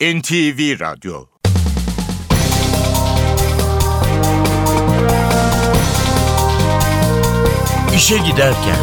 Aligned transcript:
NTV 0.00 0.80
Radyo 0.80 1.26
İşe 7.96 8.18
Giderken 8.18 8.76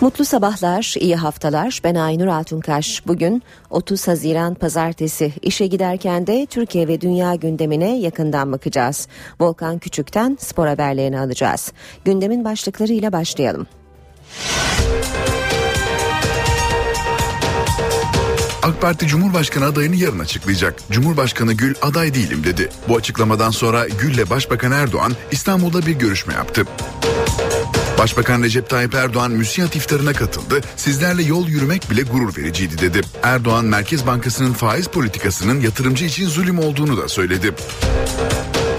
Mutlu 0.00 0.24
sabahlar, 0.24 0.94
iyi 1.00 1.16
haftalar. 1.16 1.80
Ben 1.84 1.94
Aynur 1.94 2.26
Altunkaş. 2.26 3.06
Bugün 3.06 3.42
30 3.70 4.08
Haziran 4.08 4.54
Pazartesi. 4.54 5.32
İşe 5.42 5.66
giderken 5.66 6.26
de 6.26 6.46
Türkiye 6.46 6.88
ve 6.88 7.00
dünya 7.00 7.34
gündemine 7.34 7.98
yakından 7.98 8.52
bakacağız. 8.52 9.08
Volkan 9.40 9.78
Küçük'ten 9.78 10.36
spor 10.40 10.66
haberlerini 10.66 11.20
alacağız. 11.20 11.72
Gündemin 12.04 12.44
başlıklarıyla 12.44 13.12
başlayalım. 13.12 13.66
AK 18.62 18.80
Parti 18.80 19.06
Cumhurbaşkanı 19.06 19.64
adayını 19.64 19.96
yarın 19.96 20.18
açıklayacak. 20.18 20.74
Cumhurbaşkanı 20.90 21.52
Gül 21.52 21.74
aday 21.82 22.14
değilim 22.14 22.44
dedi. 22.44 22.68
Bu 22.88 22.96
açıklamadan 22.96 23.50
sonra 23.50 23.88
Gül'le 23.88 24.30
Başbakan 24.30 24.72
Erdoğan 24.72 25.12
İstanbul'da 25.30 25.86
bir 25.86 25.92
görüşme 25.92 26.34
yaptı. 26.34 26.64
Başbakan 27.98 28.42
Recep 28.42 28.70
Tayyip 28.70 28.94
Erdoğan 28.94 29.30
müsiyat 29.30 29.76
iftarına 29.76 30.12
katıldı. 30.12 30.60
Sizlerle 30.76 31.22
yol 31.22 31.48
yürümek 31.48 31.90
bile 31.90 32.02
gurur 32.02 32.36
vericiydi 32.36 32.78
dedi. 32.78 33.00
Erdoğan 33.22 33.64
Merkez 33.64 34.06
Bankası'nın 34.06 34.52
faiz 34.52 34.86
politikasının 34.86 35.60
yatırımcı 35.60 36.04
için 36.04 36.28
zulüm 36.28 36.58
olduğunu 36.58 36.96
da 36.96 37.08
söyledi. 37.08 37.54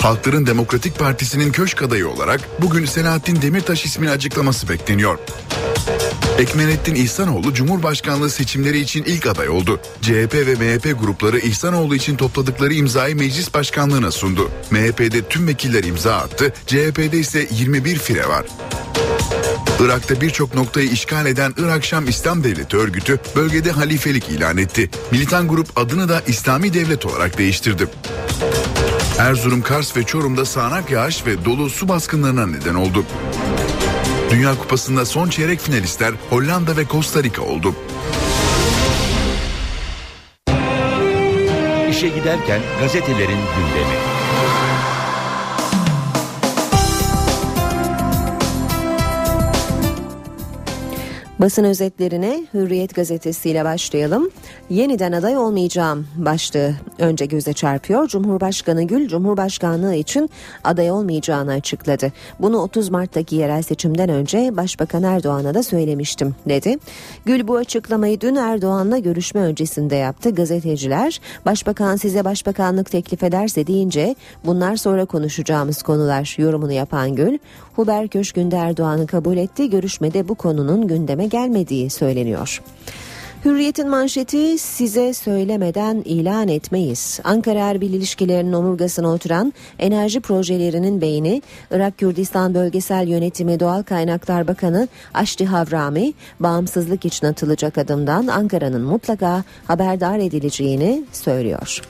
Halkların 0.01 0.45
Demokratik 0.45 0.99
Partisi'nin 0.99 1.51
köşk 1.51 1.81
adayı 1.81 2.07
olarak 2.07 2.41
bugün 2.61 2.85
Selahattin 2.85 3.41
Demirtaş 3.41 3.85
ismini 3.85 4.09
açıklaması 4.09 4.69
bekleniyor. 4.69 5.17
Ekmenettin 6.39 6.95
İhsanoğlu 6.95 7.53
Cumhurbaşkanlığı 7.53 8.29
seçimleri 8.29 8.79
için 8.79 9.03
ilk 9.03 9.27
aday 9.27 9.49
oldu. 9.49 9.79
CHP 10.01 10.33
ve 10.33 10.55
MHP 10.55 10.99
grupları 10.99 11.39
İhsanoğlu 11.39 11.95
için 11.95 12.15
topladıkları 12.15 12.73
imzayı 12.73 13.15
meclis 13.15 13.53
başkanlığına 13.53 14.11
sundu. 14.11 14.51
MHP'de 14.71 15.21
tüm 15.21 15.47
vekiller 15.47 15.83
imza 15.83 16.15
attı, 16.15 16.53
CHP'de 16.67 17.17
ise 17.17 17.47
21 17.51 17.99
fire 17.99 18.27
var. 18.27 18.45
Irak'ta 19.79 20.21
birçok 20.21 20.55
noktayı 20.55 20.89
işgal 20.89 21.25
eden 21.25 21.53
Irak 21.57 21.85
Şam 21.85 22.07
İslam 22.07 22.43
Devleti 22.43 22.77
örgütü 22.77 23.19
bölgede 23.35 23.71
halifelik 23.71 24.29
ilan 24.29 24.57
etti. 24.57 24.89
Militan 25.11 25.47
grup 25.47 25.79
adını 25.79 26.09
da 26.09 26.21
İslami 26.27 26.73
Devlet 26.73 27.05
olarak 27.05 27.37
değiştirdi. 27.37 27.87
Erzurum, 29.21 29.61
Kars 29.61 29.97
ve 29.97 30.03
Çorum'da 30.03 30.45
sağanak 30.45 30.91
yağış 30.91 31.25
ve 31.25 31.45
dolu 31.45 31.69
su 31.69 31.87
baskınlarına 31.87 32.47
neden 32.47 32.75
oldu. 32.75 33.05
Dünya 34.31 34.57
Kupası'nda 34.57 35.05
son 35.05 35.29
çeyrek 35.29 35.59
finalistler 35.59 36.13
Hollanda 36.29 36.77
ve 36.77 36.87
Costa 36.87 37.23
Rica 37.23 37.41
oldu. 37.41 37.75
İşe 41.89 42.07
Giderken 42.07 42.61
gazetelerin 42.79 43.39
gündemi. 43.55 44.10
Basın 51.41 51.63
özetlerine 51.63 52.47
Hürriyet 52.53 52.95
gazetesiyle 52.95 53.65
başlayalım. 53.65 54.29
Yeniden 54.69 55.11
aday 55.11 55.37
olmayacağım 55.37 56.07
başlığı 56.15 56.73
önce 56.99 57.25
göze 57.25 57.53
çarpıyor. 57.53 58.07
Cumhurbaşkanı 58.07 58.83
Gül 58.83 59.07
Cumhurbaşkanlığı 59.07 59.95
için 59.95 60.29
aday 60.63 60.91
olmayacağını 60.91 61.51
açıkladı. 61.51 62.11
Bunu 62.39 62.57
30 62.57 62.89
Mart'taki 62.89 63.35
yerel 63.35 63.61
seçimden 63.61 64.09
önce 64.09 64.57
Başbakan 64.57 65.03
Erdoğan'a 65.03 65.53
da 65.53 65.63
söylemiştim 65.63 66.35
dedi. 66.49 66.77
Gül 67.25 67.47
bu 67.47 67.55
açıklamayı 67.55 68.21
dün 68.21 68.35
Erdoğan'la 68.35 68.97
görüşme 68.97 69.41
öncesinde 69.41 69.95
yaptı. 69.95 70.29
Gazeteciler 70.35 71.19
Başbakan 71.45 71.95
size 71.95 72.25
başbakanlık 72.25 72.91
teklif 72.91 73.23
ederse 73.23 73.67
deyince 73.67 74.15
bunlar 74.45 74.75
sonra 74.75 75.05
konuşacağımız 75.05 75.83
konular 75.83 76.35
yorumunu 76.37 76.71
yapan 76.71 77.15
Gül 77.15 77.37
Huber 77.75 78.07
Köşkü'nde 78.07 78.55
Erdoğan'ı 78.55 79.07
kabul 79.07 79.37
etti. 79.37 79.69
Görüşmede 79.69 80.27
bu 80.27 80.35
konunun 80.35 80.87
gündeme 80.87 81.30
gelmediği 81.31 81.89
söyleniyor. 81.89 82.61
Hürriyet'in 83.45 83.89
manşeti 83.89 84.57
size 84.57 85.13
söylemeden 85.13 86.01
ilan 86.05 86.47
etmeyiz. 86.47 87.19
Ankara 87.23 87.59
Erbil 87.59 87.93
ilişkilerinin 87.93 88.53
omurgasına 88.53 89.13
oturan 89.13 89.53
enerji 89.79 90.19
projelerinin 90.19 91.01
beyni 91.01 91.41
Irak 91.71 91.97
Kürdistan 91.97 92.53
Bölgesel 92.53 93.07
Yönetimi 93.07 93.59
Doğal 93.59 93.83
Kaynaklar 93.83 94.47
Bakanı 94.47 94.87
Aşti 95.13 95.45
Havrami 95.45 96.13
bağımsızlık 96.39 97.05
için 97.05 97.27
atılacak 97.27 97.77
adımdan 97.77 98.27
Ankara'nın 98.27 98.81
mutlaka 98.81 99.43
haberdar 99.67 100.19
edileceğini 100.19 101.03
söylüyor. 101.11 101.81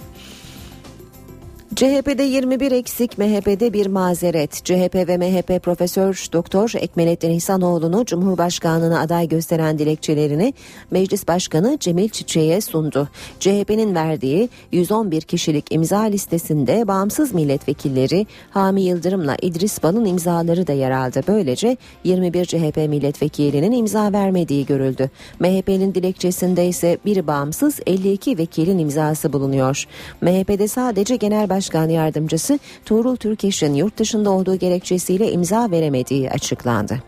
CHP'de 1.75 2.23
21 2.23 2.71
eksik, 2.71 3.17
MHP'de 3.17 3.73
bir 3.73 3.87
mazeret. 3.87 4.65
CHP 4.65 4.95
ve 4.95 5.17
MHP 5.17 5.63
Profesör 5.63 6.25
Doktor 6.33 6.71
Ekmelettin 6.75 7.29
İhsanoğlu'nu 7.29 8.05
Cumhurbaşkanlığına 8.05 8.99
aday 8.99 9.27
gösteren 9.27 9.79
dilekçelerini 9.79 10.53
Meclis 10.91 11.27
Başkanı 11.27 11.77
Cemil 11.79 12.09
Çiçek'e 12.09 12.61
sundu. 12.61 13.09
CHP'nin 13.39 13.95
verdiği 13.95 14.49
111 14.71 15.21
kişilik 15.21 15.65
imza 15.69 15.99
listesinde 15.99 16.87
bağımsız 16.87 17.33
milletvekilleri 17.33 18.27
Hami 18.49 18.81
Yıldırım'la 18.81 19.37
İdris 19.41 19.83
Bal'ın 19.83 20.05
imzaları 20.05 20.67
da 20.67 20.73
yer 20.73 20.91
aldı. 20.91 21.21
Böylece 21.27 21.77
21 22.03 22.45
CHP 22.45 22.77
milletvekilinin 22.77 23.71
imza 23.71 24.13
vermediği 24.13 24.65
görüldü. 24.65 25.09
MHP'nin 25.39 25.95
dilekçesinde 25.95 26.67
ise 26.67 26.97
bir 27.05 27.27
bağımsız 27.27 27.79
52 27.87 28.37
vekilin 28.37 28.79
imzası 28.79 29.33
bulunuyor. 29.33 29.85
MHP'de 30.21 30.67
sadece 30.67 31.15
Genel 31.15 31.49
Başkanı 31.49 31.60
Başkan 31.61 31.89
Yardımcısı 31.89 32.59
Tuğrul 32.85 33.15
Türkeş'in 33.15 33.73
yurt 33.73 33.97
dışında 33.97 34.29
olduğu 34.29 34.55
gerekçesiyle 34.55 35.31
imza 35.31 35.71
veremediği 35.71 36.29
açıklandı. 36.29 37.03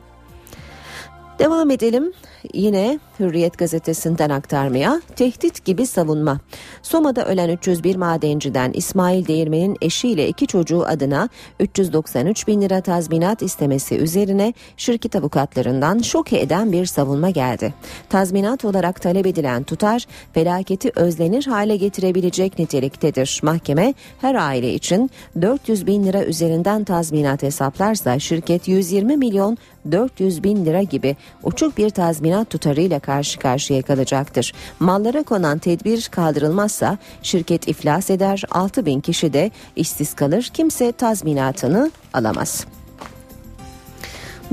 Devam 1.39 1.71
edelim 1.71 2.13
yine 2.53 2.99
Hürriyet 3.19 3.57
gazetesinden 3.57 4.29
aktarmaya 4.29 5.01
tehdit 5.15 5.65
gibi 5.65 5.87
savunma. 5.87 6.39
Soma'da 6.81 7.25
ölen 7.25 7.49
301 7.49 7.95
madenciden 7.95 8.71
İsmail 8.73 9.27
Değirmen'in 9.27 9.77
eşiyle 9.81 10.27
iki 10.27 10.47
çocuğu 10.47 10.85
adına 10.85 11.29
393 11.59 12.47
bin 12.47 12.61
lira 12.61 12.81
tazminat 12.81 13.41
istemesi 13.41 13.95
üzerine 13.95 14.53
şirket 14.77 15.15
avukatlarından 15.15 15.99
şok 15.99 16.33
eden 16.33 16.71
bir 16.71 16.85
savunma 16.85 17.29
geldi. 17.29 17.73
Tazminat 18.09 18.65
olarak 18.65 19.01
talep 19.01 19.25
edilen 19.25 19.63
tutar 19.63 20.05
felaketi 20.33 20.91
özlenir 20.95 21.45
hale 21.45 21.75
getirebilecek 21.75 22.59
niteliktedir. 22.59 23.39
Mahkeme 23.43 23.93
her 24.21 24.35
aile 24.35 24.73
için 24.73 25.09
400 25.41 25.87
bin 25.87 26.05
lira 26.05 26.23
üzerinden 26.23 26.83
tazminat 26.83 27.43
hesaplarsa 27.43 28.19
şirket 28.19 28.67
120 28.67 29.17
milyon 29.17 29.57
400 29.91 30.43
bin 30.43 30.65
lira 30.65 30.83
gibi 30.83 31.15
uçuk 31.43 31.77
bir 31.77 31.89
tazminat 31.89 32.32
tutarıyla 32.43 32.99
karşı 32.99 33.39
karşıya 33.39 33.81
kalacaktır. 33.81 34.53
Mallara 34.79 35.23
konan 35.23 35.57
tedbir 35.57 36.07
kaldırılmazsa 36.11 36.97
şirket 37.23 37.67
iflas 37.67 38.09
eder, 38.09 38.43
6 38.51 38.85
bin 38.85 39.01
kişi 39.01 39.33
de 39.33 39.51
işsiz 39.75 40.13
kalır, 40.13 40.49
kimse 40.53 40.91
tazminatını 40.91 41.91
alamaz. 42.13 42.65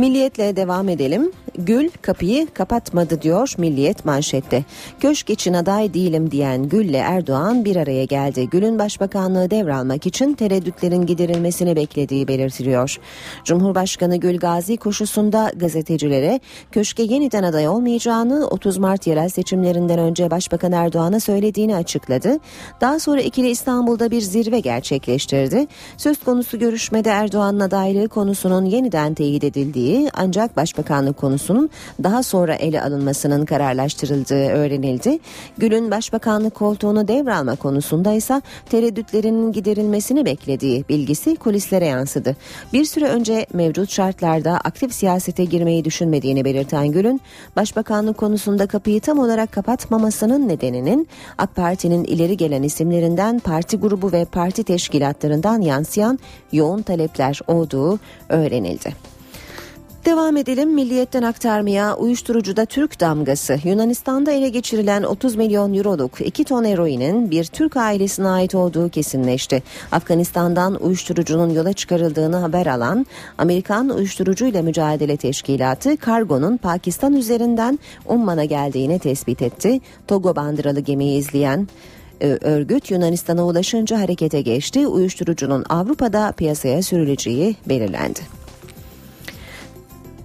Milliyetle 0.00 0.56
devam 0.56 0.88
edelim. 0.88 1.32
Gül 1.58 1.90
kapıyı 2.02 2.46
kapatmadı 2.54 3.22
diyor 3.22 3.54
Milliyet 3.58 4.04
manşette. 4.04 4.64
Köşk 5.00 5.30
için 5.30 5.54
aday 5.54 5.94
değilim 5.94 6.30
diyen 6.30 6.68
Gül'le 6.68 6.94
Erdoğan 6.94 7.64
bir 7.64 7.76
araya 7.76 8.04
geldi. 8.04 8.48
Gül'ün 8.50 8.78
başbakanlığı 8.78 9.50
devralmak 9.50 10.06
için 10.06 10.34
tereddütlerin 10.34 11.06
giderilmesini 11.06 11.76
beklediği 11.76 12.28
belirtiliyor. 12.28 12.98
Cumhurbaşkanı 13.44 14.16
Gül 14.16 14.38
Gazi 14.38 14.76
koşusunda 14.76 15.52
gazetecilere 15.56 16.40
köşke 16.72 17.02
yeniden 17.02 17.42
aday 17.42 17.68
olmayacağını 17.68 18.46
30 18.46 18.78
Mart 18.78 19.06
yerel 19.06 19.28
seçimlerinden 19.28 19.98
önce 19.98 20.30
Başbakan 20.30 20.72
Erdoğan'a 20.72 21.20
söylediğini 21.20 21.76
açıkladı. 21.76 22.38
Daha 22.80 22.98
sonra 22.98 23.20
ikili 23.20 23.48
İstanbul'da 23.48 24.10
bir 24.10 24.20
zirve 24.20 24.60
gerçekleştirdi. 24.60 25.66
Söz 25.96 26.24
konusu 26.24 26.58
görüşmede 26.58 27.10
Erdoğan'ın 27.10 27.60
adaylığı 27.60 28.08
konusunun 28.08 28.64
yeniden 28.64 29.14
teyit 29.14 29.44
edildiği 29.44 29.90
ancak 30.15 30.57
başbakanlık 30.57 31.16
konusu 31.16 31.41
konusunun 31.41 31.71
daha 32.03 32.22
sonra 32.22 32.54
ele 32.54 32.83
alınmasının 32.83 33.45
kararlaştırıldığı 33.45 34.48
öğrenildi. 34.48 35.19
Gül'ün 35.59 35.91
başbakanlık 35.91 36.54
koltuğunu 36.54 37.09
devralma 37.09 37.57
konusunda 37.57 38.13
ise 38.13 38.42
tereddütlerinin 38.71 39.53
giderilmesini 39.53 40.25
beklediği 40.25 40.84
bilgisi 40.89 41.37
kulislere 41.37 41.87
yansıdı. 41.87 42.37
Bir 42.72 42.84
süre 42.84 43.09
önce 43.09 43.47
mevcut 43.53 43.91
şartlarda 43.91 44.53
aktif 44.65 44.95
siyasete 44.95 45.45
girmeyi 45.45 45.84
düşünmediğini 45.84 46.45
belirten 46.45 46.92
Gül'ün 46.92 47.21
başbakanlık 47.57 48.16
konusunda 48.16 48.66
kapıyı 48.66 49.01
tam 49.01 49.19
olarak 49.19 49.53
kapatmamasının 49.53 50.48
nedeninin 50.48 51.09
AK 51.39 51.57
Parti'nin 51.57 52.04
ileri 52.04 52.37
gelen 52.37 52.63
isimlerinden 52.63 53.39
parti 53.39 53.77
grubu 53.77 54.13
ve 54.13 54.25
parti 54.25 54.65
teşkilatlarından 54.65 55.60
yansıyan 55.60 56.19
yoğun 56.53 56.83
talepler 56.83 57.41
olduğu 57.48 57.98
öğrenildi. 58.28 59.09
Devam 60.04 60.36
edelim 60.36 60.74
milliyetten 60.74 61.22
aktarmaya 61.22 61.97
uyuşturucuda 61.97 62.64
Türk 62.64 63.00
damgası. 63.00 63.58
Yunanistan'da 63.64 64.32
ele 64.32 64.48
geçirilen 64.48 65.02
30 65.02 65.36
milyon 65.36 65.74
euroluk 65.74 66.20
2 66.20 66.44
ton 66.44 66.64
eroinin 66.64 67.30
bir 67.30 67.44
Türk 67.44 67.76
ailesine 67.76 68.28
ait 68.28 68.54
olduğu 68.54 68.88
kesinleşti. 68.88 69.62
Afganistan'dan 69.92 70.82
uyuşturucunun 70.82 71.50
yola 71.50 71.72
çıkarıldığını 71.72 72.36
haber 72.36 72.66
alan 72.66 73.06
Amerikan 73.38 73.88
Uyuşturucuyla 73.88 74.62
Mücadele 74.62 75.16
Teşkilatı 75.16 75.97
kargonun 75.97 76.56
Pakistan 76.56 77.14
üzerinden 77.14 77.78
Umman'a 78.06 78.44
geldiğini 78.44 78.98
tespit 78.98 79.42
etti. 79.42 79.80
Togo 80.08 80.36
bandıralı 80.36 80.80
gemiyi 80.80 81.18
izleyen 81.18 81.68
e, 82.20 82.26
örgüt 82.26 82.91
Yunanistan'a 82.91 83.46
ulaşınca 83.46 84.00
harekete 84.00 84.41
geçti. 84.41 84.86
Uyuşturucunun 84.86 85.64
Avrupa'da 85.68 86.32
piyasaya 86.32 86.82
sürüleceği 86.82 87.56
belirlendi. 87.66 88.40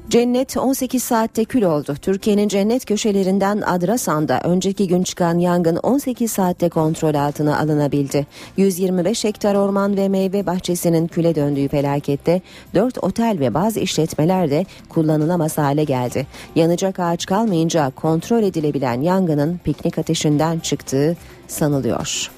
Cennet 0.09 0.57
18 0.57 1.03
saatte 1.03 1.45
kül 1.45 1.63
oldu. 1.63 1.95
Türkiye'nin 2.01 2.47
cennet 2.47 2.85
köşelerinden 2.85 3.61
Adrasan'da 3.65 4.39
önceki 4.43 4.87
gün 4.87 5.03
çıkan 5.03 5.37
yangın 5.37 5.75
18 5.75 6.31
saatte 6.31 6.69
kontrol 6.69 7.15
altına 7.15 7.59
alınabildi. 7.59 8.27
125 8.57 9.23
hektar 9.23 9.55
orman 9.55 9.97
ve 9.97 10.09
meyve 10.09 10.45
bahçesinin 10.45 11.07
küle 11.07 11.35
döndüğü 11.35 11.67
felakette 11.67 12.41
4 12.73 13.03
otel 13.03 13.37
ve 13.39 13.53
bazı 13.53 13.79
işletmeler 13.79 14.49
de 14.49 14.65
kullanılamaz 14.89 15.57
hale 15.57 15.83
geldi. 15.83 16.27
Yanacak 16.55 16.99
ağaç 16.99 17.25
kalmayınca 17.25 17.91
kontrol 17.95 18.43
edilebilen 18.43 19.01
yangının 19.01 19.59
piknik 19.63 19.97
ateşinden 19.97 20.59
çıktığı 20.59 21.17
sanılıyor. 21.47 22.31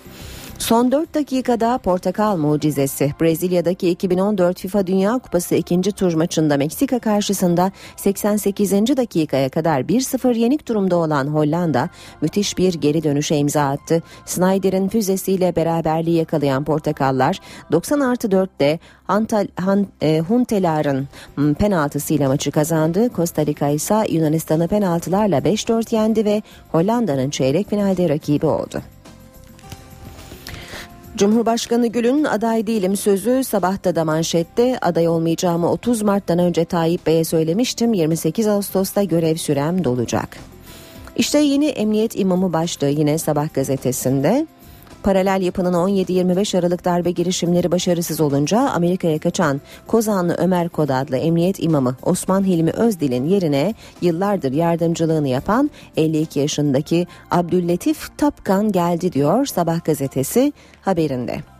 Son 0.59 0.91
4 0.91 1.13
dakikada 1.13 1.77
Portakal 1.77 2.37
mucizesi. 2.37 3.13
Brezilya'daki 3.21 3.89
2014 3.89 4.59
FIFA 4.59 4.87
Dünya 4.87 5.17
Kupası 5.17 5.55
ikinci 5.55 5.91
tur 5.91 6.13
maçında 6.13 6.57
Meksika 6.57 6.99
karşısında 6.99 7.71
88. 7.95 8.71
dakikaya 8.71 9.49
kadar 9.49 9.81
1-0 9.81 10.37
yenik 10.37 10.67
durumda 10.67 10.95
olan 10.95 11.27
Hollanda 11.27 11.89
müthiş 12.21 12.57
bir 12.57 12.73
geri 12.73 13.03
dönüşe 13.03 13.35
imza 13.35 13.69
attı. 13.69 14.03
Snyder'in 14.25 14.87
füzesiyle 14.89 15.55
beraberliği 15.55 16.17
yakalayan 16.17 16.63
Portakallar 16.63 17.39
90 17.71 17.99
artı 17.99 18.27
4'te 18.27 18.79
Antal, 19.07 19.47
Han, 19.55 19.87
e, 20.01 20.19
Huntelar'ın 20.19 21.07
penaltısıyla 21.53 22.27
maçı 22.27 22.51
kazandı. 22.51 23.09
Costa 23.15 23.45
Rica 23.45 23.69
ise 23.69 24.05
Yunanistan'ı 24.09 24.67
penaltılarla 24.67 25.37
5-4 25.37 25.95
yendi 25.95 26.25
ve 26.25 26.41
Hollanda'nın 26.71 27.29
çeyrek 27.29 27.69
finalde 27.69 28.09
rakibi 28.09 28.45
oldu. 28.45 28.81
Cumhurbaşkanı 31.17 31.87
Gül'ün 31.87 32.23
aday 32.23 32.67
değilim 32.67 32.97
sözü 32.97 33.43
sabahta 33.43 33.95
da 33.95 34.05
manşette 34.05 34.77
aday 34.81 35.07
olmayacağımı 35.07 35.71
30 35.71 36.01
Mart'tan 36.01 36.39
önce 36.39 36.65
Tayyip 36.65 37.07
Bey'e 37.07 37.23
söylemiştim 37.23 37.93
28 37.93 38.47
Ağustos'ta 38.47 39.03
görev 39.03 39.35
sürem 39.35 39.83
dolacak. 39.83 40.37
İşte 41.15 41.39
yeni 41.39 41.65
emniyet 41.65 42.19
imamı 42.19 42.53
başlığı 42.53 42.89
yine 42.89 43.17
sabah 43.17 43.53
gazetesinde. 43.53 44.47
Paralel 45.07 45.41
yapının 45.41 45.73
17-25 45.73 46.59
Aralık 46.59 46.85
darbe 46.85 47.11
girişimleri 47.11 47.71
başarısız 47.71 48.21
olunca 48.21 48.59
Amerika'ya 48.59 49.19
kaçan 49.19 49.61
Kozanlı 49.87 50.35
Ömer 50.37 50.69
Kod 50.69 50.89
adlı 50.89 51.17
emniyet 51.17 51.63
imamı 51.63 51.95
Osman 52.03 52.43
Hilmi 52.43 52.71
Özdil'in 52.71 53.25
yerine 53.25 53.73
yıllardır 54.01 54.51
yardımcılığını 54.51 55.27
yapan 55.27 55.71
52 55.97 56.39
yaşındaki 56.39 57.07
Abdülletif 57.31 58.17
Tapkan 58.17 58.71
geldi 58.71 59.13
diyor 59.13 59.45
Sabah 59.45 59.85
gazetesi 59.85 60.53
haberinde. 60.81 61.56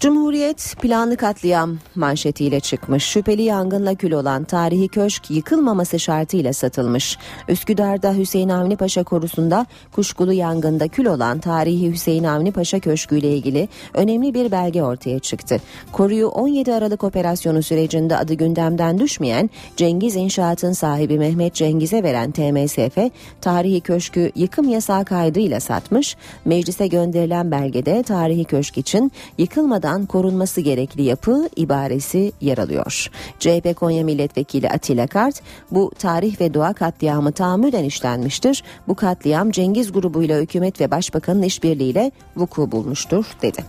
Cumhuriyet 0.00 0.76
planlı 0.82 1.16
katliam 1.16 1.78
manşetiyle 1.94 2.60
çıkmış. 2.60 3.04
Şüpheli 3.04 3.42
yangınla 3.42 3.94
kül 3.94 4.12
olan 4.12 4.44
tarihi 4.44 4.88
köşk 4.88 5.30
yıkılmaması 5.30 5.98
şartıyla 5.98 6.52
satılmış. 6.52 7.18
Üsküdar'da 7.48 8.14
Hüseyin 8.14 8.48
Avni 8.48 8.76
Paşa 8.76 9.04
korusunda 9.04 9.66
kuşkulu 9.92 10.32
yangında 10.32 10.88
kül 10.88 11.06
olan 11.06 11.38
tarihi 11.38 11.92
Hüseyin 11.92 12.24
Avni 12.24 12.52
Paşa 12.52 12.80
Köşkü 12.80 13.18
ile 13.18 13.36
ilgili 13.36 13.68
önemli 13.94 14.34
bir 14.34 14.50
belge 14.50 14.82
ortaya 14.82 15.18
çıktı. 15.18 15.60
Koruyu 15.92 16.28
17 16.28 16.74
Aralık 16.74 17.04
operasyonu 17.04 17.62
sürecinde 17.62 18.16
adı 18.16 18.34
gündemden 18.34 18.98
düşmeyen 18.98 19.50
Cengiz 19.76 20.16
İnşaat'ın 20.16 20.72
sahibi 20.72 21.18
Mehmet 21.18 21.54
Cengiz'e 21.54 22.02
veren 22.02 22.30
TMSF 22.30 22.98
tarihi 23.40 23.80
köşkü 23.80 24.32
yıkım 24.34 24.68
yasağı 24.68 25.04
kaydıyla 25.04 25.60
satmış. 25.60 26.16
Meclise 26.44 26.86
gönderilen 26.86 27.50
belgede 27.50 28.02
tarihi 28.02 28.44
köşk 28.44 28.78
için 28.78 29.12
yıkılmadan 29.38 29.89
tarafından 29.90 30.06
korunması 30.06 30.60
gerekli 30.60 31.02
yapı 31.02 31.48
ibaresi 31.56 32.32
yer 32.40 32.58
alıyor. 32.58 33.10
CHP 33.38 33.76
Konya 33.76 34.04
Milletvekili 34.04 34.68
Atilla 34.68 35.06
Kart 35.06 35.42
bu 35.70 35.90
tarih 35.98 36.40
ve 36.40 36.54
doğa 36.54 36.72
katliamı 36.72 37.32
tahammüden 37.32 37.84
işlenmiştir. 37.84 38.64
Bu 38.88 38.94
katliam 38.94 39.50
Cengiz 39.50 39.92
grubuyla 39.92 40.40
hükümet 40.40 40.80
ve 40.80 40.90
başbakanın 40.90 41.42
işbirliğiyle 41.42 42.12
vuku 42.36 42.72
bulmuştur 42.72 43.24
dedi. 43.42 43.64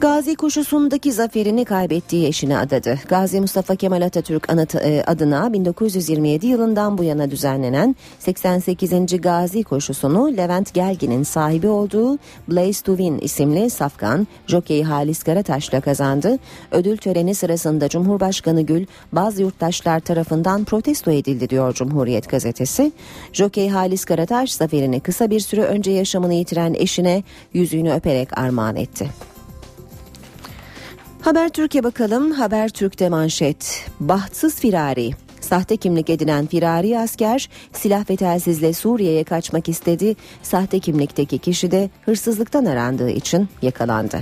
Gazi 0.00 0.34
koşusundaki 0.34 1.12
zaferini 1.12 1.64
kaybettiği 1.64 2.26
eşine 2.26 2.58
adadı. 2.58 2.98
Gazi 3.08 3.40
Mustafa 3.40 3.76
Kemal 3.76 4.02
Atatürk 4.02 4.46
e, 4.82 5.02
adına 5.06 5.52
1927 5.52 6.46
yılından 6.46 6.98
bu 6.98 7.04
yana 7.04 7.30
düzenlenen 7.30 7.96
88. 8.18 9.20
Gazi 9.20 9.62
koşusunu 9.62 10.36
Levent 10.36 10.74
Gelgin'in 10.74 11.22
sahibi 11.22 11.68
olduğu 11.68 12.18
Blaze 12.48 12.82
to 12.82 12.96
Win 12.96 13.18
isimli 13.18 13.70
safkan 13.70 14.26
jockey 14.46 14.82
Halis 14.82 15.22
Karataş'la 15.22 15.80
kazandı. 15.80 16.38
Ödül 16.70 16.96
töreni 16.96 17.34
sırasında 17.34 17.88
Cumhurbaşkanı 17.88 18.62
Gül 18.62 18.86
bazı 19.12 19.42
yurttaşlar 19.42 20.00
tarafından 20.00 20.64
protesto 20.64 21.10
edildi 21.10 21.50
diyor 21.50 21.74
Cumhuriyet 21.74 22.28
gazetesi. 22.28 22.92
Jockey 23.32 23.68
Halis 23.68 24.04
Karataş 24.04 24.52
zaferini 24.52 25.00
kısa 25.00 25.30
bir 25.30 25.40
süre 25.40 25.62
önce 25.62 25.90
yaşamını 25.90 26.34
yitiren 26.34 26.74
eşine 26.74 27.22
yüzüğünü 27.52 27.92
öperek 27.92 28.38
armağan 28.38 28.76
etti. 28.76 29.10
Haber 31.28 31.48
Türkiye 31.48 31.84
bakalım. 31.84 32.30
Haber 32.30 32.68
Türk'te 32.68 33.08
manşet. 33.08 33.90
Bahtsız 34.00 34.60
firari. 34.60 35.10
Sahte 35.40 35.76
kimlik 35.76 36.10
edinen 36.10 36.46
firari 36.46 36.98
asker 36.98 37.48
silah 37.72 38.10
ve 38.10 38.16
telsizle 38.16 38.72
Suriye'ye 38.72 39.24
kaçmak 39.24 39.68
istedi. 39.68 40.16
Sahte 40.42 40.78
kimlikteki 40.78 41.38
kişi 41.38 41.70
de 41.70 41.90
hırsızlıktan 42.04 42.64
arandığı 42.64 43.10
için 43.10 43.48
yakalandı. 43.62 44.18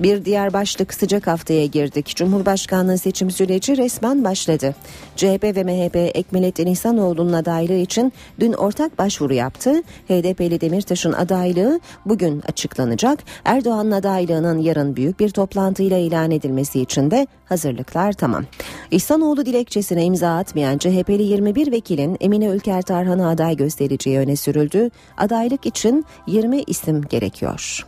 Bir 0.00 0.24
diğer 0.24 0.52
başlık 0.52 0.94
sıcak 0.94 1.26
haftaya 1.26 1.66
girdik. 1.66 2.06
Cumhurbaşkanlığı 2.16 2.98
seçim 2.98 3.30
süreci 3.30 3.76
resmen 3.76 4.24
başladı. 4.24 4.74
CHP 5.16 5.44
ve 5.44 5.64
MHP 5.64 5.96
Ekmelettin 5.96 6.66
İhsanoğlu'nun 6.66 7.32
adaylığı 7.32 7.74
için 7.74 8.12
dün 8.40 8.52
ortak 8.52 8.98
başvuru 8.98 9.34
yaptı. 9.34 9.82
HDP'li 10.08 10.60
Demirtaş'ın 10.60 11.12
adaylığı 11.12 11.80
bugün 12.06 12.40
açıklanacak. 12.48 13.18
Erdoğan'ın 13.44 13.90
adaylığının 13.90 14.58
yarın 14.58 14.96
büyük 14.96 15.20
bir 15.20 15.30
toplantıyla 15.30 15.98
ilan 15.98 16.30
edilmesi 16.30 16.80
için 16.80 17.10
de 17.10 17.26
hazırlıklar 17.44 18.12
tamam. 18.12 18.44
İhsanoğlu 18.90 19.46
dilekçesine 19.46 20.04
imza 20.04 20.36
atmayan 20.36 20.78
CHP'li 20.78 21.22
21 21.22 21.72
vekilin 21.72 22.16
Emine 22.20 22.46
Ülker 22.46 22.82
Tarhan'a 22.82 23.30
aday 23.30 23.56
göstereceği 23.56 24.18
öne 24.18 24.36
sürüldü. 24.36 24.90
Adaylık 25.16 25.66
için 25.66 26.04
20 26.26 26.62
isim 26.62 27.02
gerekiyor. 27.02 27.86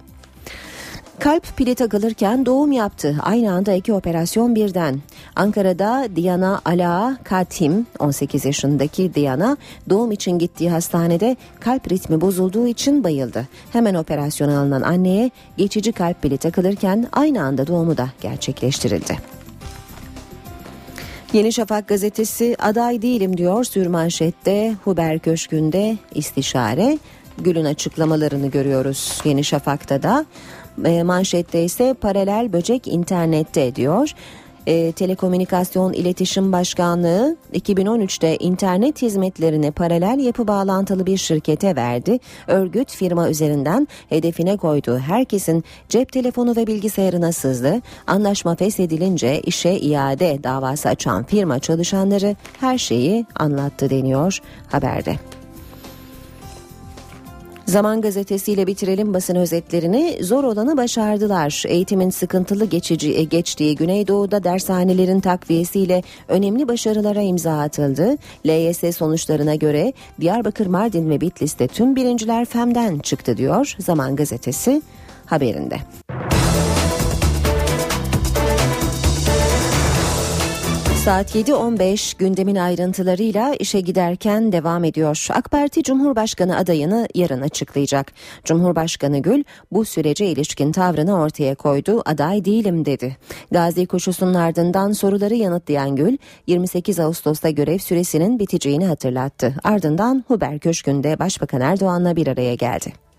Kalp 1.18 1.56
pili 1.56 1.74
takılırken 1.74 2.46
doğum 2.46 2.72
yaptı. 2.72 3.16
Aynı 3.22 3.52
anda 3.52 3.72
iki 3.72 3.92
operasyon 3.92 4.54
birden. 4.54 5.00
Ankara'da 5.36 6.08
Diana 6.16 6.60
Ala 6.64 7.18
Katim 7.24 7.86
18 7.98 8.44
yaşındaki 8.44 9.14
Diana 9.14 9.56
doğum 9.90 10.12
için 10.12 10.38
gittiği 10.38 10.70
hastanede 10.70 11.36
kalp 11.60 11.92
ritmi 11.92 12.20
bozulduğu 12.20 12.66
için 12.66 13.04
bayıldı. 13.04 13.48
Hemen 13.72 13.94
operasyona 13.94 14.60
alınan 14.60 14.82
anneye 14.82 15.30
geçici 15.56 15.92
kalp 15.92 16.22
pili 16.22 16.38
takılırken 16.38 17.06
aynı 17.12 17.42
anda 17.42 17.66
doğumu 17.66 17.96
da 17.96 18.08
gerçekleştirildi. 18.20 19.18
Yeni 21.32 21.52
Şafak 21.52 21.88
gazetesi 21.88 22.56
aday 22.58 23.02
değilim 23.02 23.36
diyor 23.36 23.64
sürmanşette 23.64 24.76
Huber 24.84 25.18
Köşkü'nde 25.18 25.96
istişare. 26.14 26.98
Gül'ün 27.38 27.64
açıklamalarını 27.64 28.46
görüyoruz 28.46 29.20
Yeni 29.24 29.44
Şafak'ta 29.44 30.02
da. 30.02 30.26
E, 30.84 31.02
manşette 31.02 31.64
ise 31.64 31.94
paralel 31.94 32.52
böcek 32.52 32.88
internette 32.88 33.74
diyor. 33.74 34.14
E, 34.66 34.92
Telekomünikasyon 34.92 35.92
İletişim 35.92 36.52
Başkanlığı 36.52 37.36
2013'te 37.54 38.36
internet 38.36 39.02
hizmetlerini 39.02 39.70
paralel 39.70 40.18
yapı 40.18 40.48
bağlantılı 40.48 41.06
bir 41.06 41.16
şirkete 41.16 41.76
verdi. 41.76 42.18
Örgüt 42.46 42.90
firma 42.90 43.30
üzerinden 43.30 43.88
hedefine 44.08 44.56
koyduğu 44.56 44.98
herkesin 44.98 45.64
cep 45.88 46.12
telefonu 46.12 46.56
ve 46.56 46.66
bilgisayarına 46.66 47.32
sızdı. 47.32 47.80
Anlaşma 48.06 48.54
feshedilince 48.54 49.40
işe 49.40 49.72
iade 49.72 50.38
davası 50.44 50.88
açan 50.88 51.24
firma 51.24 51.58
çalışanları 51.58 52.36
her 52.60 52.78
şeyi 52.78 53.26
anlattı 53.34 53.90
deniyor 53.90 54.38
haberde. 54.70 55.41
Zaman 57.72 58.00
gazetesiyle 58.00 58.66
bitirelim 58.66 59.14
basın 59.14 59.36
özetlerini. 59.36 60.18
Zor 60.20 60.44
olanı 60.44 60.76
başardılar. 60.76 61.64
Eğitimin 61.66 62.10
sıkıntılı 62.10 62.64
geçici 62.64 63.14
e, 63.14 63.24
geçtiği 63.24 63.76
Güneydoğu'da 63.76 64.44
dershanelerin 64.44 65.20
takviyesiyle 65.20 66.02
önemli 66.28 66.68
başarılara 66.68 67.20
imza 67.20 67.58
atıldı. 67.58 68.16
LYS 68.46 68.96
sonuçlarına 68.96 69.54
göre 69.54 69.92
Diyarbakır, 70.20 70.66
Mardin 70.66 71.10
ve 71.10 71.20
Bitlis'te 71.20 71.68
tüm 71.68 71.96
birinciler 71.96 72.44
FEM'den 72.44 72.98
çıktı 72.98 73.36
diyor 73.36 73.74
Zaman 73.78 74.16
gazetesi 74.16 74.82
haberinde. 75.26 75.76
Saat 81.04 81.34
7.15 81.36 82.18
gündemin 82.18 82.56
ayrıntılarıyla 82.56 83.54
işe 83.54 83.80
giderken 83.80 84.52
devam 84.52 84.84
ediyor. 84.84 85.26
AK 85.30 85.50
Parti 85.50 85.82
Cumhurbaşkanı 85.82 86.56
adayını 86.56 87.08
yarın 87.14 87.40
açıklayacak. 87.40 88.12
Cumhurbaşkanı 88.44 89.18
Gül 89.18 89.44
bu 89.72 89.84
sürece 89.84 90.26
ilişkin 90.26 90.72
tavrını 90.72 91.20
ortaya 91.20 91.54
koydu. 91.54 92.02
Aday 92.04 92.44
değilim 92.44 92.84
dedi. 92.84 93.16
Gazi 93.50 93.86
koşusunun 93.86 94.34
ardından 94.34 94.92
soruları 94.92 95.34
yanıtlayan 95.34 95.96
Gül 95.96 96.16
28 96.46 97.00
Ağustos'ta 97.00 97.50
görev 97.50 97.78
süresinin 97.78 98.38
biteceğini 98.38 98.86
hatırlattı. 98.86 99.54
Ardından 99.64 100.24
Huber 100.28 100.58
Köşkü'nde 100.58 101.18
Başbakan 101.18 101.60
Erdoğan'la 101.60 102.16
bir 102.16 102.26
araya 102.26 102.54
geldi. 102.54 103.11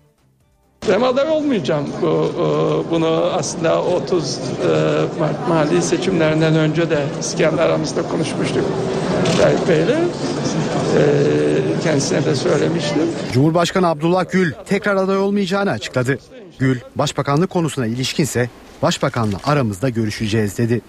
Ben 0.88 1.00
aday 1.00 1.28
olmayacağım. 1.28 1.86
Bu, 2.02 2.06
e, 2.06 2.90
bunu 2.90 3.06
aslında 3.06 3.82
30 3.82 4.38
e, 4.38 4.40
Mart 5.20 5.48
mahalli 5.48 5.82
seçimlerinden 5.82 6.56
önce 6.56 6.90
de 6.90 7.02
İskender 7.20 7.62
aramızda 7.62 8.02
konuşmuştuk. 8.02 8.64
Tayyip 9.42 9.68
Bey'le. 9.68 9.98
E, 10.98 11.02
kendisine 11.82 12.24
de 12.24 12.34
söylemiştim. 12.34 13.02
Cumhurbaşkanı 13.32 13.88
Abdullah 13.88 14.30
Gül 14.30 14.52
tekrar 14.66 14.96
aday 14.96 15.18
olmayacağını 15.18 15.70
açıkladı. 15.70 16.18
Gül, 16.58 16.78
başbakanlık 16.96 17.50
konusuna 17.50 17.86
ilişkinse 17.86 18.50
başbakanla 18.82 19.36
aramızda 19.44 19.88
görüşeceğiz 19.88 20.58
dedi. 20.58 20.80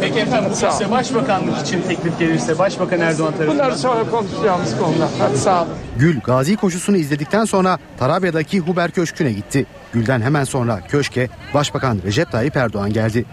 Peki 0.00 0.18
efendim 0.18 0.50
ol. 0.50 0.70
size 0.70 0.90
başbakanlık 0.90 1.58
için 1.66 1.82
teklif 1.82 2.18
gelirse 2.18 2.58
Başbakan 2.58 3.00
Erdoğan 3.00 3.32
tarafından 3.32 3.58
Bunları 3.58 3.78
sonra 3.78 4.10
konuşacağımız 4.10 4.78
konular. 4.78 5.08
Hadi 5.18 5.38
sağ 5.38 5.62
olun. 5.62 5.72
Gül, 5.98 6.20
Gazi 6.20 6.56
koşusunu 6.56 6.96
izledikten 6.96 7.44
sonra 7.44 7.78
Tarabya'daki 7.98 8.60
Huber 8.60 8.90
Köşkü'ne 8.90 9.32
gitti. 9.32 9.66
Gül'den 9.92 10.20
hemen 10.20 10.44
sonra 10.44 10.80
köşke 10.88 11.28
Başbakan 11.54 12.00
Recep 12.04 12.32
Tayyip 12.32 12.56
Erdoğan 12.56 12.92
geldi. 12.92 13.24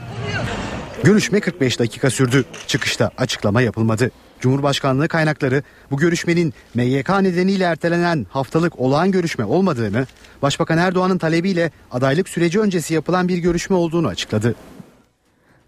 Görüşme 1.04 1.40
45 1.40 1.80
dakika 1.80 2.10
sürdü. 2.10 2.46
Çıkışta 2.68 3.12
açıklama 3.18 3.62
yapılmadı. 3.62 4.12
Cumhurbaşkanlığı 4.40 5.08
kaynakları 5.08 5.64
bu 5.92 5.98
görüşmenin 5.98 6.54
MYK 6.74 7.10
nedeniyle 7.10 7.64
ertelenen 7.64 8.26
haftalık 8.30 8.80
olağan 8.80 9.12
görüşme 9.12 9.46
olmadığını, 9.46 10.06
Başbakan 10.42 10.78
Erdoğan'ın 10.78 11.18
talebiyle 11.18 11.72
adaylık 11.92 12.30
süreci 12.30 12.60
öncesi 12.60 12.94
yapılan 12.94 13.28
bir 13.28 13.38
görüşme 13.38 13.76
olduğunu 13.76 14.08
açıkladı. 14.08 14.56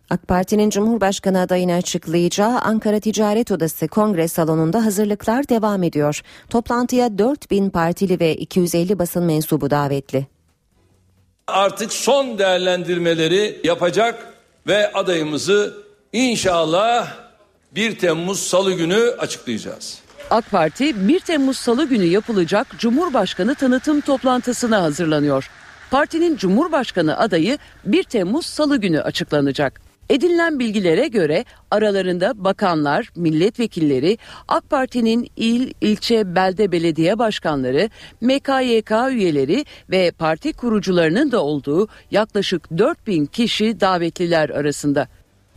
AK 0.09 0.27
Parti'nin 0.27 0.69
Cumhurbaşkanı 0.69 1.39
adayını 1.41 1.73
açıklayacağı 1.73 2.59
Ankara 2.59 2.99
Ticaret 2.99 3.51
Odası 3.51 3.87
Kongre 3.87 4.27
Salonu'nda 4.27 4.85
hazırlıklar 4.85 5.49
devam 5.49 5.83
ediyor. 5.83 6.21
Toplantıya 6.49 7.17
4000 7.17 7.69
partili 7.69 8.19
ve 8.19 8.35
250 8.35 8.99
basın 8.99 9.23
mensubu 9.23 9.69
davetli. 9.69 10.27
artık 11.47 11.93
son 11.93 12.37
değerlendirmeleri 12.37 13.61
yapacak 13.63 14.33
ve 14.67 14.91
adayımızı 14.93 15.73
inşallah 16.13 17.07
1 17.75 17.99
Temmuz 17.99 18.39
Salı 18.39 18.73
günü 18.73 19.15
açıklayacağız. 19.19 19.99
AK 20.29 20.51
Parti 20.51 21.07
1 21.07 21.19
Temmuz 21.19 21.57
Salı 21.57 21.85
günü 21.85 22.05
yapılacak 22.05 22.67
Cumhurbaşkanı 22.79 23.55
tanıtım 23.55 24.01
toplantısına 24.01 24.81
hazırlanıyor. 24.81 25.49
Partinin 25.91 26.37
Cumhurbaşkanı 26.37 27.17
adayı 27.17 27.57
1 27.85 28.03
Temmuz 28.03 28.45
Salı 28.45 28.77
günü 28.77 29.01
açıklanacak. 29.01 29.86
Edinilen 30.09 30.59
bilgilere 30.59 31.07
göre 31.07 31.45
aralarında 31.71 32.43
bakanlar, 32.43 33.09
milletvekilleri, 33.15 34.17
AK 34.47 34.69
Parti'nin 34.69 35.27
il, 35.35 35.73
ilçe, 35.81 36.35
belde 36.35 36.71
belediye 36.71 37.19
başkanları, 37.19 37.89
MKYK 38.21 38.91
üyeleri 39.11 39.65
ve 39.89 40.11
parti 40.11 40.53
kurucularının 40.53 41.31
da 41.31 41.43
olduğu 41.43 41.87
yaklaşık 42.11 42.77
4000 42.77 43.25
kişi 43.25 43.79
davetliler 43.79 44.49
arasında. 44.49 45.07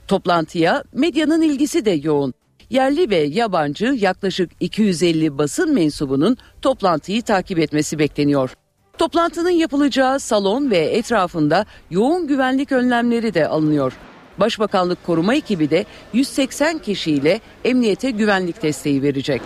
Toplantıya 0.08 0.84
medyanın 0.92 1.42
ilgisi 1.42 1.84
de 1.84 1.90
yoğun. 1.90 2.34
Yerli 2.70 3.10
ve 3.10 3.16
yabancı 3.16 3.84
yaklaşık 3.86 4.50
250 4.60 5.38
basın 5.38 5.74
mensubunun 5.74 6.36
toplantıyı 6.62 7.22
takip 7.22 7.58
etmesi 7.58 7.98
bekleniyor. 7.98 8.54
Toplantının 8.98 9.50
yapılacağı 9.50 10.20
salon 10.20 10.70
ve 10.70 10.78
etrafında 10.78 11.66
yoğun 11.90 12.26
güvenlik 12.26 12.72
önlemleri 12.72 13.34
de 13.34 13.48
alınıyor. 13.48 13.92
Başbakanlık 14.40 15.06
koruma 15.06 15.34
ekibi 15.34 15.70
de 15.70 15.84
180 16.12 16.78
kişiyle 16.78 17.40
emniyete 17.64 18.10
güvenlik 18.10 18.62
desteği 18.62 19.02
verecek. 19.02 19.42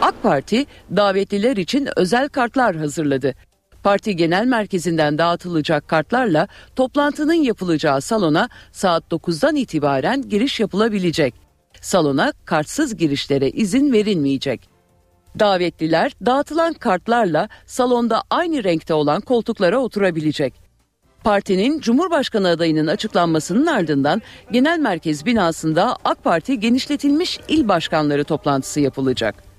AK 0.00 0.22
Parti 0.22 0.66
davetliler 0.96 1.56
için 1.56 1.88
özel 1.96 2.28
kartlar 2.28 2.76
hazırladı. 2.76 3.34
Parti 3.82 4.16
genel 4.16 4.46
merkezinden 4.46 5.18
dağıtılacak 5.18 5.88
kartlarla 5.88 6.48
toplantının 6.76 7.32
yapılacağı 7.34 8.00
salona 8.00 8.48
saat 8.72 9.04
9'dan 9.12 9.56
itibaren 9.56 10.28
giriş 10.28 10.60
yapılabilecek. 10.60 11.34
Salona 11.80 12.32
kartsız 12.44 12.96
girişlere 12.96 13.50
izin 13.50 13.92
verilmeyecek. 13.92 14.68
Davetliler 15.38 16.12
dağıtılan 16.26 16.72
kartlarla 16.72 17.48
salonda 17.66 18.22
aynı 18.30 18.64
renkte 18.64 18.94
olan 18.94 19.20
koltuklara 19.20 19.78
oturabilecek. 19.78 20.61
Partinin 21.24 21.80
Cumhurbaşkanı 21.80 22.48
adayının 22.48 22.86
açıklanmasının 22.86 23.66
ardından 23.66 24.22
Genel 24.52 24.78
Merkez 24.78 25.26
binasında 25.26 25.96
AK 26.04 26.24
Parti 26.24 26.60
genişletilmiş 26.60 27.40
il 27.48 27.68
başkanları 27.68 28.24
toplantısı 28.24 28.80
yapılacak. 28.80 29.52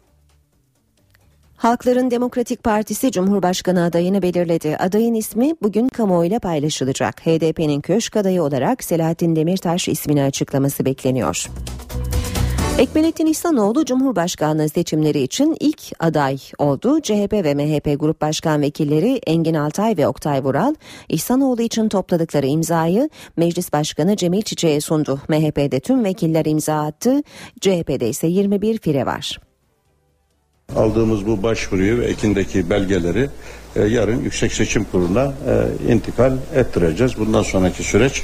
Halkların 1.57 2.11
Demokratik 2.11 2.63
Partisi 2.63 3.11
Cumhurbaşkanı 3.11 3.83
adayını 3.83 4.21
belirledi. 4.21 4.77
Adayın 4.77 5.13
ismi 5.13 5.53
bugün 5.61 5.87
kamuoyuyla 5.87 6.39
paylaşılacak. 6.39 7.21
HDP'nin 7.25 7.81
köşk 7.81 8.17
adayı 8.17 8.43
olarak 8.43 8.83
Selahattin 8.83 9.35
Demirtaş 9.35 9.87
ismini 9.87 10.23
açıklaması 10.23 10.85
bekleniyor. 10.85 11.47
Ekmelettin 12.79 13.25
İhsanoğlu 13.25 13.85
Cumhurbaşkanlığı 13.85 14.69
seçimleri 14.69 15.21
için 15.21 15.57
ilk 15.59 15.81
aday 15.99 16.37
oldu. 16.57 17.01
CHP 17.01 17.33
ve 17.33 17.53
MHP 17.53 17.99
Grup 17.99 18.21
Başkan 18.21 18.61
Vekilleri 18.61 19.21
Engin 19.27 19.53
Altay 19.53 19.97
ve 19.97 20.07
Oktay 20.07 20.43
Vural, 20.43 20.75
İhsanoğlu 21.09 21.61
için 21.61 21.89
topladıkları 21.89 22.47
imzayı 22.47 23.09
Meclis 23.37 23.73
Başkanı 23.73 24.15
Cemil 24.15 24.41
Çiçek'e 24.41 24.81
sundu. 24.81 25.21
MHP'de 25.29 25.79
tüm 25.79 26.03
vekiller 26.03 26.45
imza 26.45 26.85
attı, 26.85 27.21
CHP'de 27.61 28.09
ise 28.09 28.27
21 28.27 28.77
fire 28.77 29.05
var. 29.05 29.39
Aldığımız 30.75 31.27
bu 31.27 31.43
başvuruyu 31.43 31.99
ve 31.99 32.05
ekindeki 32.05 32.69
belgeleri 32.69 33.29
e, 33.75 33.83
yarın 33.83 34.21
Yüksek 34.21 34.53
Seçim 34.53 34.83
Kurulu'na 34.83 35.23
e, 35.23 35.93
intikal 35.93 36.37
ettireceğiz. 36.55 37.17
Bundan 37.17 37.43
sonraki 37.43 37.83
süreç 37.83 38.23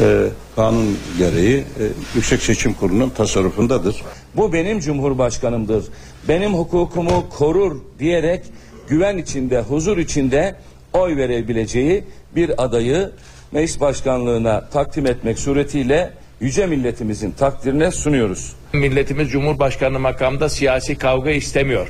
e, 0.00 0.26
kanun 0.56 0.98
gereği 1.18 1.58
e, 1.58 1.84
Yüksek 2.14 2.42
Seçim 2.42 2.74
Kurulu'nun 2.74 3.10
tasarrufundadır. 3.10 4.02
Bu 4.36 4.52
benim 4.52 4.80
cumhurbaşkanımdır. 4.80 5.84
Benim 6.28 6.54
hukukumu 6.54 7.28
korur 7.38 7.80
diyerek 7.98 8.44
güven 8.88 9.18
içinde, 9.18 9.60
huzur 9.60 9.98
içinde 9.98 10.56
oy 10.92 11.16
verebileceği 11.16 12.04
bir 12.36 12.64
adayı 12.64 13.10
meclis 13.52 13.80
başkanlığına 13.80 14.68
takdim 14.68 15.06
etmek 15.06 15.38
suretiyle 15.38 16.12
yüce 16.40 16.66
milletimizin 16.66 17.30
takdirine 17.30 17.90
sunuyoruz. 17.90 18.52
Milletimiz 18.72 19.30
Cumhurbaşkanı 19.30 19.98
makamda 19.98 20.48
siyasi 20.48 20.98
kavga 20.98 21.30
istemiyor. 21.30 21.88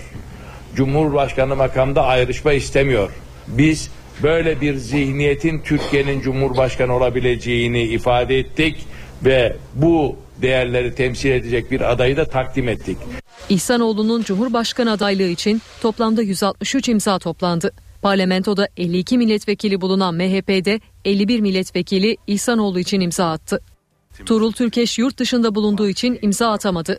Cumhurbaşkanı 0.77 1.57
makamda 1.57 2.03
ayrışma 2.03 2.53
istemiyor. 2.53 3.11
Biz 3.49 3.91
böyle 4.23 4.61
bir 4.61 4.75
zihniyetin 4.75 5.59
Türkiye'nin 5.59 6.21
Cumhurbaşkanı 6.21 6.97
olabileceğini 6.97 7.83
ifade 7.83 8.39
ettik 8.39 8.87
ve 9.25 9.57
bu 9.75 10.17
değerleri 10.43 10.95
temsil 10.95 11.31
edecek 11.31 11.71
bir 11.71 11.93
adayı 11.93 12.17
da 12.17 12.25
takdim 12.25 12.69
ettik. 12.69 12.97
İhsanoğlu'nun 13.49 14.23
Cumhurbaşkanı 14.23 14.93
adaylığı 14.93 15.29
için 15.29 15.63
toplamda 15.83 16.23
163 16.23 16.89
imza 16.89 17.19
toplandı. 17.19 17.73
Parlamentoda 18.03 18.69
52 18.77 19.19
milletvekili 19.19 19.81
bulunan 19.81 20.15
MHP'de 20.15 20.81
51 21.05 21.41
milletvekili 21.41 22.17
İhsanoğlu 22.27 22.81
için 22.81 23.01
imza 23.01 23.31
attı. 23.31 23.61
Tuğrul 24.27 24.53
Türkeş 24.53 24.99
yurt 24.99 25.19
dışında 25.19 25.55
bulunduğu 25.55 25.89
için 25.89 26.19
imza 26.23 26.53
atamadı. 26.53 26.99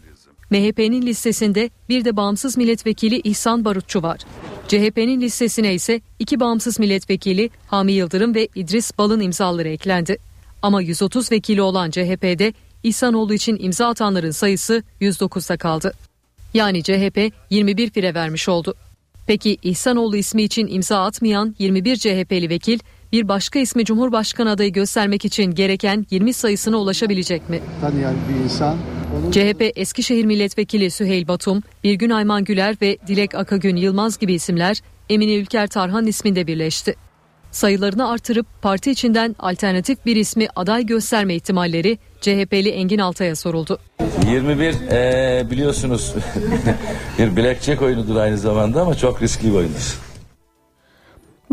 MHP'nin 0.50 1.02
listesinde 1.02 1.70
bir 1.90 2.06
de 2.06 2.18
bağımsız 2.18 2.58
milletvekili 2.58 3.22
İhsan 3.24 3.66
Barutçu 3.66 4.04
var. 4.04 4.20
CHP'nin 4.68 5.22
listesine 5.22 5.74
ise 5.74 6.02
iki 6.20 6.40
bağımsız 6.40 6.80
milletvekili 6.80 7.50
Hami 7.68 7.92
Yıldırım 7.92 8.36
ve 8.36 8.48
İdris 8.56 8.98
Bal'ın 8.98 9.20
imzaları 9.20 9.70
eklendi. 9.70 10.18
Ama 10.62 10.82
130 10.82 11.32
vekili 11.32 11.62
olan 11.62 11.92
CHP'de 11.92 12.54
İhsanoğlu 12.84 13.34
için 13.34 13.58
imza 13.60 13.88
atanların 13.88 14.32
sayısı 14.32 14.84
109'da 15.02 15.58
kaldı. 15.58 15.94
Yani 16.54 16.84
CHP 16.84 17.32
21 17.50 17.90
fire 17.90 18.14
vermiş 18.14 18.50
oldu. 18.50 18.76
Peki 19.28 19.58
İhsanoğlu 19.64 20.18
ismi 20.18 20.44
için 20.44 20.68
imza 20.68 21.04
atmayan 21.04 21.56
21 21.60 21.96
CHP'li 21.96 22.50
vekil 22.50 22.80
bir 23.16 23.28
başka 23.28 23.60
ismi 23.60 23.86
Cumhurbaşkanı 23.86 24.52
adayı 24.52 24.74
göstermek 24.74 25.26
için 25.26 25.52
gereken 25.52 26.06
20 26.12 26.34
sayısına 26.34 26.78
ulaşabilecek 26.78 27.50
mi? 27.50 27.60
Tanıyan 27.82 28.14
bir 28.30 28.44
insan 28.44 28.78
CHP 29.32 29.72
Eskişehir 29.76 30.26
Milletvekili 30.26 30.92
Süheyl 30.92 31.28
Batum, 31.28 31.64
Birgün 31.84 32.10
Ayman 32.10 32.44
Güler 32.44 32.76
ve 32.82 32.98
Dilek 33.08 33.36
Akagün 33.36 33.76
Yılmaz 33.76 34.18
gibi 34.18 34.34
isimler 34.34 34.82
Emine 35.10 35.36
Ülker 35.36 35.68
Tarhan 35.68 36.08
isminde 36.08 36.48
birleşti. 36.48 36.96
Sayılarını 37.52 38.10
artırıp 38.10 38.46
parti 38.62 38.92
içinden 38.92 39.36
alternatif 39.40 40.06
bir 40.06 40.16
ismi 40.16 40.48
aday 40.56 40.86
gösterme 40.86 41.36
ihtimalleri 41.36 41.98
CHP'li 42.22 42.70
Engin 42.70 43.00
Altay'a 43.00 43.36
soruldu. 43.36 43.80
21 44.32 44.74
eee, 44.92 45.52
biliyorsunuz 45.52 46.14
bir 47.20 47.36
blackjack 47.38 47.82
oyunudur 47.82 48.16
aynı 48.16 48.38
zamanda 48.38 48.82
ama 48.82 48.96
çok 48.96 49.22
riskli 49.22 49.48
bir 49.48 49.56
oyundur. 49.56 50.00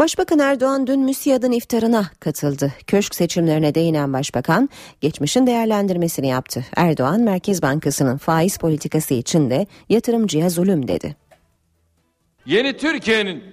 Başbakan 0.03 0.39
Erdoğan 0.39 0.87
dün 0.87 1.01
MÜSİAD'ın 1.01 1.53
iftarına 1.53 2.11
katıldı. 2.21 2.73
Köşk 2.87 3.15
seçimlerine 3.15 3.75
değinen 3.75 4.13
başbakan 4.13 4.69
geçmişin 5.01 5.47
değerlendirmesini 5.47 6.29
yaptı. 6.29 6.65
Erdoğan 6.77 7.21
Merkez 7.21 7.63
Bankası'nın 7.63 8.17
faiz 8.17 8.59
politikası 8.59 9.15
için 9.15 9.51
de 9.51 9.67
yatırımcıya 9.89 10.51
zulüm 10.51 10.89
dedi. 10.89 11.17
Yeni 12.47 12.77
Türkiye'nin, 12.77 13.45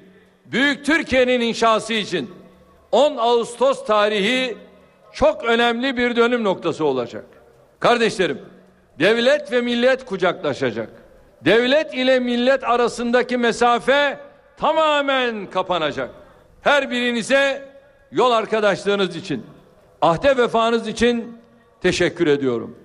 büyük 0.46 0.86
Türkiye'nin 0.86 1.42
inşası 1.42 1.94
için 1.94 2.32
10 2.92 3.18
Ağustos 3.18 3.86
tarihi 3.86 4.58
çok 5.14 5.44
önemli 5.44 5.98
bir 5.98 6.16
dönüm 6.16 6.44
noktası 6.44 6.86
olacak. 6.86 7.26
Kardeşlerim, 7.80 8.40
devlet 9.00 9.52
ve 9.52 9.62
millet 9.62 10.06
kucaklaşacak. 10.06 10.90
Devlet 11.46 11.94
ile 11.94 12.20
millet 12.20 12.64
arasındaki 12.64 13.38
mesafe 13.38 14.20
tamamen 14.58 15.46
kapanacak. 15.50 16.19
Her 16.62 16.92
birinize 16.92 17.70
yol 18.12 18.32
arkadaşlığınız 18.32 19.16
için, 19.16 19.46
ahde 20.02 20.38
vefanız 20.38 20.88
için 20.88 21.38
teşekkür 21.82 22.28
ediyorum. 22.28 22.76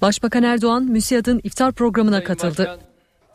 Başbakan 0.00 0.42
Erdoğan 0.42 0.84
MÜSİAD'ın 0.84 1.40
iftar 1.44 1.72
programına 1.72 2.24
katıldı. 2.24 2.78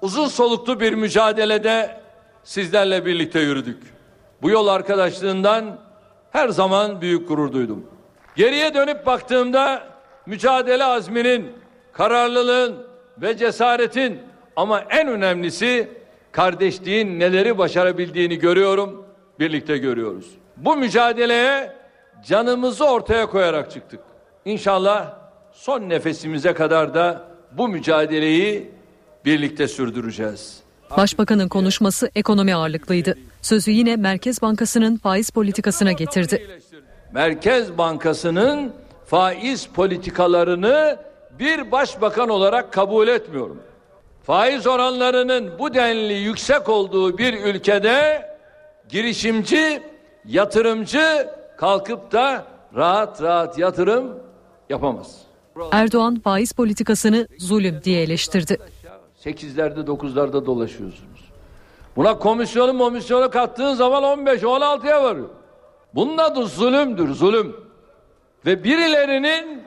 Uzun 0.02 0.28
soluklu 0.28 0.80
bir 0.80 0.94
mücadelede 0.94 2.02
sizlerle 2.44 3.06
birlikte 3.06 3.40
yürüdük. 3.40 3.84
Bu 4.42 4.50
yol 4.50 4.68
arkadaşlığından 4.68 5.80
her 6.32 6.50
zaman 6.50 7.02
büyük 7.02 7.28
gurur 7.28 7.52
duydum. 7.54 7.86
Geriye 8.36 8.74
dönüp 8.74 9.06
baktığımda 9.06 9.84
mücadele 10.26 10.84
azminin, 10.84 11.52
kararlılığın 11.94 12.88
ve 13.22 13.38
cesaretin 13.38 14.20
ama 14.56 14.80
en 14.90 15.08
önemlisi 15.08 15.90
kardeşliğin 16.32 17.20
neleri 17.20 17.58
başarabildiğini 17.58 18.40
görüyorum, 18.40 19.05
birlikte 19.40 19.78
görüyoruz. 19.78 20.26
Bu 20.58 20.76
mücadeleye 20.78 21.72
canımızı 22.28 22.86
ortaya 22.86 23.30
koyarak 23.30 23.72
çıktık. 23.72 24.00
İnşallah 24.46 25.14
son 25.54 25.90
nefesimize 25.90 26.54
kadar 26.54 26.94
da 26.94 27.22
bu 27.52 27.68
mücadeleyi 27.68 28.72
birlikte 29.26 29.68
sürdüreceğiz. 29.68 30.60
Başbakanın 30.98 31.48
konuşması 31.48 32.10
ekonomi 32.16 32.56
ağırlıklıydı. 32.56 33.18
Sözü 33.42 33.72
yine 33.72 33.96
Merkez 33.96 34.42
Bankası'nın 34.42 34.98
faiz 34.98 35.30
politikasına 35.30 35.92
getirdi. 35.92 36.48
Merkez 37.14 37.78
Bankası'nın 37.78 38.74
faiz 39.06 39.68
politikalarını 39.68 41.00
bir 41.40 41.72
başbakan 41.72 42.30
olarak 42.30 42.74
kabul 42.74 43.08
etmiyorum. 43.08 43.60
Faiz 44.24 44.68
oranlarının 44.68 45.60
bu 45.60 45.74
denli 45.74 46.14
yüksek 46.14 46.70
olduğu 46.70 47.18
bir 47.18 47.34
ülkede 47.34 48.26
girişimci, 48.90 49.84
yatırımcı 50.26 51.30
kalkıp 51.58 52.12
da 52.12 52.46
rahat 52.76 53.22
rahat 53.22 53.58
yatırım 53.58 54.20
yapamaz. 54.70 55.22
Erdoğan 55.72 56.20
faiz 56.20 56.52
politikasını 56.54 57.28
zulüm 57.38 57.82
diye 57.84 58.02
eleştirdi. 58.02 58.58
Sekizlerde 59.16 59.88
dokuzlarda 59.88 60.46
dolaşıyorsunuz. 60.46 61.32
Buna 61.96 62.20
komisyonu 62.20 62.78
komisyonu 62.78 63.30
kattığın 63.30 63.74
zaman 63.74 64.04
15-16'ya 64.04 65.04
varıyor. 65.04 65.30
Bunun 65.96 66.18
adı 66.18 66.46
zulümdür, 66.46 67.14
zulüm. 67.14 67.56
Ve 68.46 68.64
birilerinin 68.64 69.64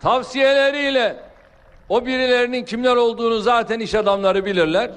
tavsiyeleriyle 0.00 1.16
o 1.88 2.06
birilerinin 2.06 2.64
kimler 2.64 2.96
olduğunu 2.96 3.38
zaten 3.40 3.80
iş 3.80 3.94
adamları 3.94 4.44
bilirler. 4.44 4.90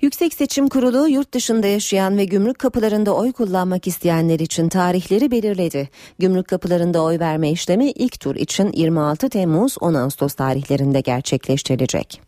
Yüksek 0.00 0.34
Seçim 0.34 0.68
Kurulu 0.68 1.08
yurt 1.08 1.34
dışında 1.34 1.66
yaşayan 1.66 2.16
ve 2.16 2.24
gümrük 2.24 2.58
kapılarında 2.58 3.14
oy 3.14 3.32
kullanmak 3.32 3.86
isteyenler 3.86 4.38
için 4.38 4.68
tarihleri 4.68 5.30
belirledi. 5.30 5.88
Gümrük 6.18 6.48
kapılarında 6.48 7.02
oy 7.02 7.18
verme 7.18 7.50
işlemi 7.50 7.90
ilk 7.90 8.20
tur 8.20 8.36
için 8.36 8.72
26 8.72 9.28
Temmuz 9.28 9.76
10 9.80 9.94
Ağustos 9.94 10.34
tarihlerinde 10.34 11.00
gerçekleştirilecek. 11.00 12.20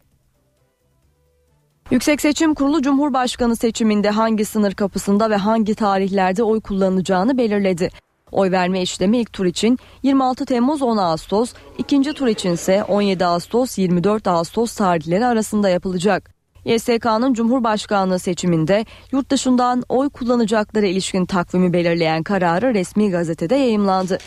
Yüksek 1.90 2.20
Seçim 2.20 2.54
Kurulu 2.54 2.82
Cumhurbaşkanı 2.82 3.56
seçiminde 3.56 4.10
hangi 4.10 4.44
sınır 4.44 4.74
kapısında 4.74 5.30
ve 5.30 5.36
hangi 5.36 5.74
tarihlerde 5.74 6.42
oy 6.42 6.60
kullanılacağını 6.60 7.38
belirledi. 7.38 7.90
Oy 8.32 8.50
verme 8.50 8.82
işlemi 8.82 9.18
ilk 9.18 9.32
tur 9.32 9.46
için 9.46 9.78
26 10.02 10.44
Temmuz 10.44 10.82
10 10.82 10.96
Ağustos, 10.96 11.52
ikinci 11.78 12.12
tur 12.12 12.26
için 12.26 12.52
ise 12.52 12.84
17 12.84 13.26
Ağustos 13.26 13.78
24 13.78 14.26
Ağustos 14.26 14.74
tarihleri 14.74 15.26
arasında 15.26 15.68
yapılacak. 15.68 16.41
YSK'nın 16.64 17.34
Cumhurbaşkanlığı 17.34 18.18
seçiminde 18.18 18.84
yurt 19.12 19.30
dışından 19.30 19.82
oy 19.88 20.10
kullanacaklara 20.10 20.86
ilişkin 20.86 21.26
takvimi 21.26 21.72
belirleyen 21.72 22.22
kararı 22.22 22.74
resmi 22.74 23.10
gazetede 23.10 23.54
yayımlandı. 23.54 24.18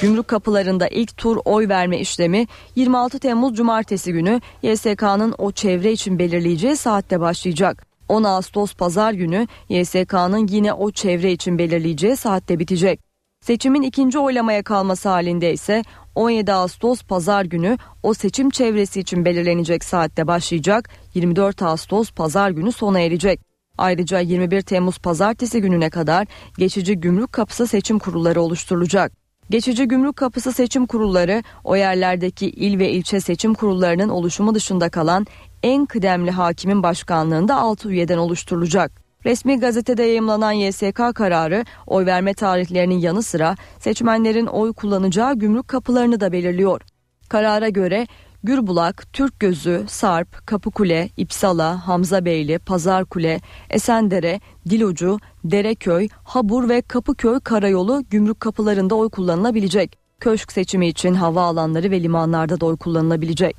Gümrük 0.00 0.28
kapılarında 0.28 0.88
ilk 0.88 1.16
tur 1.16 1.38
oy 1.44 1.68
verme 1.68 1.98
işlemi 1.98 2.46
26 2.76 3.18
Temmuz 3.18 3.54
Cumartesi 3.54 4.12
günü 4.12 4.40
YSK'nın 4.62 5.34
o 5.38 5.52
çevre 5.52 5.92
için 5.92 6.18
belirleyeceği 6.18 6.76
saatte 6.76 7.20
başlayacak. 7.20 7.86
10 8.08 8.24
Ağustos 8.24 8.74
Pazar 8.74 9.12
günü 9.12 9.46
YSK'nın 9.68 10.46
yine 10.46 10.72
o 10.72 10.90
çevre 10.90 11.32
için 11.32 11.58
belirleyeceği 11.58 12.16
saatte 12.16 12.58
bitecek. 12.58 13.00
Seçimin 13.40 13.82
ikinci 13.82 14.18
oylamaya 14.18 14.62
kalması 14.62 15.08
halinde 15.08 15.52
ise 15.52 15.82
17 16.14 16.52
Ağustos 16.52 17.02
Pazar 17.02 17.44
günü 17.44 17.78
o 18.02 18.14
seçim 18.14 18.50
çevresi 18.50 19.00
için 19.00 19.24
belirlenecek 19.24 19.84
saatte 19.84 20.26
başlayacak, 20.26 20.90
24 21.14 21.62
Ağustos 21.62 22.12
Pazar 22.12 22.50
günü 22.50 22.72
sona 22.72 23.00
erecek. 23.00 23.40
Ayrıca 23.78 24.20
21 24.20 24.62
Temmuz 24.62 24.98
Pazartesi 24.98 25.60
gününe 25.60 25.90
kadar 25.90 26.26
geçici 26.58 27.00
gümrük 27.00 27.32
kapısı 27.32 27.66
seçim 27.66 27.98
kurulları 27.98 28.42
oluşturulacak. 28.42 29.12
Geçici 29.50 29.88
gümrük 29.88 30.16
kapısı 30.16 30.52
seçim 30.52 30.86
kurulları 30.86 31.42
o 31.64 31.76
yerlerdeki 31.76 32.50
il 32.50 32.78
ve 32.78 32.90
ilçe 32.90 33.20
seçim 33.20 33.54
kurullarının 33.54 34.08
oluşumu 34.08 34.54
dışında 34.54 34.88
kalan 34.88 35.26
en 35.62 35.86
kıdemli 35.86 36.30
hakimin 36.30 36.82
başkanlığında 36.82 37.56
6 37.56 37.88
üyeden 37.90 38.18
oluşturulacak. 38.18 38.99
Resmi 39.26 39.60
gazetede 39.60 40.02
yayımlanan 40.02 40.52
YSK 40.52 41.14
kararı 41.14 41.64
oy 41.86 42.06
verme 42.06 42.34
tarihlerinin 42.34 42.98
yanı 42.98 43.22
sıra 43.22 43.56
seçmenlerin 43.78 44.46
oy 44.46 44.72
kullanacağı 44.72 45.34
gümrük 45.34 45.68
kapılarını 45.68 46.20
da 46.20 46.32
belirliyor. 46.32 46.80
Karara 47.28 47.68
göre 47.68 48.06
Gürbulak, 48.44 49.12
Türkgözü, 49.12 49.84
Sarp, 49.88 50.46
Kapıkule, 50.46 51.08
İpsala, 51.16 51.88
Hamzabeyli, 51.88 52.58
Pazarkule, 52.58 53.40
Esendere, 53.70 54.40
Dilucu, 54.70 55.18
Dereköy, 55.44 56.08
Habur 56.24 56.68
ve 56.68 56.82
Kapıköy 56.82 57.40
karayolu 57.40 58.04
gümrük 58.10 58.40
kapılarında 58.40 58.94
oy 58.94 59.10
kullanılabilecek. 59.10 59.98
Köşk 60.20 60.52
seçimi 60.52 60.88
için 60.88 61.14
havaalanları 61.14 61.90
ve 61.90 62.02
limanlarda 62.02 62.60
da 62.60 62.66
oy 62.66 62.76
kullanılabilecek. 62.76 63.56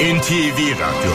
NTV 0.00 0.58
Radyo 0.80 1.12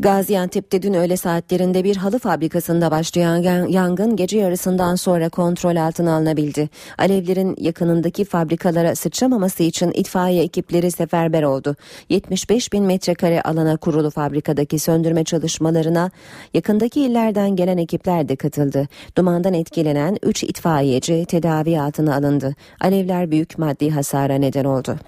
Gaziantep'te 0.00 0.82
dün 0.82 0.94
öğle 0.94 1.16
saatlerinde 1.16 1.84
bir 1.84 1.96
halı 1.96 2.18
fabrikasında 2.18 2.90
başlayan 2.90 3.68
yangın 3.68 4.16
gece 4.16 4.38
yarısından 4.38 4.94
sonra 4.94 5.28
kontrol 5.28 5.76
altına 5.76 6.14
alınabildi. 6.16 6.68
Alevlerin 6.98 7.56
yakınındaki 7.60 8.24
fabrikalara 8.24 8.94
sıçramaması 8.94 9.62
için 9.62 9.92
itfaiye 9.94 10.42
ekipleri 10.42 10.90
seferber 10.90 11.42
oldu. 11.42 11.76
75 12.08 12.72
bin 12.72 12.84
metrekare 12.84 13.42
alana 13.42 13.76
kurulu 13.76 14.10
fabrikadaki 14.10 14.78
söndürme 14.78 15.24
çalışmalarına 15.24 16.10
yakındaki 16.54 17.00
illerden 17.00 17.56
gelen 17.56 17.78
ekipler 17.78 18.28
de 18.28 18.36
katıldı. 18.36 18.88
Dumandan 19.16 19.54
etkilenen 19.54 20.16
3 20.22 20.44
itfaiyeci 20.44 21.24
tedavi 21.28 21.80
altına 21.80 22.14
alındı. 22.16 22.54
Alevler 22.80 23.30
büyük 23.30 23.58
maddi 23.58 23.90
hasara 23.90 24.34
neden 24.34 24.64
oldu. 24.64 24.98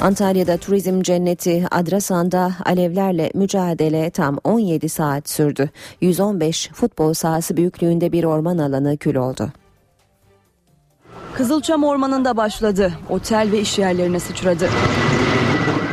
Antalya'da 0.00 0.56
turizm 0.56 1.02
cenneti 1.02 1.66
Adrasan'da 1.70 2.52
alevlerle 2.64 3.30
mücadele 3.34 4.10
tam 4.10 4.38
17 4.44 4.88
saat 4.88 5.28
sürdü. 5.28 5.70
115 6.00 6.68
futbol 6.68 7.14
sahası 7.14 7.56
büyüklüğünde 7.56 8.12
bir 8.12 8.24
orman 8.24 8.58
alanı 8.58 8.96
kül 8.96 9.16
oldu. 9.16 9.52
Kızılçam 11.34 11.84
Ormanı'nda 11.84 12.36
başladı. 12.36 12.92
Otel 13.10 13.48
ve 13.52 13.60
iş 13.60 13.78
yerlerine 13.78 14.20
sıçradı. 14.20 14.68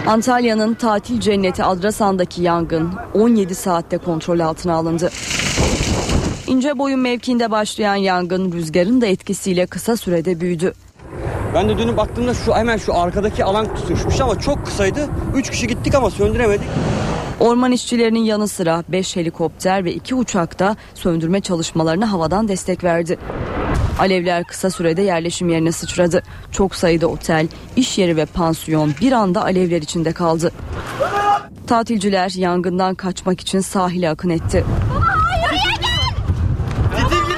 Antalya'nın 0.07 0.73
tatil 0.73 1.19
cenneti 1.19 1.63
Adrasan'daki 1.63 2.41
yangın 2.41 2.91
17 3.13 3.55
saatte 3.55 3.97
kontrol 3.97 4.39
altına 4.39 4.73
alındı. 4.73 5.09
İnce 6.47 6.77
boyun 6.77 6.99
mevkiinde 6.99 7.51
başlayan 7.51 7.95
yangın 7.95 8.51
rüzgarın 8.51 9.01
da 9.01 9.05
etkisiyle 9.05 9.65
kısa 9.65 9.97
sürede 9.97 10.39
büyüdü. 10.39 10.73
Ben 11.53 11.69
de 11.69 11.77
dönüp 11.77 11.97
baktığımda 11.97 12.33
şu 12.33 12.55
hemen 12.55 12.77
şu 12.77 12.95
arkadaki 12.95 13.43
alan 13.43 13.75
tutuşmuş 13.75 14.21
ama 14.21 14.39
çok 14.39 14.65
kısaydı. 14.65 15.09
3 15.35 15.49
kişi 15.49 15.67
gittik 15.67 15.95
ama 15.95 16.09
söndüremedik. 16.09 16.67
Orman 17.39 17.71
işçilerinin 17.71 18.19
yanı 18.19 18.47
sıra 18.47 18.83
5 18.89 19.15
helikopter 19.15 19.85
ve 19.85 19.93
2 19.93 20.15
uçak 20.15 20.59
da 20.59 20.75
söndürme 20.93 21.41
çalışmalarına 21.41 22.11
havadan 22.11 22.47
destek 22.47 22.83
verdi. 22.83 23.17
Alevler 23.99 24.43
kısa 24.43 24.69
sürede 24.69 25.01
yerleşim 25.01 25.49
yerine 25.49 25.71
sıçradı. 25.71 26.23
Çok 26.51 26.75
sayıda 26.75 27.07
otel, 27.07 27.47
iş 27.75 27.97
yeri 27.97 28.17
ve 28.17 28.25
pansiyon 28.25 28.93
bir 29.01 29.11
anda 29.11 29.43
alevler 29.43 29.81
içinde 29.81 30.11
kaldı. 30.11 30.51
Tatilciler 31.67 32.31
yangından 32.35 32.95
kaçmak 32.95 33.41
için 33.41 33.59
sahile 33.59 34.09
akın 34.09 34.29
etti. 34.29 34.65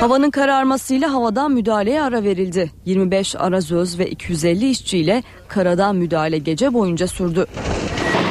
Havanın 0.04 0.32
kararmasıyla 0.32 1.14
havadan 1.14 1.52
müdahaleye 1.52 2.02
ara 2.02 2.24
verildi. 2.24 2.72
25 2.86 3.36
arazöz 3.36 4.00
ve 4.00 4.10
250 4.10 4.70
işçiyle 4.70 5.24
karadan 5.48 5.96
müdahale 5.96 6.38
gece 6.38 6.74
boyunca 6.74 7.08
sürdü. 7.08 7.46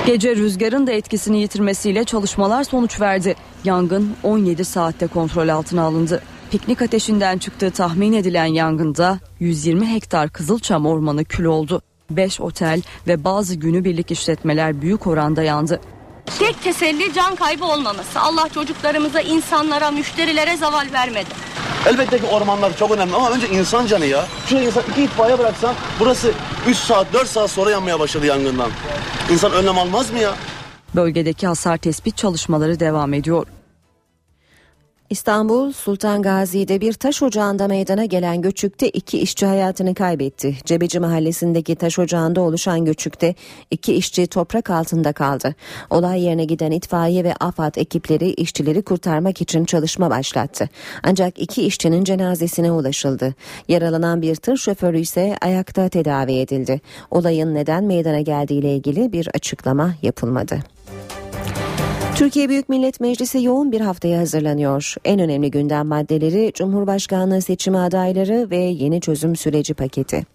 Gece 0.07 0.37
rüzgarın 0.37 0.87
da 0.87 0.93
etkisini 0.93 1.41
yitirmesiyle 1.41 2.05
çalışmalar 2.05 2.65
sonuç 2.65 3.01
verdi. 3.01 3.35
Yangın 3.65 4.11
17 4.23 4.65
saatte 4.65 5.07
kontrol 5.07 5.49
altına 5.49 5.83
alındı. 5.83 6.23
Piknik 6.51 6.83
ateşinden 6.83 7.39
çıktığı 7.39 7.71
tahmin 7.71 8.13
edilen 8.13 8.47
yangında 8.47 9.19
120 9.41 9.95
hektar 9.95 10.31
Kızılçam 10.31 10.87
ormanı 10.87 11.25
kül 11.25 11.45
oldu. 11.45 11.83
5 12.11 12.41
otel 12.41 12.83
ve 13.09 13.25
bazı 13.25 13.55
günübirlik 13.55 14.11
işletmeler 14.11 14.83
büyük 14.83 15.07
oranda 15.07 15.43
yandı. 15.43 15.81
Tek 16.27 16.63
teselli 16.63 17.13
can 17.13 17.37
kaybı 17.37 17.65
olmaması. 17.65 18.21
Allah 18.21 18.49
çocuklarımıza, 18.55 19.21
insanlara, 19.21 19.91
müşterilere 19.91 20.57
zaval 20.57 20.87
vermedi. 20.93 21.29
Elbette 21.87 22.19
ki 22.19 22.27
ormanlar 22.27 22.77
çok 22.77 22.91
önemli 22.91 23.15
ama 23.15 23.31
önce 23.31 23.49
insan 23.49 23.87
canı 23.87 24.07
ya. 24.07 24.25
Şuraya 24.47 24.67
insan 24.67 24.83
iki 24.93 25.03
itfaiye 25.03 25.39
bıraksan 25.39 25.75
burası 26.01 26.33
3 26.69 26.77
saat 26.77 27.13
4 27.13 27.29
saat 27.29 27.51
sonra 27.51 27.71
yanmaya 27.71 28.01
başladı 28.01 28.27
yangından. 28.27 28.71
İnsan 29.31 29.53
önlem 29.53 29.79
almaz 29.79 30.11
mı 30.13 30.19
ya? 30.19 30.35
Bölgedeki 30.95 31.47
hasar 31.47 31.77
tespit 31.77 32.17
çalışmaları 32.17 32.81
devam 32.81 33.15
ediyor. 33.15 33.47
İstanbul 35.13 35.73
Sultan 35.73 36.23
Gazi'de 36.23 36.81
bir 36.81 36.93
taş 36.93 37.23
ocağında 37.23 37.69
meydana 37.69 38.05
gelen 38.05 38.43
göçükte 38.43 38.89
iki 38.89 39.19
işçi 39.19 39.47
hayatını 39.47 39.95
kaybetti. 39.95 40.57
Cebeci 40.65 41.01
mahallesindeki 41.01 41.77
taş 41.77 41.99
ocağında 41.99 42.41
oluşan 42.41 42.85
göçükte 42.85 43.35
iki 43.71 43.95
işçi 43.95 44.27
toprak 44.27 44.71
altında 44.71 45.13
kaldı. 45.13 45.55
Olay 45.91 46.23
yerine 46.23 46.45
giden 46.45 46.71
itfaiye 46.71 47.25
ve 47.25 47.35
AFAD 47.35 47.75
ekipleri 47.75 48.31
işçileri 48.31 48.83
kurtarmak 48.83 49.41
için 49.41 49.65
çalışma 49.65 50.11
başlattı. 50.11 50.69
Ancak 51.03 51.39
iki 51.39 51.63
işçinin 51.63 52.05
cenazesine 52.05 52.73
ulaşıldı. 52.73 53.35
Yaralanan 53.69 54.23
bir 54.23 54.35
tır 54.35 54.57
şoförü 54.57 54.99
ise 54.99 55.37
ayakta 55.41 55.89
tedavi 55.89 56.33
edildi. 56.33 56.81
Olayın 57.11 57.55
neden 57.55 57.85
meydana 57.85 58.21
geldiğiyle 58.21 58.77
ilgili 58.77 59.13
bir 59.13 59.29
açıklama 59.35 59.95
yapılmadı. 60.03 60.72
Türkiye 62.23 62.49
Büyük 62.49 62.69
Millet 62.69 63.01
Meclisi 63.01 63.43
yoğun 63.43 63.73
bir 63.73 63.81
haftaya 63.81 64.21
hazırlanıyor. 64.21 64.95
En 65.05 65.21
önemli 65.21 65.51
gündem 65.51 65.87
maddeleri 65.87 66.53
Cumhurbaşkanlığı 66.55 67.43
seçimi 67.43 67.79
adayları 67.79 68.51
ve 68.51 68.57
yeni 68.57 69.01
çözüm 69.01 69.37
süreci 69.37 69.75
paketi. 69.75 70.27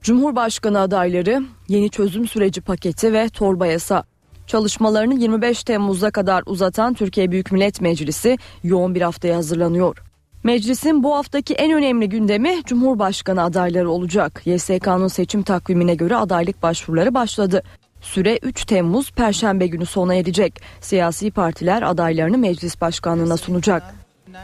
Cumhurbaşkanı 0.00 0.80
adayları, 0.80 1.42
yeni 1.68 1.90
çözüm 1.90 2.28
süreci 2.28 2.60
paketi 2.60 3.12
ve 3.12 3.28
torba 3.28 3.66
yasa. 3.66 4.04
Çalışmalarını 4.46 5.14
25 5.14 5.64
Temmuz'a 5.64 6.10
kadar 6.10 6.42
uzatan 6.46 6.94
Türkiye 6.94 7.30
Büyük 7.30 7.52
Millet 7.52 7.80
Meclisi 7.80 8.38
yoğun 8.64 8.94
bir 8.94 9.02
haftaya 9.02 9.36
hazırlanıyor. 9.36 9.98
Meclisin 10.44 11.02
bu 11.02 11.14
haftaki 11.16 11.54
en 11.54 11.72
önemli 11.72 12.08
gündemi 12.08 12.62
Cumhurbaşkanı 12.64 13.42
adayları 13.42 13.90
olacak. 13.90 14.42
YSK'nın 14.44 15.08
seçim 15.08 15.42
takvimine 15.42 15.94
göre 15.94 16.16
adaylık 16.16 16.62
başvuruları 16.62 17.14
başladı. 17.14 17.62
Süre 18.00 18.38
3 18.42 18.64
Temmuz 18.64 19.10
Perşembe 19.10 19.66
günü 19.66 19.86
sona 19.86 20.14
erecek. 20.14 20.60
Siyasi 20.80 21.30
partiler 21.30 21.82
adaylarını 21.82 22.38
meclis 22.38 22.80
başkanlığına 22.80 23.36
sunacak. 23.36 23.82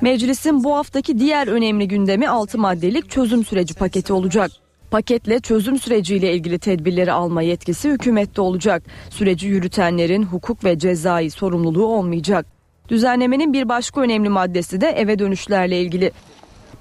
Meclisin 0.01 0.65
bu 0.65 0.77
haftaki 0.77 1.19
diğer 1.19 1.47
önemli 1.47 1.89
gündemi 1.89 2.29
6 2.29 2.59
maddelik 2.59 3.11
çözüm 3.11 3.45
süreci 3.45 3.75
paketi 3.75 4.13
olacak. 4.13 4.51
Paketle 4.91 5.41
çözüm 5.41 5.79
süreciyle 5.79 6.35
ilgili 6.35 6.59
tedbirleri 6.59 7.13
alma 7.13 7.43
yetkisi 7.43 7.91
hükümette 7.91 8.41
olacak. 8.41 8.83
Süreci 9.11 9.49
yürütenlerin 9.49 10.23
hukuk 10.23 10.65
ve 10.65 10.79
cezai 10.79 11.31
sorumluluğu 11.31 11.87
olmayacak. 11.87 12.47
Düzenlemenin 12.89 13.53
bir 13.53 13.69
başka 13.69 14.01
önemli 14.01 14.29
maddesi 14.29 14.81
de 14.81 14.87
eve 14.87 15.19
dönüşlerle 15.19 15.81
ilgili. 15.81 16.13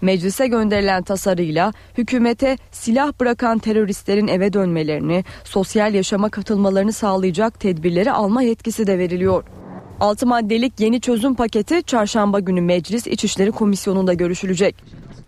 Meclise 0.01 0.47
gönderilen 0.47 1.03
tasarıyla 1.03 1.73
hükümete 1.97 2.57
silah 2.71 3.13
bırakan 3.19 3.59
teröristlerin 3.59 4.27
eve 4.27 4.53
dönmelerini, 4.53 5.23
sosyal 5.43 5.93
yaşama 5.93 6.29
katılmalarını 6.29 6.93
sağlayacak 6.93 7.59
tedbirleri 7.59 8.11
alma 8.11 8.41
yetkisi 8.41 8.87
de 8.87 8.99
veriliyor. 8.99 9.43
6 9.99 10.27
maddelik 10.27 10.79
yeni 10.79 11.01
çözüm 11.01 11.35
paketi 11.35 11.83
çarşamba 11.83 12.39
günü 12.39 12.61
Meclis 12.61 13.07
İçişleri 13.07 13.51
Komisyonu'nda 13.51 14.13
görüşülecek. 14.13 14.75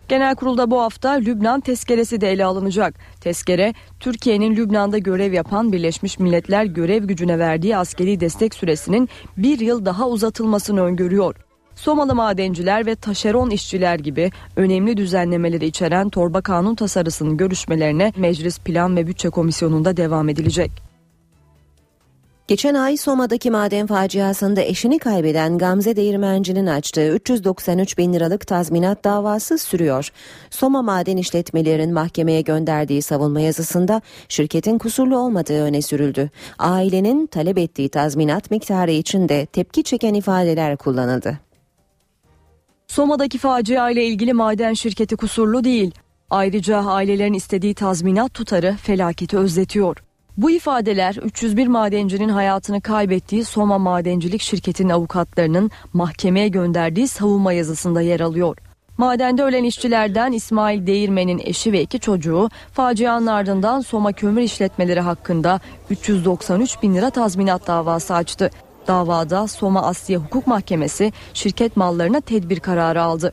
Genel 0.08 0.36
kurulda 0.36 0.72
bu 0.72 0.82
hafta 0.82 1.12
Lübnan 1.12 1.60
tezkeresi 1.60 2.22
de 2.22 2.32
ele 2.32 2.46
alınacak. 2.46 2.96
Tezkere, 3.22 3.74
Türkiye'nin 4.00 4.56
Lübnan'da 4.56 4.98
görev 4.98 5.34
yapan 5.34 5.72
Birleşmiş 5.72 6.20
Milletler 6.20 6.66
görev 6.66 7.04
gücüne 7.04 7.40
verdiği 7.40 7.78
askeri 7.78 8.20
destek 8.20 8.54
süresinin 8.54 9.10
bir 9.38 9.60
yıl 9.60 9.86
daha 9.86 10.10
uzatılmasını 10.10 10.82
öngörüyor. 10.82 11.36
Somalı 11.84 12.15
madenciler 12.15 12.86
ve 12.86 12.96
taşeron 12.96 13.50
işçiler 13.50 14.00
gibi 14.00 14.32
önemli 14.56 14.98
düzenlemeleri 14.98 15.65
içeren 15.65 16.10
torba 16.10 16.41
kanun 16.41 16.76
tasarısının 16.76 17.38
görüşmelerine 17.38 18.13
Meclis 18.17 18.60
Plan 18.60 18.96
ve 18.96 19.08
Bütçe 19.08 19.30
Komisyonu'nda 19.30 19.98
devam 19.98 20.30
edilecek. 20.30 20.72
Geçen 22.48 22.76
ay 22.76 22.98
Soma'daki 22.98 23.52
maden 23.52 23.88
faciasında 23.88 24.62
eşini 24.62 25.00
kaybeden 25.00 25.58
Gamze 25.58 25.96
Değirmenci'nin 25.96 26.67
açtığı 26.67 27.08
393 27.08 27.98
bin 27.98 28.13
liralık 28.13 28.48
tazminat 28.48 29.04
davası 29.04 29.58
sürüyor. 29.58 30.10
Soma 30.50 30.82
maden 30.82 31.17
işletmelerinin 31.17 31.93
mahkemeye 31.93 32.41
gönderdiği 32.41 33.02
savunma 33.02 33.41
yazısında 33.41 34.02
şirketin 34.30 34.78
kusurlu 34.78 35.17
olmadığı 35.17 35.63
öne 35.63 35.82
sürüldü. 35.82 36.30
Ailenin 36.60 37.28
talep 37.28 37.58
ettiği 37.58 37.89
tazminat 37.89 38.52
miktarı 38.52 38.91
için 38.91 39.30
de 39.30 39.46
tepki 39.46 39.84
çeken 39.84 40.13
ifadeler 40.13 40.78
kullanıldı. 40.78 41.42
Soma'daki 42.93 43.38
facia 43.38 43.89
ile 43.89 44.06
ilgili 44.06 44.34
maden 44.34 44.73
şirketi 44.73 45.15
kusurlu 45.15 45.63
değil. 45.63 45.91
Ayrıca 46.29 46.77
ailelerin 46.77 47.34
istediği 47.34 47.73
tazminat 47.73 48.34
tutarı 48.34 48.75
felaketi 48.82 49.38
özletiyor. 49.38 49.97
Bu 50.38 50.51
ifadeler 50.51 51.15
301 51.15 51.67
madencinin 51.67 52.29
hayatını 52.29 52.82
kaybettiği 52.82 53.45
Soma 53.45 53.77
Madencilik 53.77 54.41
Şirketi'nin 54.41 54.89
avukatlarının 54.89 55.71
mahkemeye 55.93 56.47
gönderdiği 56.47 57.08
savunma 57.08 57.53
yazısında 57.53 58.01
yer 58.01 58.19
alıyor. 58.19 58.58
Madende 58.97 59.43
ölen 59.43 59.63
işçilerden 59.63 60.32
İsmail 60.32 60.88
Değirmen'in 60.88 61.41
eşi 61.43 61.71
ve 61.71 61.82
iki 61.82 61.99
çocuğu 61.99 62.49
facianın 62.73 63.27
ardından 63.27 63.82
Soma 63.82 64.13
Kömür 64.13 64.41
İşletmeleri 64.41 64.99
hakkında 64.99 65.60
393 65.89 66.82
bin 66.84 66.95
lira 66.95 67.10
tazminat 67.10 67.67
davası 67.67 68.13
açtı. 68.15 68.49
Davada 68.88 69.48
Soma 69.48 69.82
Asya 69.82 70.19
Hukuk 70.19 70.48
Mahkemesi 70.48 71.13
şirket 71.34 71.78
mallarına 71.78 72.22
tedbir 72.22 72.60
kararı 72.60 73.04
aldı. 73.04 73.32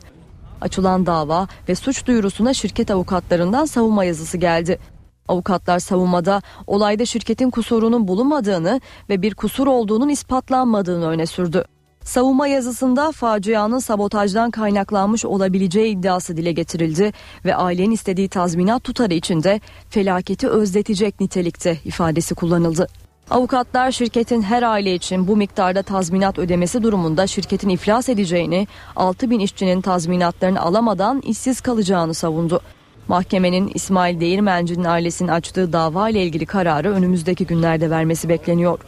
Açılan 0.61 1.05
dava 1.05 1.47
ve 1.69 1.75
suç 1.75 2.05
duyurusuna 2.05 2.53
şirket 2.53 2.91
avukatlarından 2.91 3.65
savunma 3.65 4.03
yazısı 4.03 4.37
geldi. 4.37 4.79
Avukatlar 5.27 5.79
savunmada 5.79 6.41
olayda 6.67 7.05
şirketin 7.05 7.49
kusurunun 7.49 8.07
bulunmadığını 8.07 8.81
ve 9.09 9.21
bir 9.21 9.35
kusur 9.35 9.67
olduğunun 9.67 10.09
ispatlanmadığını 10.09 11.07
öne 11.07 11.25
sürdü. 11.25 11.65
Savunma 12.03 12.47
yazısında 12.47 13.11
facianın 13.11 13.79
sabotajdan 13.79 14.51
kaynaklanmış 14.51 15.25
olabileceği 15.25 15.97
iddiası 15.97 16.37
dile 16.37 16.51
getirildi 16.51 17.11
ve 17.45 17.55
ailenin 17.55 17.91
istediği 17.91 18.29
tazminat 18.29 18.83
tutarı 18.83 19.13
içinde 19.13 19.61
felaketi 19.89 20.47
özletecek 20.47 21.19
nitelikte 21.19 21.77
ifadesi 21.85 22.35
kullanıldı. 22.35 22.87
Avukatlar 23.29 23.91
şirketin 23.91 24.41
her 24.41 24.63
aile 24.63 24.95
için 24.95 25.27
bu 25.27 25.35
miktarda 25.37 25.83
tazminat 25.83 26.39
ödemesi 26.39 26.83
durumunda 26.83 27.27
şirketin 27.27 27.69
iflas 27.69 28.09
edeceğini, 28.09 28.67
6 28.95 29.29
bin 29.29 29.39
işçinin 29.39 29.81
tazminatlarını 29.81 30.61
alamadan 30.61 31.21
işsiz 31.21 31.61
kalacağını 31.61 32.13
savundu. 32.13 32.61
Mahkemenin 33.07 33.71
İsmail 33.73 34.19
Değirmenci'nin 34.19 34.83
ailesinin 34.83 35.29
açtığı 35.29 35.73
dava 35.73 36.09
ile 36.09 36.23
ilgili 36.23 36.45
kararı 36.45 36.93
önümüzdeki 36.93 37.45
günlerde 37.45 37.89
vermesi 37.89 38.29
bekleniyor. 38.29 38.79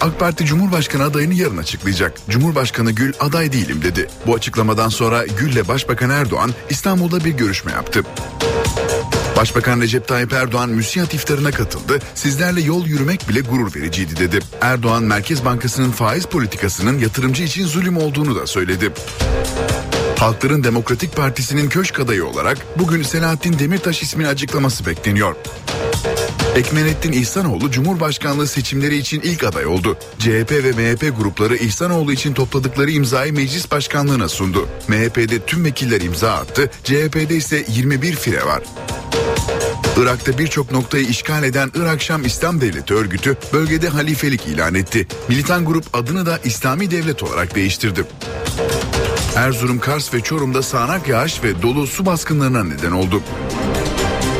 AK 0.00 0.20
Parti 0.20 0.44
Cumhurbaşkanı 0.44 1.02
adayını 1.02 1.34
yarın 1.34 1.56
açıklayacak. 1.56 2.20
Cumhurbaşkanı 2.28 2.92
Gül 2.92 3.12
aday 3.20 3.52
değilim 3.52 3.82
dedi. 3.82 4.08
Bu 4.26 4.34
açıklamadan 4.34 4.88
sonra 4.88 5.26
Gül'le 5.26 5.68
Başbakan 5.68 6.10
Erdoğan 6.10 6.50
İstanbul'da 6.70 7.24
bir 7.24 7.30
görüşme 7.30 7.72
yaptı. 7.72 8.02
Başbakan 9.36 9.80
Recep 9.80 10.08
Tayyip 10.08 10.32
Erdoğan 10.32 10.70
müsiyat 10.70 11.14
iftarına 11.14 11.50
katıldı. 11.50 11.98
Sizlerle 12.14 12.60
yol 12.60 12.86
yürümek 12.86 13.28
bile 13.28 13.40
gurur 13.40 13.74
vericiydi 13.74 14.16
dedi. 14.16 14.38
Erdoğan 14.60 15.02
Merkez 15.02 15.44
Bankası'nın 15.44 15.90
faiz 15.90 16.26
politikasının 16.26 16.98
yatırımcı 16.98 17.42
için 17.42 17.66
zulüm 17.66 17.96
olduğunu 17.96 18.36
da 18.36 18.46
söyledi. 18.46 18.92
Halkların 20.18 20.64
Demokratik 20.64 21.16
Partisi'nin 21.16 21.68
köşk 21.68 22.00
adayı 22.00 22.26
olarak 22.26 22.58
bugün 22.78 23.02
Selahattin 23.02 23.58
Demirtaş 23.58 24.02
ismini 24.02 24.28
açıklaması 24.28 24.86
bekleniyor. 24.86 25.36
Ekmenettin 26.56 27.12
İhsanoğlu 27.12 27.70
Cumhurbaşkanlığı 27.70 28.46
seçimleri 28.46 28.96
için 28.96 29.20
ilk 29.20 29.44
aday 29.44 29.66
oldu. 29.66 29.96
CHP 30.18 30.52
ve 30.52 30.72
MHP 30.72 31.16
grupları 31.18 31.56
İhsanoğlu 31.56 32.12
için 32.12 32.34
topladıkları 32.34 32.90
imzayı 32.90 33.32
meclis 33.32 33.70
başkanlığına 33.70 34.28
sundu. 34.28 34.68
MHP'de 34.88 35.38
tüm 35.38 35.64
vekiller 35.64 36.00
imza 36.00 36.32
attı, 36.32 36.70
CHP'de 36.84 37.36
ise 37.36 37.64
21 37.68 38.16
fire 38.16 38.46
var. 38.46 38.62
Irak'ta 39.96 40.38
birçok 40.38 40.72
noktayı 40.72 41.06
işgal 41.06 41.44
eden 41.44 41.70
Irak 41.74 42.02
Şam 42.02 42.24
İslam 42.24 42.60
Devleti 42.60 42.94
örgütü 42.94 43.36
bölgede 43.52 43.88
halifelik 43.88 44.46
ilan 44.46 44.74
etti. 44.74 45.06
Militan 45.28 45.64
grup 45.64 45.84
adını 45.92 46.26
da 46.26 46.38
İslami 46.44 46.90
Devlet 46.90 47.22
olarak 47.22 47.54
değiştirdi. 47.54 48.04
Erzurum, 49.36 49.78
Kars 49.78 50.14
ve 50.14 50.20
Çorum'da 50.20 50.62
sağanak 50.62 51.08
yağış 51.08 51.42
ve 51.42 51.62
dolu 51.62 51.86
su 51.86 52.06
baskınlarına 52.06 52.64
neden 52.64 52.92
oldu. 52.92 53.22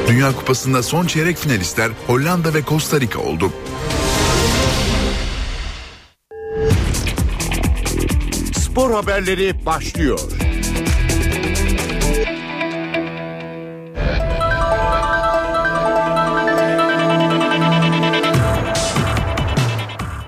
Dünya 0.09 0.33
Kupası'nda 0.37 0.83
son 0.83 1.07
çeyrek 1.07 1.39
finalistler 1.39 1.91
Hollanda 2.07 2.55
ve 2.55 2.65
Costa 2.69 3.01
Rica 3.01 3.19
oldu. 3.19 3.53
Spor 8.53 8.91
haberleri 8.91 9.67
başlıyor. 9.67 10.21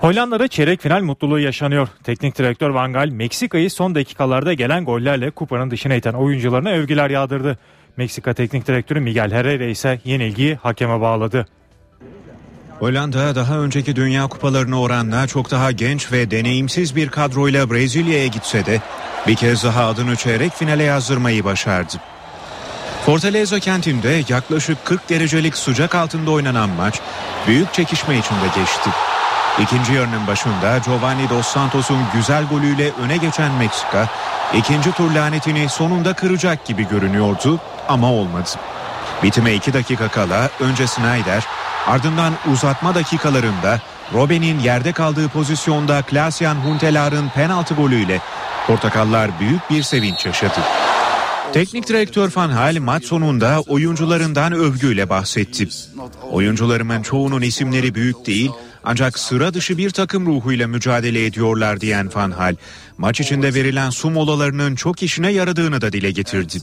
Hollanda'da 0.07 0.49
çeyrek 0.49 0.83
final 0.83 1.01
mutluluğu 1.03 1.39
yaşanıyor. 1.39 1.89
Teknik 2.05 2.39
direktör 2.39 2.71
Van 2.71 2.93
Gaal 2.93 3.09
Meksika'yı 3.09 3.71
son 3.71 3.95
dakikalarda 3.95 4.53
gelen 4.53 4.85
gollerle 4.85 5.31
kupanın 5.31 5.71
dışına 5.71 5.95
iten 5.95 6.13
oyuncularına 6.13 6.71
övgüler 6.71 7.11
yağdırdı. 7.11 7.59
Meksika 7.97 8.35
teknik 8.35 8.67
direktörü 8.67 9.01
Miguel 9.01 9.33
Herrera 9.33 9.65
ise 9.65 10.01
yenilgiyi 10.05 10.55
hakeme 10.55 11.01
bağladı. 11.01 11.47
Hollanda 12.79 13.35
daha 13.35 13.59
önceki 13.59 13.97
Dünya 13.97 14.27
Kupalarına 14.27 14.81
oranla 14.81 15.27
çok 15.27 15.51
daha 15.51 15.73
genç 15.73 16.13
ve 16.13 16.31
deneyimsiz 16.31 16.97
bir 16.97 17.09
kadroyla 17.09 17.71
Brezilya'ya 17.71 18.27
gitse 18.27 18.67
de 18.67 18.81
bir 19.27 19.35
kez 19.35 19.65
daha 19.65 19.87
adını 19.87 20.17
çeyrek 20.17 20.53
finale 20.53 20.83
yazdırmayı 20.83 21.45
başardı. 21.45 21.95
Fortaleza 23.07 23.61
kentinde 23.61 24.23
yaklaşık 24.29 24.85
40 24.85 25.09
derecelik 25.09 25.57
sıcak 25.57 25.95
altında 25.95 26.31
oynanan 26.31 26.71
maç 26.71 27.01
büyük 27.47 27.73
çekişme 27.73 28.19
içinde 28.19 28.47
geçti. 28.57 28.91
İkinci 29.63 29.93
yarının 29.93 30.27
başında 30.27 30.79
Giovanni 30.79 31.31
Dos 31.31 31.47
Santos'un 31.47 31.99
güzel 32.15 32.45
golüyle 32.45 32.93
öne 32.93 33.17
geçen 33.17 33.53
Meksika 33.53 34.09
ikinci 34.55 34.93
tur 34.93 35.11
lanetini 35.11 35.69
sonunda 35.69 36.13
kıracak 36.13 36.65
gibi 36.65 36.89
görünüyordu 36.89 37.61
ama 37.89 38.13
olmadı. 38.13 38.51
Bitime 39.23 39.55
2 39.55 39.73
dakika 39.73 40.09
kala 40.09 40.51
önce 40.61 40.87
Snyder 40.87 41.47
ardından 41.87 42.33
uzatma 42.53 42.95
dakikalarında 42.95 43.81
Robben'in 44.15 44.59
yerde 44.59 44.93
kaldığı 44.93 45.29
pozisyonda 45.29 46.03
Klaasyan 46.03 46.55
Huntelaar'ın 46.55 47.29
penaltı 47.29 47.75
golüyle 47.75 48.21
Portakallar 48.67 49.41
büyük 49.41 49.71
bir 49.71 49.83
sevinç 49.83 50.27
yaşadı. 50.27 50.61
Teknik 51.53 51.89
direktör 51.89 52.33
Van 52.37 52.49
Hal 52.51 52.77
maç 52.81 53.05
sonunda 53.05 53.61
oyuncularından 53.69 54.53
övgüyle 54.53 55.09
bahsetti. 55.09 55.69
Oyuncularımın 56.31 57.03
çoğunun 57.03 57.43
isimleri 57.43 57.95
büyük 57.95 58.27
değil 58.27 58.51
ancak 58.87 59.19
sıra 59.19 59.55
dışı 59.55 59.79
bir 59.79 59.91
takım 59.91 60.27
ruhuyla 60.27 60.69
mücadele 60.69 61.27
ediyorlar 61.27 61.81
diyen 61.81 62.11
Van 62.15 62.57
maç 62.99 63.21
içinde 63.21 63.55
verilen 63.55 63.91
su 63.91 64.11
molalarının 64.11 64.75
çok 64.75 65.03
işine 65.03 65.33
yaradığını 65.33 65.81
da 65.81 65.93
dile 65.93 66.11
getirdi. 66.11 66.59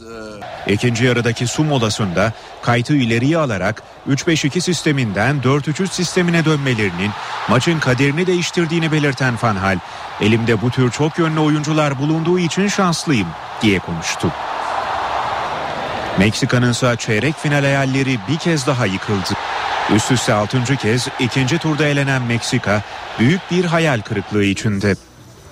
İkinci 0.68 1.06
yarıdaki 1.06 1.48
su 1.48 1.64
molasında 1.64 2.34
kaytı 2.62 2.96
ileriye 2.96 3.38
alarak 3.38 3.84
3-5-2 4.10 4.62
sisteminden 4.62 5.42
4-3-3 5.42 5.88
sistemine 5.88 6.46
dönmelerinin 6.46 7.12
maçın 7.50 7.80
kaderini 7.80 8.28
değiştirdiğini 8.28 8.92
belirten 8.92 9.34
Van 9.44 9.82
elimde 10.22 10.62
bu 10.62 10.72
tür 10.72 10.92
çok 10.92 11.20
yönlü 11.20 11.40
oyuncular 11.40 12.00
bulunduğu 12.00 12.40
için 12.40 12.68
şanslıyım 12.68 13.28
diye 13.62 13.80
konuştu. 13.80 14.32
Meksika'nın 16.20 16.72
ise 16.72 16.96
çeyrek 17.00 17.36
final 17.36 17.62
hayalleri 17.62 18.20
bir 18.30 18.38
kez 18.38 18.68
daha 18.68 18.86
yıkıldı. 18.86 19.34
Üst 19.96 20.12
üste 20.12 20.34
6. 20.34 20.78
kez 20.78 21.08
ikinci 21.20 21.58
turda 21.58 21.88
elenen 21.88 22.22
Meksika 22.22 22.82
büyük 23.20 23.42
bir 23.52 23.66
hayal 23.66 24.02
kırıklığı 24.02 24.44
içinde. 24.44 24.96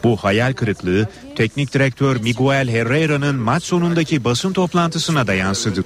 Bu 0.04 0.17
hayal 0.17 0.54
kırıklığı 0.54 1.08
teknik 1.36 1.74
direktör 1.74 2.15
Miguel 2.15 2.69
Herrera'nın 2.69 3.36
maç 3.36 3.63
sonundaki 3.63 4.24
basın 4.24 4.54
toplantısına 4.54 5.28
da 5.28 5.34
yansıdı. 5.34 5.84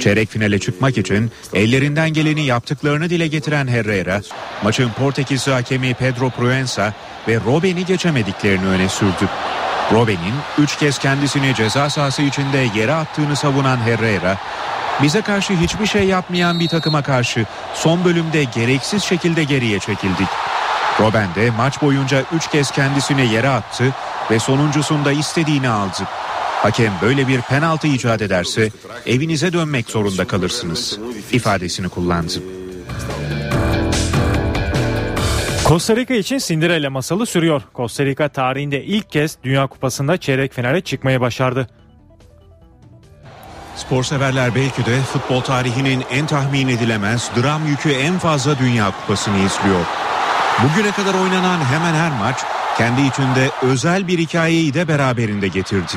Çeyrek 0.00 0.28
finale 0.28 0.58
çıkmak 0.58 0.98
için 0.98 1.30
ellerinden 1.54 2.12
geleni 2.12 2.46
yaptıklarını 2.46 3.10
dile 3.10 3.26
getiren 3.26 3.66
Herrera, 3.66 4.20
maçın 4.64 4.90
Portekiz 4.98 5.48
hakemi 5.48 5.94
Pedro 5.94 6.30
Proenza 6.30 6.94
ve 7.28 7.36
Robben'i 7.46 7.86
geçemediklerini 7.86 8.66
öne 8.66 8.88
sürdü. 8.88 9.28
Robben'in 9.92 10.34
3 10.58 10.76
kez 10.76 10.98
kendisini 10.98 11.54
ceza 11.54 11.90
sahası 11.90 12.22
içinde 12.22 12.68
yere 12.74 12.94
attığını 12.94 13.36
savunan 13.36 13.76
Herrera, 13.76 14.38
bize 15.02 15.22
karşı 15.22 15.52
hiçbir 15.52 15.86
şey 15.86 16.04
yapmayan 16.04 16.60
bir 16.60 16.68
takıma 16.68 17.02
karşı 17.02 17.46
son 17.74 18.04
bölümde 18.04 18.44
gereksiz 18.44 19.02
şekilde 19.02 19.44
geriye 19.44 19.78
çekildik. 19.78 20.28
Robben 21.00 21.34
de 21.34 21.50
maç 21.50 21.82
boyunca 21.82 22.24
3 22.36 22.50
kez 22.50 22.70
kendisini 22.70 23.32
yere 23.32 23.48
attı 23.48 23.94
ve 24.30 24.38
sonuncusunda 24.38 25.12
istediğini 25.12 25.68
aldı. 25.68 26.02
Hakem 26.62 26.92
böyle 27.02 27.28
bir 27.28 27.40
penaltı 27.40 27.86
icat 27.86 28.22
ederse 28.22 28.70
evinize 29.06 29.52
dönmek 29.52 29.90
zorunda 29.90 30.26
kalırsınız 30.26 30.98
ifadesini 31.32 31.88
kullandı. 31.88 32.42
Costa 35.70 35.96
Rica 35.96 36.14
için 36.14 36.38
Cinderella 36.38 36.90
masalı 36.90 37.26
sürüyor. 37.26 37.62
Costa 37.74 38.04
Rica 38.04 38.28
tarihinde 38.28 38.84
ilk 38.84 39.10
kez 39.10 39.36
Dünya 39.44 39.66
Kupası'nda 39.66 40.16
çeyrek 40.16 40.52
finale 40.52 40.80
çıkmayı 40.80 41.20
başardı. 41.20 41.66
Spor 43.76 44.04
severler 44.04 44.54
belki 44.54 44.86
de 44.86 45.00
futbol 45.00 45.40
tarihinin 45.40 46.04
en 46.10 46.26
tahmin 46.26 46.68
edilemez 46.68 47.30
dram 47.42 47.66
yükü 47.66 47.90
en 47.90 48.18
fazla 48.18 48.58
Dünya 48.58 48.90
Kupası'nı 48.90 49.36
izliyor. 49.36 49.84
Bugüne 50.62 50.92
kadar 50.92 51.14
oynanan 51.14 51.64
hemen 51.64 51.94
her 51.94 52.18
maç 52.18 52.36
kendi 52.78 53.00
içinde 53.00 53.50
özel 53.62 54.08
bir 54.08 54.18
hikayeyi 54.18 54.74
de 54.74 54.88
beraberinde 54.88 55.48
getirdi. 55.48 55.92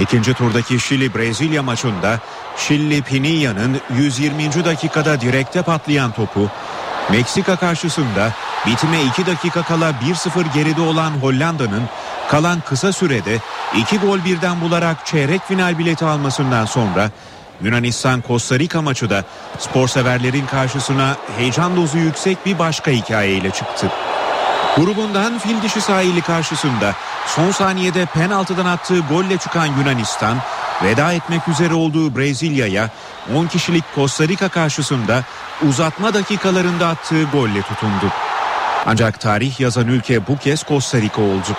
İkinci 0.00 0.34
turdaki 0.34 0.74
Şili-Brezilya 0.74 1.62
maçında 1.62 2.18
Şili 2.56 3.02
Pinilla'nın 3.02 3.80
120. 3.96 4.64
dakikada 4.64 5.20
direkte 5.20 5.62
patlayan 5.62 6.12
topu 6.12 6.50
Meksika 7.10 7.56
karşısında 7.56 8.32
bitime 8.66 9.02
2 9.02 9.26
dakika 9.26 9.62
kala 9.62 9.90
1-0 9.90 10.54
geride 10.54 10.80
olan 10.80 11.10
Hollanda'nın 11.10 11.82
kalan 12.28 12.60
kısa 12.60 12.92
sürede 12.92 13.38
2 13.76 13.98
gol 13.98 14.24
birden 14.24 14.60
bularak 14.60 15.06
çeyrek 15.06 15.46
final 15.48 15.78
bileti 15.78 16.04
almasından 16.04 16.64
sonra 16.64 17.10
Yunanistan 17.62 18.22
Costa 18.28 18.58
Rica 18.58 18.82
maçı 18.82 19.10
da 19.10 19.24
spor 19.58 19.88
severlerin 19.88 20.46
karşısına 20.46 21.16
heyecan 21.38 21.76
dozu 21.76 21.98
yüksek 21.98 22.46
bir 22.46 22.58
başka 22.58 22.90
hikayeyle 22.90 23.50
çıktı. 23.50 23.90
Grubundan 24.76 25.38
fil 25.38 25.62
dişi 25.62 25.80
sahili 25.80 26.20
karşısında 26.20 26.94
son 27.26 27.50
saniyede 27.50 28.06
penaltıdan 28.06 28.66
attığı 28.66 28.98
golle 29.00 29.36
çıkan 29.36 29.66
Yunanistan 29.66 30.36
veda 30.84 31.12
etmek 31.12 31.48
üzere 31.48 31.74
olduğu 31.74 32.16
Brezilya'ya 32.16 32.90
10 33.36 33.46
kişilik 33.46 33.84
Costa 33.94 34.28
Rica 34.28 34.48
karşısında 34.48 35.24
uzatma 35.68 36.14
dakikalarında 36.14 36.88
attığı 36.88 37.22
golle 37.22 37.62
tutundu. 37.62 38.12
Ancak 38.86 39.20
tarih 39.20 39.60
yazan 39.60 39.86
ülke 39.86 40.26
bu 40.26 40.36
kez 40.36 40.64
Costa 40.64 40.98
Rica 40.98 41.22
oldu. 41.22 41.56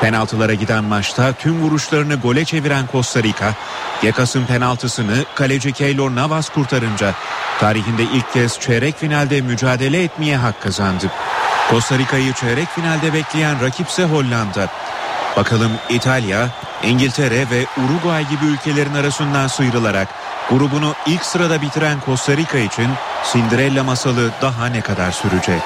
Penaltılara 0.00 0.54
giden 0.54 0.84
maçta 0.84 1.32
tüm 1.32 1.62
vuruşlarını 1.62 2.14
gole 2.14 2.44
çeviren 2.44 2.84
Costa 2.92 3.22
Rica, 3.22 3.54
Gekas'ın 4.02 4.46
penaltısını 4.46 5.24
kaleci 5.34 5.72
Keylor 5.72 6.14
Navas 6.14 6.48
kurtarınca 6.48 7.14
tarihinde 7.60 8.02
ilk 8.02 8.32
kez 8.32 8.60
çeyrek 8.60 8.98
finalde 8.98 9.40
mücadele 9.40 10.02
etmeye 10.02 10.36
hak 10.36 10.62
kazandı. 10.62 11.06
Costa 11.70 11.98
Rica'yı 11.98 12.32
çeyrek 12.32 12.68
finalde 12.68 13.12
bekleyen 13.12 13.62
rakipse 13.62 14.04
Hollanda. 14.04 14.68
Bakalım 15.36 15.72
İtalya, 15.88 16.48
İngiltere 16.82 17.50
ve 17.50 17.66
Uruguay 17.84 18.28
gibi 18.28 18.44
ülkelerin 18.44 18.94
arasından 18.94 19.46
sıyrılarak 19.46 20.08
grubunu 20.50 20.94
ilk 21.06 21.24
sırada 21.24 21.62
bitiren 21.62 21.98
Costa 22.06 22.36
Rica 22.36 22.58
için 22.58 22.88
Cinderella 23.32 23.84
masalı 23.84 24.30
daha 24.42 24.66
ne 24.66 24.80
kadar 24.80 25.12
sürecek? 25.12 25.62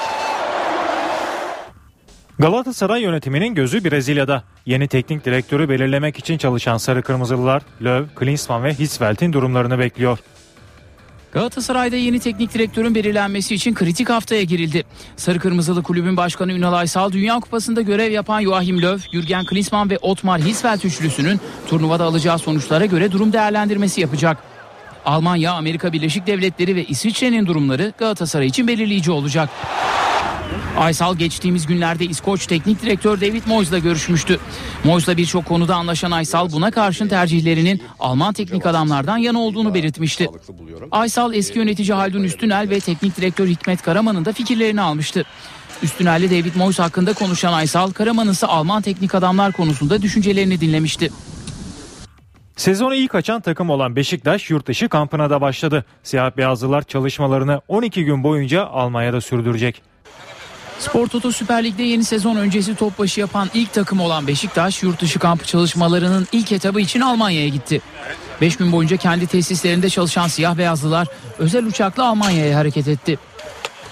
Galatasaray 2.39 3.01
yönetiminin 3.01 3.55
gözü 3.55 3.83
Brezilya'da. 3.83 4.43
Yeni 4.65 4.87
teknik 4.87 5.25
direktörü 5.25 5.69
belirlemek 5.69 6.19
için 6.19 6.37
çalışan 6.37 6.77
Sarı 6.77 7.01
Kırmızılılar 7.01 7.61
Löw, 7.81 8.15
Klinsmann 8.15 8.63
ve 8.63 8.73
Hisvelt'in 8.73 9.33
durumlarını 9.33 9.79
bekliyor. 9.79 10.19
Galatasaray'da 11.31 11.95
yeni 11.95 12.19
teknik 12.19 12.53
direktörün 12.53 12.95
belirlenmesi 12.95 13.55
için 13.55 13.73
kritik 13.73 14.09
haftaya 14.09 14.43
girildi. 14.43 14.83
Sarı 15.15 15.39
Kırmızılı 15.39 15.83
Kulübün 15.83 16.17
Başkanı 16.17 16.53
Ünal 16.53 16.73
Aysal 16.73 17.11
Dünya 17.11 17.39
Kupası'nda 17.39 17.81
görev 17.81 18.11
yapan 18.11 18.41
Joachim 18.43 18.81
Löw, 18.81 19.09
Jürgen 19.11 19.45
Klinsmann 19.45 19.89
ve 19.89 19.97
Otmar 19.97 20.41
Hitzfeld 20.41 20.83
üçlüsünün 20.83 21.39
turnuvada 21.67 22.03
alacağı 22.03 22.39
sonuçlara 22.39 22.85
göre 22.85 23.11
durum 23.11 23.33
değerlendirmesi 23.33 24.01
yapacak. 24.01 24.37
Almanya, 25.05 25.53
Amerika 25.53 25.93
Birleşik 25.93 26.27
Devletleri 26.27 26.75
ve 26.75 26.83
İsviçre'nin 26.83 27.45
durumları 27.45 27.93
Galatasaray 27.97 28.47
için 28.47 28.67
belirleyici 28.67 29.11
olacak. 29.11 29.49
Aysal 30.77 31.15
geçtiğimiz 31.15 31.65
günlerde 31.65 32.05
İskoç 32.05 32.47
Teknik 32.47 32.81
Direktör 32.81 33.21
David 33.21 33.43
Moyes'la 33.47 33.79
görüşmüştü. 33.79 34.39
Moyes'la 34.83 35.17
birçok 35.17 35.45
konuda 35.45 35.75
anlaşan 35.75 36.11
Aysal 36.11 36.51
buna 36.51 36.71
karşın 36.71 37.07
tercihlerinin 37.07 37.81
Alman 37.99 38.33
teknik 38.33 38.65
adamlardan 38.65 39.17
yana 39.17 39.39
olduğunu 39.39 39.73
belirtmişti. 39.73 40.29
Aysal 40.91 41.33
eski 41.33 41.59
yönetici 41.59 41.93
Haldun 41.93 42.23
Üstünel 42.23 42.69
ve 42.69 42.79
teknik 42.79 43.17
direktör 43.17 43.47
Hikmet 43.47 43.81
Karaman'ın 43.81 44.25
da 44.25 44.33
fikirlerini 44.33 44.81
almıştı. 44.81 45.25
Üstünel'le 45.83 46.25
David 46.25 46.55
Moyes 46.55 46.79
hakkında 46.79 47.13
konuşan 47.13 47.53
Aysal, 47.53 47.91
Karaman'ın 47.91 48.31
ise 48.31 48.47
Alman 48.47 48.81
teknik 48.81 49.15
adamlar 49.15 49.51
konusunda 49.51 50.01
düşüncelerini 50.01 50.61
dinlemişti. 50.61 51.09
Sezonu 52.55 52.95
iyi 52.95 53.07
kaçan 53.07 53.41
takım 53.41 53.69
olan 53.69 53.95
Beşiktaş 53.95 54.49
yurt 54.49 54.67
dışı 54.67 54.89
kampına 54.89 55.29
da 55.29 55.41
başladı. 55.41 55.85
Siyah 56.03 56.37
beyazlılar 56.37 56.81
çalışmalarını 56.81 57.61
12 57.67 58.05
gün 58.05 58.23
boyunca 58.23 58.65
Almanya'da 58.65 59.21
sürdürecek. 59.21 59.92
Spor 60.83 61.07
Toto 61.07 61.31
Süper 61.31 61.63
Lig'de 61.63 61.83
yeni 61.83 62.03
sezon 62.03 62.35
öncesi 62.35 62.75
top 62.75 62.99
başı 62.99 63.19
yapan 63.19 63.49
ilk 63.53 63.73
takım 63.73 63.99
olan 63.99 64.27
Beşiktaş 64.27 64.83
yurt 64.83 65.01
dışı 65.01 65.19
kampı 65.19 65.45
çalışmalarının 65.45 66.27
ilk 66.31 66.51
etabı 66.51 66.81
için 66.81 67.01
Almanya'ya 67.01 67.47
gitti. 67.47 67.81
5 68.41 68.57
gün 68.57 68.71
boyunca 68.71 68.97
kendi 68.97 69.27
tesislerinde 69.27 69.89
çalışan 69.89 70.27
siyah 70.27 70.57
beyazlılar 70.57 71.07
özel 71.39 71.65
uçakla 71.65 72.07
Almanya'ya 72.07 72.57
hareket 72.57 72.87
etti. 72.87 73.19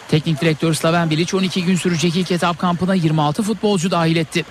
Teknik 0.09 0.41
direktör 0.41 0.73
Slaven 0.73 1.09
Bilic 1.09 1.37
12 1.37 1.63
gün 1.65 1.75
sürecek 1.75 2.15
ilk 2.15 2.31
etap 2.31 2.59
kampına 2.59 2.95
26 2.95 3.43
futbolcu 3.43 3.91
dahil 3.91 4.15
etti. 4.15 4.45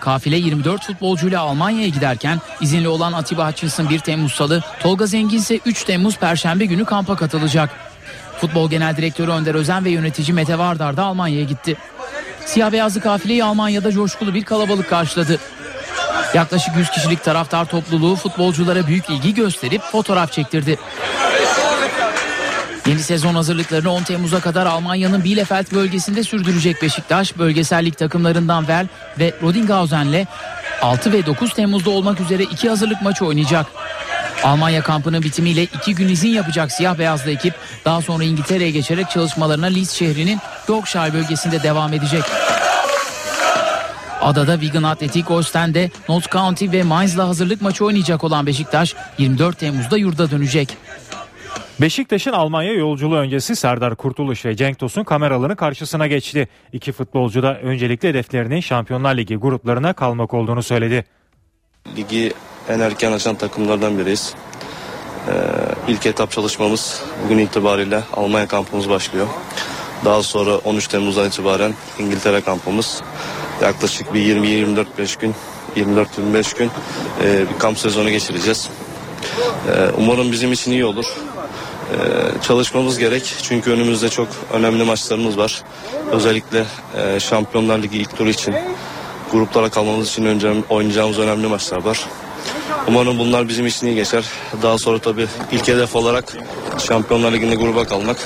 Kafile 0.00 0.36
24 0.36 0.82
futbolcuyla 0.82 1.40
Almanya'ya 1.40 1.88
giderken 1.88 2.40
izinli 2.60 2.88
olan 2.88 3.12
Atiba 3.12 3.48
Hutchinson 3.48 3.90
1 3.90 3.98
Temmuz 3.98 4.32
Salı, 4.32 4.62
Tolga 4.80 5.06
Zengin 5.06 5.38
ise 5.38 5.60
3 5.64 5.84
Temmuz 5.84 6.16
Perşembe 6.16 6.64
günü 6.64 6.84
kampa 6.84 7.16
katılacak. 7.16 7.85
Futbol 8.40 8.70
Genel 8.70 8.96
Direktörü 8.96 9.30
Önder 9.30 9.54
Özen 9.54 9.84
ve 9.84 9.90
yönetici 9.90 10.32
Mete 10.32 10.58
Vardar 10.58 10.96
da 10.96 11.04
Almanya'ya 11.04 11.44
gitti. 11.44 11.76
Siyah 12.46 12.72
beyazlı 12.72 13.00
kafileyi 13.00 13.44
Almanya'da 13.44 13.92
coşkulu 13.92 14.34
bir 14.34 14.44
kalabalık 14.44 14.90
karşıladı. 14.90 15.38
Yaklaşık 16.34 16.76
100 16.76 16.90
kişilik 16.90 17.24
taraftar 17.24 17.64
topluluğu 17.64 18.16
futbolculara 18.16 18.86
büyük 18.86 19.10
ilgi 19.10 19.34
gösterip 19.34 19.82
fotoğraf 19.82 20.32
çektirdi. 20.32 20.78
Yeni 22.86 22.98
sezon 22.98 23.34
hazırlıklarını 23.34 23.92
10 23.92 24.02
Temmuz'a 24.02 24.40
kadar 24.40 24.66
Almanya'nın 24.66 25.24
Bielefeld 25.24 25.72
bölgesinde 25.72 26.22
sürdürecek 26.22 26.82
Beşiktaş, 26.82 27.38
bölgesellik 27.38 27.98
takımlarından 27.98 28.68
Ver 28.68 28.86
ve 29.18 29.34
Rodinghausen'le 29.42 30.26
6 30.82 31.12
ve 31.12 31.26
9 31.26 31.52
Temmuz'da 31.52 31.90
olmak 31.90 32.20
üzere 32.20 32.42
iki 32.42 32.68
hazırlık 32.68 33.02
maçı 33.02 33.26
oynayacak. 33.26 33.66
Almanya 34.46 34.82
kampının 34.82 35.22
bitimiyle 35.22 35.62
iki 35.62 35.94
gün 35.94 36.08
izin 36.08 36.28
yapacak 36.28 36.72
siyah 36.72 36.98
beyazlı 36.98 37.30
ekip 37.30 37.54
daha 37.84 38.02
sonra 38.02 38.24
İngiltere'ye 38.24 38.70
geçerek 38.70 39.10
çalışmalarına 39.10 39.66
Leeds 39.66 39.92
şehrinin 39.92 40.38
Yorkshire 40.68 41.12
bölgesinde 41.12 41.62
devam 41.62 41.92
edecek. 41.92 42.22
Adada 44.20 44.60
Wigan 44.60 44.82
Athletic 44.82 45.34
Ostende, 45.34 45.90
Notts 46.08 46.28
County 46.28 46.70
ve 46.72 46.82
Mainz'la 46.82 47.28
hazırlık 47.28 47.62
maçı 47.62 47.84
oynayacak 47.84 48.24
olan 48.24 48.46
Beşiktaş 48.46 48.94
24 49.18 49.58
Temmuz'da 49.58 49.96
yurda 49.96 50.30
dönecek. 50.30 50.76
Beşiktaş'ın 51.80 52.32
Almanya 52.32 52.72
yolculuğu 52.72 53.16
öncesi 53.16 53.56
Serdar 53.56 53.96
Kurtuluş 53.96 54.44
ve 54.44 54.56
Cenk 54.56 54.78
Tosun 54.78 55.04
kameraların 55.04 55.56
karşısına 55.56 56.06
geçti. 56.06 56.48
İki 56.72 56.92
futbolcu 56.92 57.42
da 57.42 57.58
öncelikle 57.58 58.08
hedeflerinin 58.08 58.60
Şampiyonlar 58.60 59.16
Ligi 59.16 59.36
gruplarına 59.36 59.92
kalmak 59.92 60.34
olduğunu 60.34 60.62
söyledi. 60.62 61.04
Ligi 61.96 62.32
en 62.68 62.80
erken 62.80 63.12
açan 63.12 63.36
takımlardan 63.36 63.98
biriyiz. 63.98 64.34
Ee, 65.28 65.32
ilk 65.88 66.06
etap 66.06 66.30
çalışmamız 66.30 67.02
bugün 67.24 67.38
itibariyle 67.38 68.02
Almanya 68.12 68.48
kampımız 68.48 68.88
başlıyor. 68.88 69.26
Daha 70.04 70.22
sonra 70.22 70.58
13 70.58 70.88
Temmuz'dan 70.88 71.26
itibaren 71.26 71.74
İngiltere 71.98 72.40
kampımız. 72.40 73.02
Yaklaşık 73.62 74.14
bir 74.14 74.20
20-24 74.20 75.20
gün 75.20 75.34
24-25 75.76 76.58
gün 76.58 76.70
e, 77.22 77.40
bir 77.54 77.58
kamp 77.58 77.78
sezonu 77.78 78.10
geçireceğiz. 78.10 78.68
E, 79.68 79.90
umarım 79.98 80.32
bizim 80.32 80.52
için 80.52 80.72
iyi 80.72 80.84
olur. 80.84 81.06
E, 81.92 81.96
çalışmamız 82.42 82.98
gerek 82.98 83.34
çünkü 83.42 83.70
önümüzde 83.70 84.08
çok 84.08 84.28
önemli 84.52 84.84
maçlarımız 84.84 85.38
var. 85.38 85.62
Özellikle 86.10 86.64
e, 86.96 87.20
Şampiyonlar 87.20 87.78
Ligi 87.78 87.98
ilk 87.98 88.16
turu 88.16 88.28
için 88.28 88.54
gruplara 89.32 89.70
kalmamız 89.70 90.08
için 90.08 90.24
önce 90.24 90.52
oynayacağımız 90.68 91.18
önemli 91.18 91.46
maçlar 91.46 91.84
var. 91.84 92.06
Umarım 92.88 93.18
bunlar 93.18 93.48
bizim 93.48 93.66
için 93.66 93.86
iyi 93.86 93.94
geçer. 93.94 94.24
Daha 94.62 94.78
sonra 94.78 94.98
tabii 94.98 95.26
ilk 95.52 95.68
hedef 95.68 95.96
olarak 95.96 96.24
Şampiyonlar 96.78 97.32
Ligi'nde 97.32 97.54
gruba 97.54 97.84
kalmak. 97.86 98.16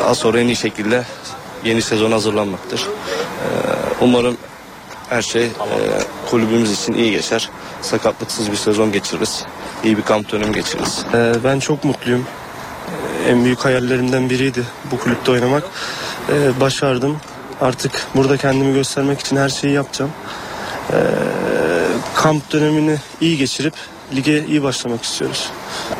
Daha 0.00 0.14
sonra 0.14 0.40
en 0.40 0.46
iyi 0.46 0.56
şekilde 0.56 1.04
yeni 1.64 1.82
sezon 1.82 2.12
hazırlanmaktır. 2.12 2.80
Ee, 2.80 2.84
umarım 4.00 4.36
her 5.08 5.22
şey 5.22 5.44
e, 5.44 5.50
kulübümüz 6.30 6.72
için 6.72 6.92
iyi 6.94 7.10
geçer. 7.12 7.50
Sakatlıksız 7.82 8.50
bir 8.52 8.56
sezon 8.56 8.92
geçiririz. 8.92 9.44
İyi 9.84 9.96
bir 9.96 10.02
kamp 10.02 10.32
dönemi 10.32 10.54
geçiririz. 10.54 11.04
Ee, 11.14 11.32
ben 11.44 11.58
çok 11.58 11.84
mutluyum. 11.84 12.26
Ee, 13.26 13.30
En 13.30 13.44
büyük 13.44 13.64
hayallerimden 13.64 14.30
biriydi 14.30 14.62
bu 14.90 14.98
kulüpte 14.98 15.30
oynamak. 15.32 15.64
Başardım. 16.60 17.16
Artık 17.60 18.06
burada 18.14 18.36
kendimi 18.36 18.74
göstermek 18.74 19.20
için 19.20 19.36
her 19.36 19.48
şeyi 19.48 19.72
yapacağım. 19.74 20.10
Kamp 22.14 22.52
dönemini 22.52 22.96
iyi 23.20 23.38
geçirip 23.38 23.74
lige 24.16 24.46
iyi 24.46 24.62
başlamak 24.62 25.04
istiyoruz. 25.04 25.50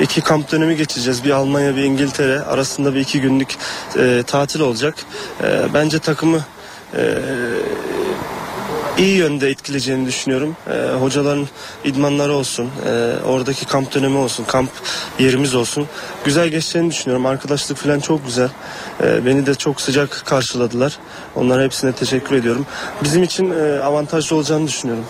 İki 0.01 0.21
kamp 0.21 0.53
dönemi 0.53 0.77
geçireceğiz. 0.77 1.25
Bir 1.25 1.31
Almanya 1.31 1.77
bir 1.77 1.83
İngiltere 1.83 2.41
arasında 2.41 2.95
bir 2.95 3.01
iki 3.01 3.21
günlük 3.21 3.57
e, 3.99 4.23
tatil 4.27 4.61
olacak. 4.61 4.95
E, 5.43 5.75
bence 5.75 5.99
takımı 5.99 6.41
e, 6.97 7.19
iyi 8.99 9.17
yönde 9.17 9.51
etkileyeceğini 9.51 10.07
düşünüyorum. 10.07 10.57
E, 10.71 10.95
hocaların 11.01 11.49
idmanları 11.85 12.33
olsun, 12.33 12.71
e, 12.87 13.15
oradaki 13.27 13.67
kamp 13.67 13.95
dönemi 13.95 14.17
olsun, 14.17 14.45
kamp 14.45 14.71
yerimiz 15.19 15.55
olsun. 15.55 15.89
Güzel 16.25 16.49
geçeceğini 16.49 16.91
düşünüyorum. 16.91 17.27
Arkadaşlık 17.27 17.79
falan 17.79 18.01
çok 18.01 18.27
güzel. 18.27 18.49
E, 19.03 19.27
beni 19.27 19.47
de 19.47 19.55
çok 19.55 19.81
sıcak 19.81 20.23
karşıladılar. 20.27 20.99
Onlara 21.35 21.63
hepsine 21.63 21.93
teşekkür 21.93 22.37
ediyorum. 22.37 22.67
Bizim 23.03 23.23
için 23.23 23.51
e, 23.51 23.81
avantajlı 23.83 24.37
olacağını 24.37 24.67
düşünüyorum. 24.67 25.05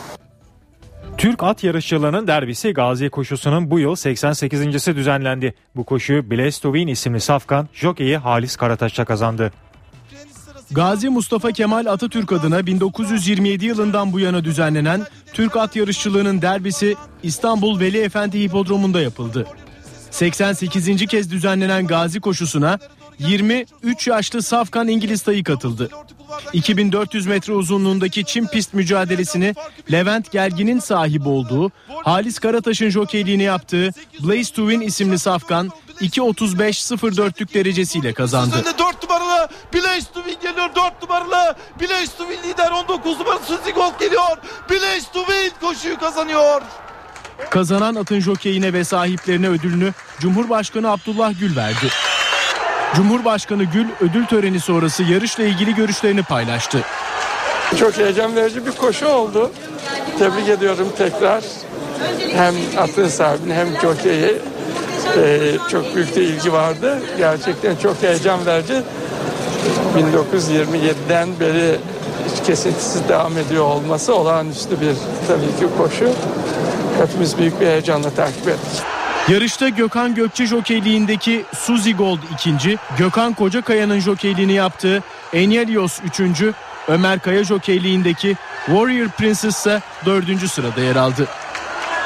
Türk 1.25 1.43
at 1.43 1.65
yarışçılarının 1.65 2.27
derbisi 2.27 2.73
Gazi 2.73 3.11
koşusunun 3.11 3.71
bu 3.71 3.79
yıl 3.79 3.91
88.si 3.91 4.97
düzenlendi. 4.97 5.55
Bu 5.77 5.85
koşuyu 5.85 6.31
Blaze 6.31 6.61
to 6.61 6.75
Win 6.75 6.89
isimli 6.89 7.21
safkan 7.21 7.69
jokeyi 7.75 8.17
Halis 8.17 8.57
Karataş'ta 8.57 9.05
kazandı. 9.05 9.53
Gazi 10.71 11.09
Mustafa 11.09 11.53
Kemal 11.53 11.87
Atatürk 11.87 12.33
adına 12.33 12.67
1927 12.67 13.65
yılından 13.65 14.13
bu 14.13 14.21
yana 14.21 14.45
düzenlenen 14.45 15.07
Türk 15.33 15.57
at 15.57 15.77
yarışçılığının 15.77 16.43
derbisi 16.43 16.97
İstanbul 17.23 17.81
Veli 17.81 17.99
Efendi 17.99 18.41
Hipodromu'nda 18.41 19.01
yapıldı. 19.01 19.47
88. 20.11 21.07
kez 21.07 21.31
düzenlenen 21.31 21.87
Gazi 21.87 22.21
koşusuna 22.21 22.79
23 23.19 24.07
yaşlı 24.07 24.43
Safkan 24.43 24.89
İngiliz 24.89 25.23
tayı 25.23 25.45
katıldı. 25.45 25.91
2400 26.53 27.27
metre 27.27 27.53
uzunluğundaki 27.53 28.25
çim 28.25 28.47
pist 28.47 28.75
mücadelesini 28.75 29.55
Levent 29.93 30.33
Gergin'in 30.33 30.79
sahibi 30.79 31.29
olduğu, 31.29 31.71
Halis 32.05 32.39
Karataş'ın 32.39 32.91
jokeyliğini 32.91 33.43
yaptığı 33.43 33.91
Blaze 34.21 34.53
to 34.53 34.71
Win 34.71 34.81
isimli 34.81 35.19
Safkan 35.19 35.71
2.35.04'lük 36.01 37.55
derecesiyle 37.55 38.13
kazandı. 38.13 38.57
Önde 38.57 38.79
4 38.79 39.03
numaralı 39.03 39.49
Blaze 39.75 40.13
to 40.15 40.23
Win 40.25 40.51
geliyor 40.51 40.71
4 40.77 41.03
numaralı 41.03 41.57
Blaze 41.81 42.17
to 42.19 42.25
Win 42.29 42.51
lider 42.51 42.71
19 42.71 43.19
numaralı 43.19 43.41
Suzy 43.45 43.71
Gold 43.71 44.01
geliyor 44.01 44.39
Blaze 44.71 45.13
to 45.13 45.25
Win 45.27 45.53
koşuyu 45.61 45.99
kazanıyor. 45.99 46.63
Kazanan 47.51 47.95
atın 47.95 48.21
jokeyine 48.21 48.73
ve 48.73 48.85
sahiplerine 48.85 49.49
ödülünü 49.49 49.93
Cumhurbaşkanı 50.21 50.91
Abdullah 50.91 51.41
Gül 51.41 51.57
verdi. 51.57 51.91
Cumhurbaşkanı 52.97 53.65
Gül 53.65 53.87
ödül 54.01 54.27
töreni 54.27 54.61
sonrası 54.61 55.03
yarışla 55.03 55.45
ilgili 55.45 55.75
görüşlerini 55.75 56.23
paylaştı. 56.23 56.79
Çok 57.79 57.97
heyecan 57.97 58.37
verici 58.37 58.67
bir 58.67 58.73
koşu 58.73 59.07
oldu. 59.07 59.51
Tebrik 60.19 60.49
ediyorum 60.49 60.89
tekrar. 60.99 61.45
Hem 62.35 62.55
atın 62.79 63.09
sahibini 63.09 63.55
hem 63.55 63.69
jokeyi 63.83 64.35
Ee, 65.17 65.53
çok 65.71 65.95
büyük 65.95 66.17
de 66.17 66.25
ilgi 66.25 66.53
vardı. 66.53 66.99
Gerçekten 67.19 67.77
çok 67.77 68.03
heyecan 68.03 68.47
verici. 68.47 68.83
1927'den 69.97 71.29
beri 71.41 71.77
hiç 72.33 72.47
kesintisiz 72.47 73.09
devam 73.09 73.39
ediyor 73.39 73.65
olması 73.65 74.15
olağanüstü 74.15 74.81
bir 74.81 74.95
tabii 75.29 75.61
ki 75.61 75.77
koşu. 75.79 76.09
Hepimiz 77.01 77.39
büyük 77.39 77.61
bir 77.61 77.67
heyecanla 77.67 78.11
takip 78.11 78.49
ettik. 78.49 78.83
Yarışta 79.29 79.69
Gökhan 79.69 80.15
Gökçe 80.15 80.47
jokeyliğindeki 80.47 81.45
Suzy 81.59 81.91
Gold 81.91 82.19
ikinci, 82.35 82.79
Gökhan 82.99 83.35
Kocakaya'nın 83.35 84.01
jokeyliğini 84.01 84.53
yaptığı 84.53 85.03
Enyalios 85.33 86.01
üçüncü, 86.05 86.55
Ömer 86.89 87.19
Kaya 87.19 87.45
jokeyliğindeki 87.45 88.37
Warrior 88.67 89.09
Princess 89.09 89.57
ise 89.57 89.83
dördüncü 90.07 90.49
sırada 90.49 90.81
yer 90.81 90.97
aldı. 90.97 91.29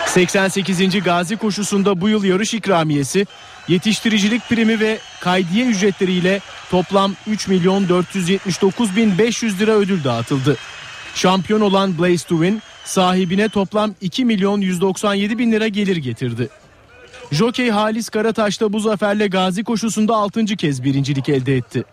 88. 0.07 1.03
Gazi 1.05 1.37
koşusunda 1.37 2.01
bu 2.01 2.09
yıl 2.09 2.25
yarış 2.25 2.55
ikramiyesi, 2.55 3.27
yetiştiricilik 3.69 4.49
primi 4.49 4.81
ve 4.81 4.99
kaydiye 5.21 5.66
ücretleriyle 5.66 6.41
toplam 6.71 7.12
3 7.27 7.49
milyon 7.49 7.89
479 7.89 8.97
bin 8.97 9.19
500 9.19 9.61
lira 9.61 9.73
ödül 9.73 10.05
dağıtıldı. 10.05 10.57
Şampiyon 11.14 11.61
olan 11.61 11.99
Blaze 11.99 12.27
to 12.27 12.37
sahibine 12.85 13.49
toplam 13.49 13.95
2 14.01 14.25
milyon 14.25 14.61
197 14.61 15.39
bin 15.39 15.53
lira 15.53 15.69
gelir 15.69 15.97
getirdi. 15.97 16.49
Jokey 17.33 17.70
Halis 17.70 18.09
Karataş 18.09 18.61
da 18.61 18.72
bu 18.72 18.81
zaferle 18.81 19.26
Gazi 19.26 19.64
koşusunda 19.64 20.16
6. 20.16 20.47
kez 20.47 20.85
birincilik 20.85 21.29
elde 21.29 21.57
etti. 21.57 21.85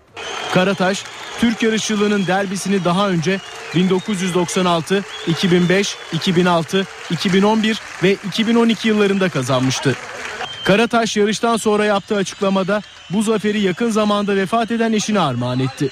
Karataş, 0.54 1.04
Türk 1.40 1.64
yarışçılığının 1.64 2.28
derbisini 2.28 2.86
daha 2.86 3.10
önce 3.10 3.40
1996, 3.76 5.04
2005, 5.28 5.98
2006, 6.14 6.86
2011 7.12 7.80
ve 8.04 8.18
2012 8.28 8.88
yıllarında 8.88 9.30
kazanmıştı. 9.30 9.96
Karataş 10.64 11.18
yarıştan 11.18 11.58
sonra 11.58 11.86
yaptığı 11.86 12.16
açıklamada 12.16 12.82
bu 13.10 13.22
zaferi 13.22 13.60
yakın 13.60 13.90
zamanda 13.90 14.36
vefat 14.36 14.72
eden 14.72 14.94
eşine 14.94 15.20
armağan 15.20 15.60
etti. 15.60 15.90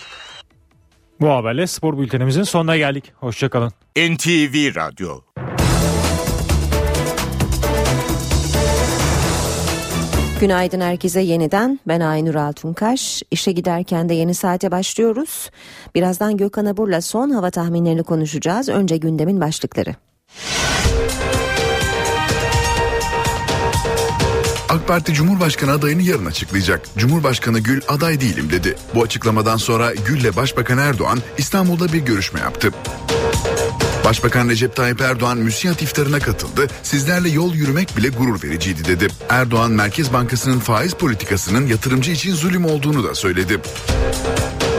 Bu 1.22 1.30
haberle 1.30 1.68
spor 1.68 1.98
bültenimizin 1.98 2.44
sonuna 2.44 2.78
geldik. 2.78 3.12
Hoşçakalın. 3.16 3.72
NTV 3.98 4.76
Radyo 4.76 5.20
Günaydın 10.44 10.82
herkese 10.82 11.22
yeniden. 11.22 11.80
Ben 11.88 12.00
Aynur 12.00 12.36
Altunkaş. 12.36 13.24
İşe 13.32 13.52
giderken 13.52 14.10
de 14.10 14.14
yeni 14.14 14.34
saate 14.34 14.72
başlıyoruz. 14.72 15.50
Birazdan 15.96 16.38
Gökhan 16.38 16.66
Abur'la 16.66 17.02
son 17.02 17.30
hava 17.30 17.52
tahminlerini 17.52 18.04
konuşacağız. 18.04 18.70
Önce 18.70 18.98
gündemin 18.98 19.42
başlıkları. 19.42 19.96
AK 24.70 24.88
Parti 24.88 25.14
Cumhurbaşkanı 25.14 25.72
adayını 25.72 26.02
yarın 26.02 26.26
açıklayacak. 26.26 26.82
Cumhurbaşkanı 26.98 27.60
Gül 27.60 27.82
aday 27.88 28.22
değilim 28.22 28.50
dedi. 28.52 28.76
Bu 28.96 29.04
açıklamadan 29.04 29.58
sonra 29.58 29.94
Gül'le 29.94 30.36
Başbakan 30.36 30.78
Erdoğan 30.78 31.20
İstanbul'da 31.38 31.94
bir 31.94 32.00
görüşme 32.00 32.40
yaptı. 32.40 32.72
Başbakan 34.06 34.50
Recep 34.50 34.76
Tayyip 34.76 35.02
Erdoğan 35.02 35.38
müsiyat 35.38 35.82
iftarına 35.82 36.20
katıldı. 36.20 36.68
Sizlerle 36.84 37.30
yol 37.30 37.54
yürümek 37.54 37.98
bile 37.98 38.10
gurur 38.10 38.44
vericiydi 38.44 38.86
dedi. 38.86 39.08
Erdoğan 39.30 39.72
Merkez 39.72 40.14
Bankası'nın 40.14 40.60
faiz 40.60 40.94
politikasının 40.94 41.68
yatırımcı 41.68 42.12
için 42.12 42.36
zulüm 42.36 42.66
olduğunu 42.66 43.04
da 43.04 43.16
söyledi. 43.16 43.60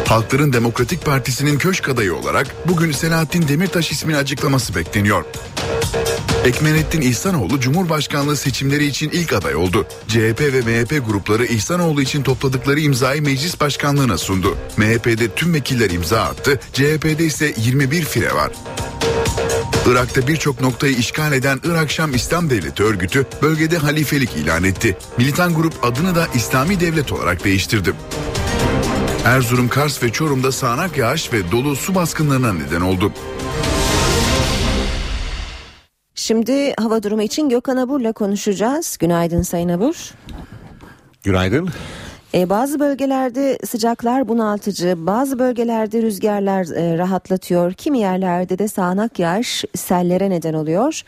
Halkların 0.08 0.52
Demokratik 0.52 1.04
Partisi'nin 1.04 1.58
köşk 1.58 1.88
adayı 1.88 2.14
olarak 2.14 2.46
bugün 2.68 2.92
Selahattin 2.92 3.48
Demirtaş 3.48 3.92
ismini 3.92 4.16
açıklaması 4.16 4.74
bekleniyor. 4.74 5.24
Ekmenettin 6.44 7.00
İhsanoğlu 7.00 7.60
Cumhurbaşkanlığı 7.60 8.36
seçimleri 8.36 8.86
için 8.86 9.10
ilk 9.10 9.32
aday 9.32 9.56
oldu. 9.56 9.86
CHP 10.08 10.40
ve 10.40 10.60
MHP 10.60 11.06
grupları 11.06 11.46
İhsanoğlu 11.46 12.02
için 12.02 12.22
topladıkları 12.22 12.80
imzayı 12.80 13.22
meclis 13.22 13.60
başkanlığına 13.60 14.18
sundu. 14.18 14.56
MHP'de 14.76 15.28
tüm 15.28 15.54
vekiller 15.54 15.90
imza 15.90 16.20
attı, 16.20 16.60
CHP'de 16.72 17.24
ise 17.24 17.54
21 17.56 18.04
fire 18.04 18.34
var. 18.34 18.52
Irak'ta 19.86 20.28
birçok 20.28 20.60
noktayı 20.60 20.96
işgal 20.96 21.32
eden 21.32 21.60
Irak 21.64 21.90
Şam 21.90 22.14
İslam 22.14 22.50
Devleti 22.50 22.82
örgütü 22.82 23.26
bölgede 23.42 23.78
halifelik 23.78 24.36
ilan 24.36 24.64
etti. 24.64 24.96
Militan 25.18 25.54
grup 25.54 25.74
adını 25.82 26.14
da 26.14 26.26
İslami 26.34 26.80
Devlet 26.80 27.12
olarak 27.12 27.44
değiştirdi. 27.44 27.92
Erzurum, 29.24 29.68
Kars 29.68 30.02
ve 30.02 30.12
Çorum'da 30.12 30.52
sağanak 30.52 30.98
yağış 30.98 31.32
ve 31.32 31.50
dolu 31.52 31.76
su 31.76 31.94
baskınlarına 31.94 32.52
neden 32.52 32.80
oldu. 32.80 33.12
Şimdi 36.14 36.74
hava 36.74 37.02
durumu 37.02 37.22
için 37.22 37.48
Gökhan 37.48 37.76
Abur'la 37.76 38.12
konuşacağız. 38.12 38.96
Günaydın 39.00 39.42
Sayın 39.42 39.68
Abur. 39.68 40.10
Günaydın. 41.22 41.68
Ee, 42.34 42.50
bazı 42.50 42.80
bölgelerde 42.80 43.58
sıcaklar 43.66 44.28
bunaltıcı, 44.28 44.94
bazı 44.96 45.38
bölgelerde 45.38 46.02
rüzgarlar 46.02 46.76
e, 46.76 46.98
rahatlatıyor. 46.98 47.72
Kimi 47.72 47.98
yerlerde 47.98 48.58
de 48.58 48.68
sağanak 48.68 49.18
yağış 49.18 49.64
sellere 49.74 50.30
neden 50.30 50.54
oluyor. 50.54 51.02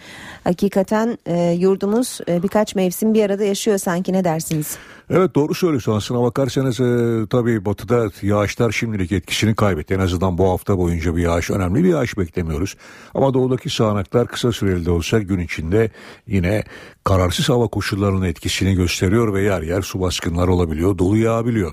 Hakikaten 0.44 1.18
e, 1.26 1.50
yurdumuz 1.52 2.20
e, 2.28 2.42
birkaç 2.42 2.74
mevsim 2.74 3.14
bir 3.14 3.24
arada 3.24 3.44
yaşıyor 3.44 3.78
sanki 3.78 4.12
ne 4.12 4.24
dersiniz? 4.24 4.78
Evet 5.10 5.34
doğru 5.34 5.54
söylüyorsun 5.54 5.92
aslına 5.92 6.22
bakarsanız 6.22 6.80
e, 6.80 7.26
tabii 7.30 7.64
batıda 7.64 8.10
yağışlar 8.22 8.72
şimdilik 8.72 9.12
etkisini 9.12 9.54
kaybetti. 9.54 9.94
En 9.94 10.00
azından 10.00 10.38
bu 10.38 10.50
hafta 10.50 10.78
boyunca 10.78 11.16
bir 11.16 11.22
yağış 11.22 11.50
önemli 11.50 11.84
bir 11.84 11.88
yağış 11.88 12.18
beklemiyoruz. 12.18 12.76
Ama 13.14 13.34
doğudaki 13.34 13.70
sağanaklar 13.70 14.28
kısa 14.28 14.52
süreli 14.52 14.86
de 14.86 14.90
olsa 14.90 15.18
gün 15.18 15.38
içinde 15.38 15.90
yine 16.26 16.64
kararsız 17.07 17.48
hava 17.48 17.68
koşullarının 17.68 18.24
etkisini 18.24 18.74
gösteriyor 18.74 19.34
ve 19.34 19.42
yer 19.42 19.62
yer 19.62 19.82
su 19.82 20.00
baskınları 20.00 20.52
olabiliyor, 20.52 20.98
dolu 20.98 21.16
yağabiliyor. 21.16 21.72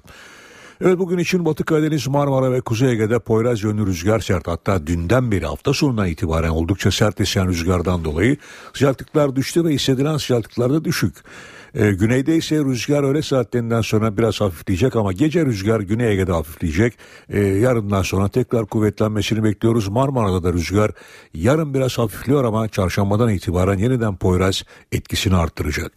Evet 0.81 0.99
bugün 0.99 1.17
için 1.17 1.45
Batı 1.45 1.65
Karadeniz, 1.65 2.07
Marmara 2.07 2.51
ve 2.51 2.61
Kuzey 2.61 2.91
Ege'de 2.91 3.19
Poyraz 3.19 3.63
yönlü 3.63 3.85
rüzgar 3.85 4.19
sert. 4.19 4.47
Hatta 4.47 4.87
dünden 4.87 5.31
beri 5.31 5.45
hafta 5.45 5.73
sonundan 5.73 6.07
itibaren 6.07 6.49
oldukça 6.49 6.91
sert 6.91 7.21
esen 7.21 7.47
rüzgardan 7.47 8.05
dolayı 8.05 8.37
sıcaklıklar 8.73 9.35
düştü 9.35 9.65
ve 9.65 9.69
hissedilen 9.69 10.17
sıcaklıklar 10.17 10.73
da 10.73 10.85
düşük. 10.85 11.15
E, 11.75 11.91
güneyde 11.91 12.35
ise 12.35 12.55
rüzgar 12.55 13.03
öğle 13.03 13.21
saatlerinden 13.21 13.81
sonra 13.81 14.17
biraz 14.17 14.41
hafifleyecek 14.41 14.95
ama 14.95 15.11
gece 15.11 15.45
rüzgar 15.45 15.79
Güney 15.79 16.11
Ege'de 16.11 16.31
hafifleyecek. 16.31 16.93
E, 17.29 17.39
yarından 17.39 18.01
sonra 18.01 18.29
tekrar 18.29 18.65
kuvvetlenmesini 18.65 19.43
bekliyoruz. 19.43 19.87
Marmara'da 19.87 20.43
da 20.43 20.53
rüzgar 20.53 20.91
yarın 21.33 21.73
biraz 21.73 21.97
hafifliyor 21.97 22.43
ama 22.43 22.67
çarşambadan 22.67 23.29
itibaren 23.29 23.77
yeniden 23.77 24.15
Poyraz 24.15 24.63
etkisini 24.91 25.35
arttıracak. 25.35 25.91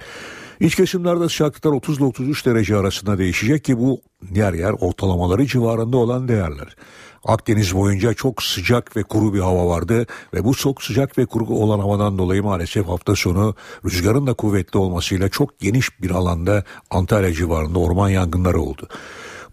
İç 0.61 0.75
kesimlerde 0.75 1.29
sıcaklıklar 1.29 1.73
30 1.73 1.99
ile 1.99 2.05
33 2.05 2.47
derece 2.47 2.77
arasında 2.77 3.19
değişecek 3.19 3.65
ki 3.65 3.79
bu 3.79 4.01
yer 4.35 4.53
yer 4.53 4.75
ortalamaları 4.81 5.47
civarında 5.47 5.97
olan 5.97 6.29
değerler. 6.29 6.77
Akdeniz 7.25 7.75
boyunca 7.75 8.15
çok 8.15 8.43
sıcak 8.43 8.97
ve 8.97 9.03
kuru 9.03 9.35
bir 9.35 9.41
hava 9.41 9.67
vardı 9.67 10.07
ve 10.35 10.45
bu 10.45 10.55
çok 10.55 10.83
sıcak 10.83 11.19
ve 11.19 11.27
kuru 11.27 11.45
olan 11.45 11.79
havadan 11.79 12.19
dolayı 12.19 12.43
maalesef 12.43 12.89
hafta 12.89 13.17
sonu 13.17 13.55
rüzgarın 13.85 14.27
da 14.27 14.35
kuvvetli 14.35 14.79
olmasıyla 14.79 15.29
çok 15.29 15.59
geniş 15.59 16.03
bir 16.03 16.11
alanda 16.11 16.65
Antalya 16.91 17.33
civarında 17.33 17.79
orman 17.79 18.09
yangınları 18.09 18.61
oldu. 18.61 18.89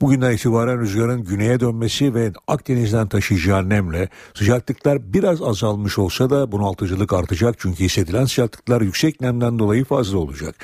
Bugünden 0.02 0.32
itibaren 0.32 0.80
rüzgarın 0.80 1.24
güneye 1.24 1.60
dönmesi 1.60 2.14
ve 2.14 2.32
Akdeniz'den 2.48 3.08
taşıyacağı 3.08 3.70
nemle 3.70 4.10
sıcaklıklar 4.34 5.14
biraz 5.14 5.42
azalmış 5.42 5.98
olsa 5.98 6.30
da 6.30 6.52
bunaltıcılık 6.52 7.14
artacak 7.14 7.56
çünkü 7.60 7.84
hissedilen 7.84 8.26
sıcaklıklar 8.26 8.82
yüksek 8.82 9.22
nemden 9.22 9.60
dolayı 9.60 9.86
fazla 9.86 10.18
olacak. 10.18 10.56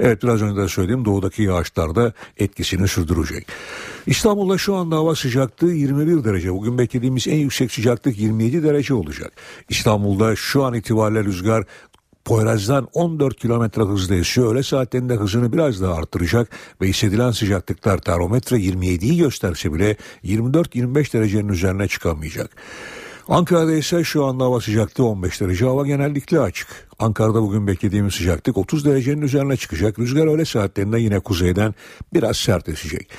Evet 0.00 0.22
biraz 0.22 0.42
önce 0.42 0.62
de 0.62 0.68
söylediğim 0.68 1.04
doğudaki 1.04 1.42
yağışlar 1.42 1.94
da 1.94 2.12
etkisini 2.36 2.88
sürdürecek. 2.88 3.46
İstanbul'da 4.06 4.58
şu 4.58 4.74
anda 4.74 4.96
hava 4.96 5.14
sıcaklığı 5.14 5.72
21 5.72 6.24
derece. 6.24 6.52
Bugün 6.52 6.78
beklediğimiz 6.78 7.28
en 7.28 7.36
yüksek 7.36 7.72
sıcaklık 7.72 8.18
27 8.18 8.62
derece 8.62 8.94
olacak. 8.94 9.32
İstanbul'da 9.68 10.36
şu 10.36 10.64
an 10.64 10.74
itibariyle 10.74 11.24
rüzgar 11.24 11.64
Poyraz'dan 12.24 12.88
14 12.92 13.38
kilometre 13.38 13.82
hızla 13.82 14.14
esiyor. 14.14 14.52
Öğle 14.52 14.62
saatlerinde 14.62 15.14
hızını 15.14 15.52
biraz 15.52 15.82
daha 15.82 15.94
arttıracak 15.94 16.48
ve 16.80 16.88
hissedilen 16.88 17.30
sıcaklıklar 17.30 17.98
termometre 17.98 18.56
27'yi 18.56 19.18
gösterse 19.18 19.72
bile 19.74 19.96
24-25 20.24 21.12
derecenin 21.12 21.48
üzerine 21.48 21.88
çıkamayacak. 21.88 22.50
Ankara'da 23.28 23.72
ise 23.72 24.04
şu 24.04 24.24
anda 24.24 24.44
hava 24.44 24.60
sıcaklığı 24.60 25.04
15 25.04 25.40
derece. 25.40 25.64
Hava 25.64 25.86
genellikle 25.86 26.40
açık. 26.40 26.68
Ankara'da 26.98 27.42
bugün 27.42 27.66
beklediğimiz 27.66 28.14
sıcaklık 28.14 28.56
30 28.56 28.84
derecenin 28.84 29.22
üzerine 29.22 29.56
çıkacak. 29.56 29.98
Rüzgar 29.98 30.26
öğle 30.26 30.44
saatlerinde 30.44 31.00
yine 31.00 31.20
kuzeyden 31.20 31.74
biraz 32.14 32.36
sert 32.36 32.68
esecek. 32.68 33.10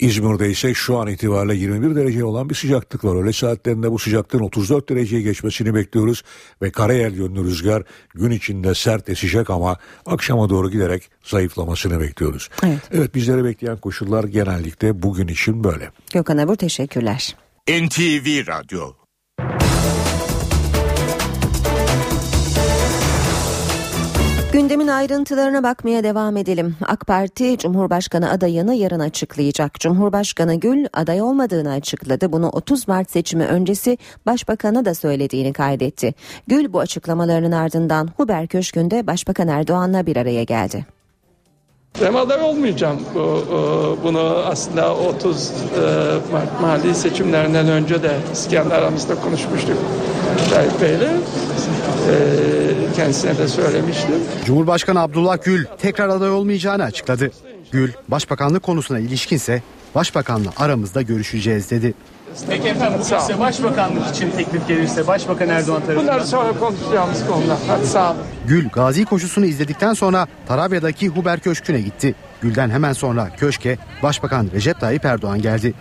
İzmir'de 0.00 0.50
ise 0.50 0.74
şu 0.74 0.98
an 0.98 1.08
itibariyle 1.08 1.54
21 1.54 1.96
derece 1.96 2.24
olan 2.24 2.50
bir 2.50 2.54
sıcaklık 2.54 3.04
var. 3.04 3.22
Öğle 3.22 3.32
saatlerinde 3.32 3.90
bu 3.90 3.98
sıcaklığın 3.98 4.40
34 4.40 4.88
dereceye 4.88 5.22
geçmesini 5.22 5.74
bekliyoruz. 5.74 6.22
Ve 6.62 6.70
karayel 6.70 7.16
yönlü 7.16 7.44
rüzgar 7.44 7.82
gün 8.14 8.30
içinde 8.30 8.74
sert 8.74 9.08
esecek 9.08 9.50
ama 9.50 9.76
akşama 10.06 10.48
doğru 10.48 10.70
giderek 10.70 11.10
zayıflamasını 11.22 12.00
bekliyoruz. 12.00 12.48
Evet, 12.64 12.80
evet 12.92 13.14
bizleri 13.14 13.44
bekleyen 13.44 13.76
koşullar 13.76 14.24
genellikle 14.24 15.02
bugün 15.02 15.28
için 15.28 15.64
böyle. 15.64 15.90
Gökhan 16.12 16.38
Abur 16.38 16.56
teşekkürler. 16.56 17.36
NTV 17.68 18.46
Radyo 18.46 19.03
Gündemin 24.54 24.88
ayrıntılarına 24.88 25.62
bakmaya 25.62 26.04
devam 26.04 26.36
edelim. 26.36 26.76
AK 26.86 27.06
Parti 27.06 27.58
Cumhurbaşkanı 27.58 28.30
adayını 28.30 28.74
yarın 28.74 29.00
açıklayacak. 29.00 29.80
Cumhurbaşkanı 29.80 30.54
Gül 30.54 30.86
aday 30.92 31.22
olmadığını 31.22 31.72
açıkladı. 31.72 32.32
Bunu 32.32 32.48
30 32.48 32.88
Mart 32.88 33.10
seçimi 33.10 33.44
öncesi 33.44 33.98
Başbakan'a 34.26 34.84
da 34.84 34.94
söylediğini 34.94 35.52
kaydetti. 35.52 36.14
Gül 36.46 36.72
bu 36.72 36.80
açıklamalarının 36.80 37.52
ardından 37.52 38.08
Huber 38.16 38.46
Köşkü'nde 38.46 39.06
Başbakan 39.06 39.48
Erdoğan'la 39.48 40.06
bir 40.06 40.16
araya 40.16 40.44
geldi. 40.44 40.86
Ben 42.02 42.14
aday 42.14 42.42
olmayacağım. 42.42 42.98
E, 43.14 43.16
bunu 44.04 44.20
aslında 44.46 44.96
30 44.96 45.50
e, 45.50 45.52
Mart 46.32 46.60
mali 46.60 46.94
seçimlerinden 46.94 47.68
önce 47.68 48.02
de 48.02 48.10
kendi 48.50 48.74
aramızda 48.74 49.14
konuşmuştuk 49.14 49.78
Tayyip 50.50 50.80
Bey'le. 50.80 51.10
E, 52.10 52.63
kendisine 52.94 53.38
de 53.38 53.48
söylemiştim. 53.48 54.14
Cumhurbaşkanı 54.44 55.00
Abdullah 55.00 55.44
Gül 55.44 55.64
tekrar 55.78 56.08
aday 56.08 56.30
olmayacağını 56.30 56.82
açıkladı. 56.84 57.30
Gül, 57.72 57.92
başbakanlık 58.08 58.62
konusuna 58.62 58.98
ilişkinse 58.98 59.62
başbakanla 59.94 60.50
aramızda 60.56 61.02
görüşeceğiz 61.02 61.70
dedi. 61.70 61.94
Peki 62.48 62.68
efendim 62.68 63.00
bugün 63.04 63.18
size 63.18 63.38
başbakanlık 63.40 64.14
için 64.14 64.30
teklif 64.30 64.68
gelirse 64.68 65.06
Başbakan 65.06 65.48
Erdoğan 65.48 65.80
tarafından... 65.80 66.14
Bunları 66.14 66.26
sonra 66.26 66.52
konuşacağımız 66.58 67.26
konular. 67.26 67.58
Hadi 67.68 67.86
sağ 67.86 68.10
olun. 68.10 68.20
Gül 68.48 68.68
gazi 68.68 69.04
koşusunu 69.04 69.46
izledikten 69.46 69.94
sonra 69.94 70.26
Tarabya'daki 70.48 71.08
Huber 71.08 71.40
Köşkü'ne 71.40 71.80
gitti. 71.80 72.14
Gül'den 72.40 72.70
hemen 72.70 72.92
sonra 72.92 73.28
köşke 73.36 73.78
Başbakan 74.02 74.48
Recep 74.54 74.80
Tayyip 74.80 75.04
Erdoğan 75.04 75.42
geldi. 75.42 75.74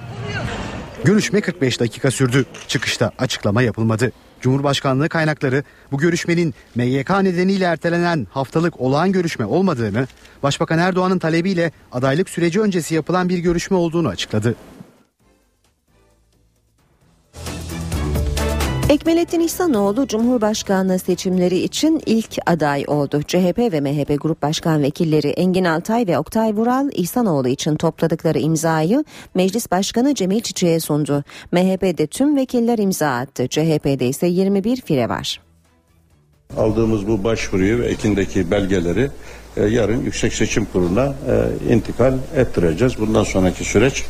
Görüşme 1.04 1.42
45 1.42 1.80
dakika 1.80 2.12
sürdü. 2.12 2.46
Çıkışta 2.68 3.12
açıklama 3.20 3.62
yapılmadı. 3.62 4.12
Cumhurbaşkanlığı 4.44 5.10
kaynakları 5.10 5.64
bu 5.92 5.98
görüşmenin 5.98 6.54
MYK 6.76 7.10
nedeniyle 7.10 7.66
ertelenen 7.66 8.28
haftalık 8.32 8.82
olağan 8.82 9.12
görüşme 9.12 9.46
olmadığını, 9.46 10.08
Başbakan 10.44 10.80
Erdoğan'ın 10.80 11.20
talebiyle 11.20 11.72
adaylık 11.92 12.30
süreci 12.30 12.62
öncesi 12.62 12.96
yapılan 12.96 13.30
bir 13.30 13.38
görüşme 13.38 13.78
olduğunu 13.78 14.08
açıkladı. 14.08 14.56
Ekmelettin 18.94 19.40
İhsanoğlu 19.40 20.08
Cumhurbaşkanlığı 20.08 21.00
seçimleri 21.00 21.60
için 21.60 22.02
ilk 22.06 22.38
aday 22.46 22.84
oldu. 22.88 23.22
CHP 23.28 23.58
ve 23.58 23.82
MHP 23.82 24.22
Grup 24.22 24.42
Başkan 24.42 24.82
Vekilleri 24.82 25.28
Engin 25.28 25.64
Altay 25.64 26.08
ve 26.08 26.18
Oktay 26.18 26.56
Vural 26.56 26.90
İhsanoğlu 26.94 27.48
için 27.48 27.76
topladıkları 27.76 28.40
imzayı 28.40 29.04
Meclis 29.36 29.72
Başkanı 29.72 30.16
Cemil 30.16 30.42
Çiçek'e 30.42 30.80
sundu. 30.80 31.24
MHP'de 31.52 32.08
tüm 32.08 32.36
vekiller 32.36 32.78
imza 32.78 33.10
attı. 33.10 33.48
CHP'de 33.48 34.08
ise 34.08 34.28
21 34.28 34.82
fire 34.82 35.10
var. 35.10 35.42
Aldığımız 36.58 37.08
bu 37.08 37.24
başvuruyu 37.24 37.80
ve 37.80 37.86
ekindeki 37.86 38.52
belgeleri 38.52 39.10
e, 39.58 39.64
yarın 39.64 40.02
Yüksek 40.02 40.34
Seçim 40.34 40.66
Kurulu'na 40.66 41.06
e, 41.06 41.74
intikal 41.74 42.14
ettireceğiz. 42.36 43.00
Bundan 43.00 43.24
sonraki 43.24 43.64
süreç 43.64 44.04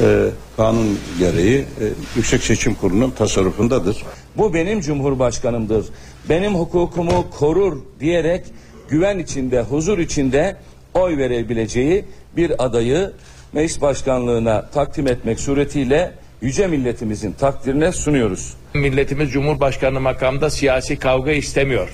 e, 0.00 0.28
kanun 0.56 0.98
gereği 1.18 1.58
e, 1.58 1.84
Yüksek 2.16 2.42
Seçim 2.42 2.74
Kurulu'nun 2.74 3.10
tasarrufundadır. 3.10 4.02
Bu 4.36 4.54
benim 4.54 4.80
cumhurbaşkanımdır. 4.80 5.86
Benim 6.28 6.54
hukukumu 6.54 7.30
korur 7.30 7.82
diyerek 8.00 8.44
güven 8.88 9.18
içinde, 9.18 9.62
huzur 9.62 9.98
içinde 9.98 10.56
oy 10.94 11.16
verebileceği 11.16 12.04
bir 12.36 12.64
adayı 12.64 13.12
meclis 13.52 13.80
başkanlığına 13.80 14.70
takdim 14.70 15.06
etmek 15.06 15.40
suretiyle 15.40 16.14
yüce 16.40 16.66
milletimizin 16.66 17.32
takdirine 17.32 17.92
sunuyoruz. 17.92 18.54
Milletimiz 18.74 19.30
Cumhurbaşkanı 19.30 20.00
makamda 20.00 20.50
siyasi 20.50 20.98
kavga 20.98 21.32
istemiyor. 21.32 21.88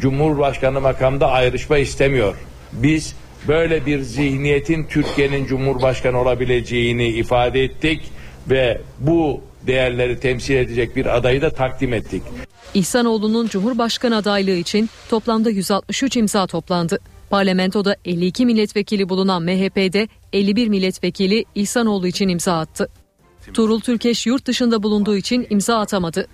Cumhurbaşkanı 0.00 0.80
makamda 0.80 1.30
ayrışma 1.30 1.78
istemiyor. 1.78 2.34
Biz 2.72 3.14
böyle 3.48 3.86
bir 3.86 4.00
zihniyetin 4.00 4.84
Türkiye'nin 4.84 5.46
Cumhurbaşkanı 5.46 6.20
olabileceğini 6.20 7.08
ifade 7.08 7.64
ettik 7.64 8.02
ve 8.50 8.80
bu 9.00 9.40
değerleri 9.66 10.20
temsil 10.20 10.56
edecek 10.56 10.96
bir 10.96 11.16
adayı 11.16 11.42
da 11.42 11.50
takdim 11.50 11.92
ettik. 11.92 12.22
İhsanoğlu'nun 12.74 13.48
Cumhurbaşkanı 13.48 14.16
adaylığı 14.16 14.56
için 14.56 14.90
toplamda 15.10 15.50
163 15.50 16.16
imza 16.16 16.46
toplandı. 16.46 16.98
Parlamentoda 17.30 17.96
52 18.04 18.46
milletvekili 18.46 19.08
bulunan 19.08 19.42
MHP'de 19.42 20.08
51 20.32 20.68
milletvekili 20.68 21.44
İhsanoğlu 21.54 22.06
için 22.06 22.28
imza 22.28 22.58
attı. 22.58 22.88
Tuğrul 23.54 23.80
Türkeş 23.80 24.26
yurt 24.26 24.46
dışında 24.46 24.82
bulunduğu 24.82 25.16
için 25.16 25.46
imza 25.50 25.78
atamadı. 25.78 26.26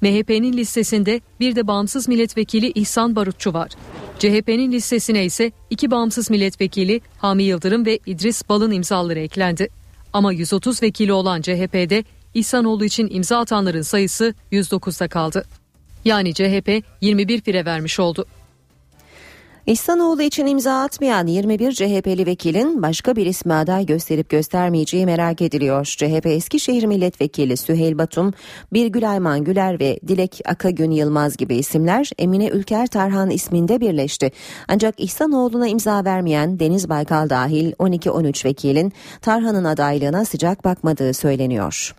MHP'nin 0.00 0.52
listesinde 0.52 1.20
bir 1.40 1.56
de 1.56 1.66
bağımsız 1.66 2.08
milletvekili 2.08 2.72
İhsan 2.74 3.16
Barutçu 3.16 3.52
var. 3.52 3.70
CHP'nin 4.22 4.72
listesine 4.72 5.24
ise 5.24 5.52
iki 5.70 5.90
bağımsız 5.90 6.30
milletvekili 6.30 7.00
Hami 7.18 7.42
Yıldırım 7.42 7.86
ve 7.86 7.98
İdris 8.06 8.48
Bal'ın 8.48 8.70
imzaları 8.70 9.18
eklendi. 9.18 9.68
Ama 10.12 10.32
130 10.32 10.82
vekili 10.82 11.12
olan 11.12 11.40
CHP'de 11.40 12.04
İhsanoğlu 12.34 12.84
için 12.84 13.08
imza 13.10 13.38
atanların 13.38 13.82
sayısı 13.82 14.34
109'da 14.52 15.08
kaldı. 15.08 15.44
Yani 16.04 16.34
CHP 16.34 16.84
21 17.00 17.40
fire 17.40 17.64
vermiş 17.64 18.00
oldu. 18.00 18.26
İhsanoğlu 19.66 20.22
için 20.22 20.46
imza 20.46 20.82
atmayan 20.82 21.26
21 21.26 21.72
CHP'li 21.72 22.26
vekilin 22.26 22.82
başka 22.82 23.16
bir 23.16 23.26
ismi 23.26 23.54
aday 23.54 23.86
gösterip 23.86 24.28
göstermeyeceği 24.28 25.06
merak 25.06 25.42
ediliyor. 25.42 25.84
CHP 25.84 26.26
Eskişehir 26.26 26.84
Milletvekili 26.84 27.56
Süheyl 27.56 27.98
Batum, 27.98 28.32
Birgül 28.72 29.10
Ayman 29.10 29.44
Güler 29.44 29.80
ve 29.80 30.00
Dilek 30.08 30.40
Akagün 30.44 30.90
Yılmaz 30.90 31.36
gibi 31.36 31.56
isimler 31.56 32.10
Emine 32.18 32.48
Ülker 32.48 32.86
Tarhan 32.86 33.30
isminde 33.30 33.80
birleşti. 33.80 34.32
Ancak 34.68 35.00
İhsanoğlu'na 35.00 35.68
imza 35.68 36.04
vermeyen 36.04 36.60
Deniz 36.60 36.88
Baykal 36.88 37.30
dahil 37.30 37.72
12-13 37.72 38.44
vekilin 38.44 38.92
Tarhan'ın 39.20 39.64
adaylığına 39.64 40.24
sıcak 40.24 40.64
bakmadığı 40.64 41.14
söyleniyor. 41.14 41.94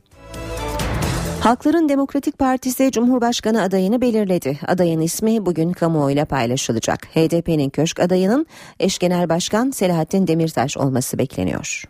Halkların 1.44 1.90
Demokratik 1.90 2.40
Partisi 2.40 2.92
Cumhurbaşkanı 2.92 3.62
adayını 3.62 4.02
belirledi. 4.02 4.60
Adayın 4.68 5.02
ismi 5.02 5.46
bugün 5.46 5.72
kamuoyuyla 5.72 6.26
paylaşılacak. 6.26 7.06
HDP'nin 7.06 7.70
köşk 7.70 8.00
adayının 8.00 8.46
eş 8.80 9.00
genel 9.00 9.30
başkan 9.30 9.72
Selahattin 9.72 10.28
Demirtaş 10.28 10.78
olması 10.78 11.18
bekleniyor. 11.18 11.84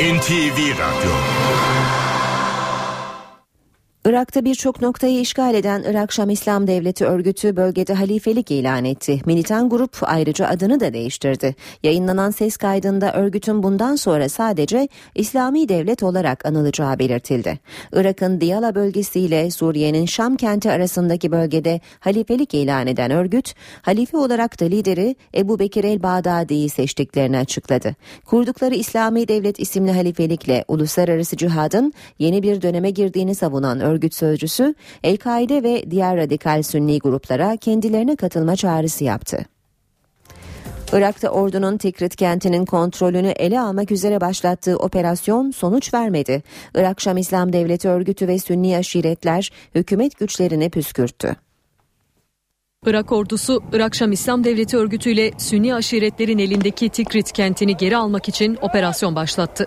NTV 0.00 0.58
Radyo 0.78 1.12
Irak'ta 4.08 4.44
birçok 4.44 4.82
noktayı 4.82 5.20
işgal 5.20 5.54
eden 5.54 5.82
Irak 5.86 6.12
Şam 6.12 6.30
İslam 6.30 6.66
Devleti 6.66 7.04
örgütü 7.06 7.56
bölgede 7.56 7.94
halifelik 7.94 8.50
ilan 8.50 8.84
etti. 8.84 9.20
Militan 9.26 9.68
grup 9.68 9.98
ayrıca 10.02 10.48
adını 10.48 10.80
da 10.80 10.92
değiştirdi. 10.92 11.54
Yayınlanan 11.82 12.30
ses 12.30 12.56
kaydında 12.56 13.12
örgütün 13.12 13.62
bundan 13.62 13.96
sonra 13.96 14.28
sadece 14.28 14.88
İslami 15.14 15.68
Devlet 15.68 16.02
olarak 16.02 16.46
anılacağı 16.46 16.98
belirtildi. 16.98 17.58
Irak'ın 17.92 18.40
Diyala 18.40 18.74
bölgesiyle 18.74 19.50
Suriye'nin 19.50 20.06
Şam 20.06 20.36
kenti 20.36 20.70
arasındaki 20.70 21.32
bölgede 21.32 21.80
halifelik 22.00 22.54
ilan 22.54 22.86
eden 22.86 23.10
örgüt, 23.10 23.54
halife 23.82 24.16
olarak 24.16 24.60
da 24.60 24.64
lideri 24.64 25.16
Ebu 25.34 25.58
Bekir 25.58 25.84
el-Bağdadi'yi 25.84 26.68
seçtiklerini 26.68 27.38
açıkladı. 27.38 27.94
Kurdukları 28.26 28.74
İslami 28.74 29.28
Devlet 29.28 29.60
isimli 29.60 29.92
halifelikle 29.92 30.64
uluslararası 30.68 31.36
cihadın 31.36 31.92
yeni 32.18 32.42
bir 32.42 32.62
döneme 32.62 32.90
girdiğini 32.90 33.34
savunan 33.34 33.80
örgüt 33.80 33.97
sözcüsü 34.14 34.74
El-Kaide 35.04 35.62
ve 35.62 35.90
diğer 35.90 36.16
radikal 36.16 36.62
Sünni 36.62 36.98
gruplara 36.98 37.56
kendilerine 37.56 38.16
katılma 38.16 38.56
çağrısı 38.56 39.04
yaptı. 39.04 39.38
Irak'ta 40.92 41.28
ordunun 41.28 41.76
Tikrit 41.76 42.16
kentinin 42.16 42.64
kontrolünü 42.64 43.28
ele 43.28 43.60
almak 43.60 43.90
üzere 43.90 44.20
başlattığı 44.20 44.76
operasyon 44.76 45.50
sonuç 45.50 45.94
vermedi. 45.94 46.42
Irak 46.74 47.00
Şam 47.00 47.16
İslam 47.16 47.52
Devleti 47.52 47.88
örgütü 47.88 48.28
ve 48.28 48.38
Sünni 48.38 48.76
aşiretler 48.76 49.52
hükümet 49.74 50.18
güçlerini 50.18 50.70
püskürttü. 50.70 51.36
Irak 52.86 53.12
ordusu 53.12 53.62
Irak 53.72 53.94
Şam 53.94 54.12
İslam 54.12 54.44
Devleti 54.44 54.76
örgütüyle 54.76 55.30
Sünni 55.38 55.74
aşiretlerin 55.74 56.38
elindeki 56.38 56.88
Tikrit 56.88 57.32
kentini 57.32 57.76
geri 57.76 57.96
almak 57.96 58.28
için 58.28 58.58
operasyon 58.62 59.16
başlattı. 59.16 59.66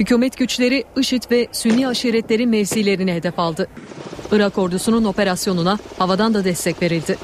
Hükümet 0.00 0.36
güçleri 0.36 0.84
IŞİD 0.96 1.22
ve 1.30 1.48
Sünni 1.52 1.88
aşiretlerin 1.88 2.48
mevzilerini 2.48 3.12
hedef 3.12 3.38
aldı. 3.38 3.68
Irak 4.32 4.58
ordusunun 4.58 5.04
operasyonuna 5.04 5.78
havadan 5.98 6.34
da 6.34 6.44
destek 6.44 6.82
verildi. 6.82 7.16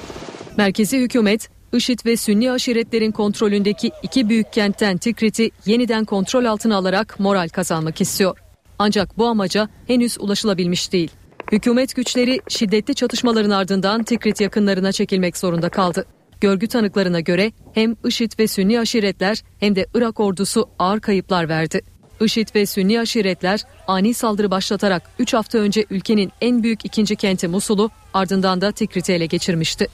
Merkezi 0.57 0.99
hükümet 0.99 1.49
IŞİD 1.73 1.99
ve 2.07 2.17
Sünni 2.17 2.51
aşiretlerin 2.51 3.13
kontrolündeki 3.13 3.91
iki 4.03 4.29
büyük 4.29 4.53
kentten 4.53 4.97
Tikrit'i 4.97 5.51
yeniden 5.67 6.05
kontrol 6.05 6.45
altına 6.45 6.77
alarak 6.77 7.21
moral 7.21 7.49
kazanmak 7.49 8.01
istiyor. 8.01 8.39
Ancak 8.79 9.19
bu 9.19 9.27
amaca 9.27 9.69
henüz 9.87 10.17
ulaşılabilmiş 10.21 10.93
değil. 10.93 11.11
Hükümet 11.53 11.97
güçleri 11.97 12.41
şiddetli 12.49 12.95
çatışmaların 12.95 13.51
ardından 13.51 14.03
Tikrit 14.03 14.41
yakınlarına 14.41 14.93
çekilmek 14.93 15.37
zorunda 15.37 15.69
kaldı. 15.69 16.07
Görgü 16.41 16.67
tanıklarına 16.67 17.21
göre 17.21 17.53
hem 17.73 17.97
IŞİD 18.05 18.33
ve 18.39 18.47
Sünni 18.47 18.81
aşiretler 18.81 19.43
hem 19.61 19.77
de 19.77 19.87
Irak 19.95 20.21
ordusu 20.21 20.69
ağır 20.79 21.01
kayıplar 21.01 21.49
verdi. 21.49 21.81
IŞİD 22.21 22.49
ve 22.55 22.67
Sünni 22.67 23.01
aşiretler 23.01 23.65
ani 23.87 24.15
saldırı 24.15 24.51
başlatarak 24.51 25.03
3 25.19 25.35
hafta 25.35 25.59
önce 25.59 25.85
ülkenin 25.91 26.33
en 26.41 26.63
büyük 26.63 26.85
ikinci 26.85 27.17
kenti 27.17 27.49
Musul'u 27.49 27.91
ardından 28.15 28.61
da 28.61 28.73
Tikrit'i 28.73 29.13
ele 29.13 29.27
geçirmişti. 29.27 29.89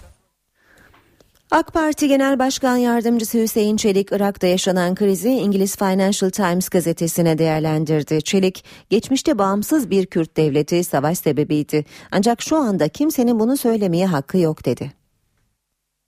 AK 1.51 1.73
Parti 1.73 2.09
Genel 2.09 2.39
Başkan 2.39 2.77
Yardımcısı 2.77 3.39
Hüseyin 3.39 3.77
Çelik, 3.77 4.13
Irak'ta 4.13 4.47
yaşanan 4.47 4.95
krizi 4.95 5.31
İngiliz 5.31 5.77
Financial 5.77 6.31
Times 6.31 6.69
gazetesine 6.69 7.39
değerlendirdi. 7.39 8.23
Çelik, 8.23 8.65
geçmişte 8.91 9.39
bağımsız 9.39 9.91
bir 9.91 10.07
Kürt 10.07 10.37
devleti 10.37 10.85
savaş 10.85 11.19
sebebiydi. 11.19 11.85
Ancak 12.13 12.43
şu 12.43 12.57
anda 12.57 12.89
kimsenin 12.89 13.41
bunu 13.41 13.57
söylemeye 13.57 14.07
hakkı 14.07 14.39
yok 14.39 14.65
dedi. 14.65 14.93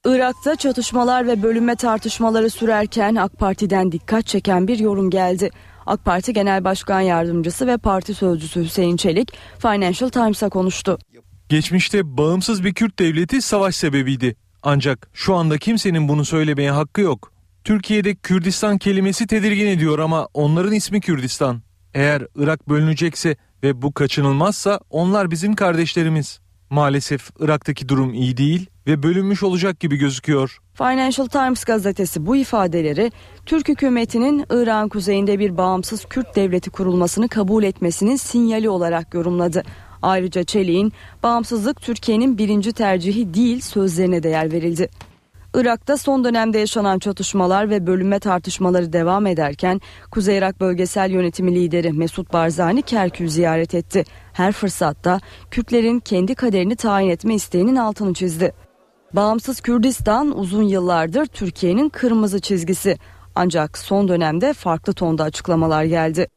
Irak'ta 0.05 0.57
çatışmalar 0.57 1.27
ve 1.27 1.43
bölünme 1.43 1.77
tartışmaları 1.77 2.51
sürerken 2.51 3.15
AK 3.15 3.39
Parti'den 3.39 3.93
dikkat 3.93 4.27
çeken 4.27 4.69
bir 4.69 4.79
yorum 4.79 5.11
geldi. 5.11 5.51
AK 5.89 6.05
Parti 6.05 6.33
Genel 6.33 6.65
Başkan 6.65 7.01
Yardımcısı 7.01 7.67
ve 7.67 7.79
Parti 7.79 8.15
Sözcüsü 8.15 8.65
Hüseyin 8.65 8.97
Çelik 8.97 9.33
Financial 9.59 10.09
Times'a 10.09 10.49
konuştu. 10.49 10.99
Geçmişte 11.49 12.17
bağımsız 12.17 12.65
bir 12.65 12.75
Kürt 12.75 12.99
devleti 12.99 13.43
savaş 13.43 13.75
sebebiydi. 13.75 14.37
Ancak 14.63 15.11
şu 15.13 15.35
anda 15.35 15.59
kimsenin 15.59 16.09
bunu 16.09 16.25
söylemeye 16.25 16.71
hakkı 16.71 17.01
yok. 17.01 17.33
Türkiye'de 17.65 18.15
Kürdistan 18.15 18.79
kelimesi 18.79 19.27
tedirgin 19.27 19.67
ediyor 19.67 19.99
ama 19.99 20.29
onların 20.35 20.73
ismi 20.73 21.01
Kürdistan. 21.01 21.63
Eğer 21.95 22.27
Irak 22.35 22.69
bölünecekse 22.69 23.37
ve 23.63 23.83
bu 23.83 23.93
kaçınılmazsa 23.93 24.81
onlar 24.91 25.31
bizim 25.31 25.55
kardeşlerimiz. 25.55 26.41
Maalesef 26.71 27.31
Irak'taki 27.41 27.89
durum 27.89 28.15
iyi 28.15 28.37
değil 28.37 28.67
ve 28.89 29.03
bölünmüş 29.03 29.43
olacak 29.43 29.81
gibi 29.81 29.97
gözüküyor. 29.97 30.59
Financial 30.75 31.27
Times 31.27 31.65
gazetesi 31.65 32.27
bu 32.27 32.37
ifadeleri 32.37 33.13
Türk 33.47 33.69
hükümetinin 33.69 34.45
İran 34.51 34.89
kuzeyinde 34.89 35.39
bir 35.39 35.57
bağımsız 35.57 36.05
Kürt 36.05 36.37
devleti 36.37 36.71
kurulmasını 36.71 37.29
kabul 37.29 37.65
etmesinin 37.65 38.17
sinyali 38.17 38.69
olarak 38.69 39.15
yorumladı. 39.15 39.63
Ayrıca 40.03 40.45
Çelik'in 40.45 40.93
bağımsızlık 41.23 41.83
Türkiye'nin 41.83 42.39
birinci 42.39 42.73
tercihi 42.73 43.35
değil 43.35 43.61
sözlerine 43.61 44.23
değer 44.23 44.53
verildi. 44.53 44.89
Irak'ta 45.55 45.97
son 45.97 46.25
dönemde 46.25 46.59
yaşanan 46.59 46.99
çatışmalar 46.99 47.71
ve 47.71 47.87
bölünme 47.87 48.19
tartışmaları 48.19 48.93
devam 48.93 49.27
ederken 49.27 49.81
Kuzey 50.11 50.39
Irak 50.39 50.61
Bölgesel 50.61 51.11
Yönetimi 51.11 51.55
Lideri 51.55 51.93
Mesut 51.93 52.33
Barzani 52.33 52.83
Kerkük'ü 52.83 53.31
ziyaret 53.31 53.75
etti. 53.75 54.05
Her 54.33 54.53
fırsatta 54.53 55.21
Kürtlerin 55.51 56.01
kendi 56.01 56.35
kaderini 56.35 56.77
tayin 56.77 57.11
etme 57.11 57.35
isteğinin 57.35 57.77
altını 57.77 58.15
çizdi. 58.15 58.68
Bağımsız 59.13 59.61
Kürdistan 59.61 60.39
uzun 60.39 60.63
yıllardır 60.63 61.27
Türkiye'nin 61.27 61.89
kırmızı 61.89 62.41
çizgisi. 62.41 62.99
Ancak 63.35 63.79
son 63.79 64.09
dönemde 64.09 64.53
farklı 64.53 64.93
tonda 64.93 65.25
açıklamalar 65.25 65.85
geldi. 65.85 66.29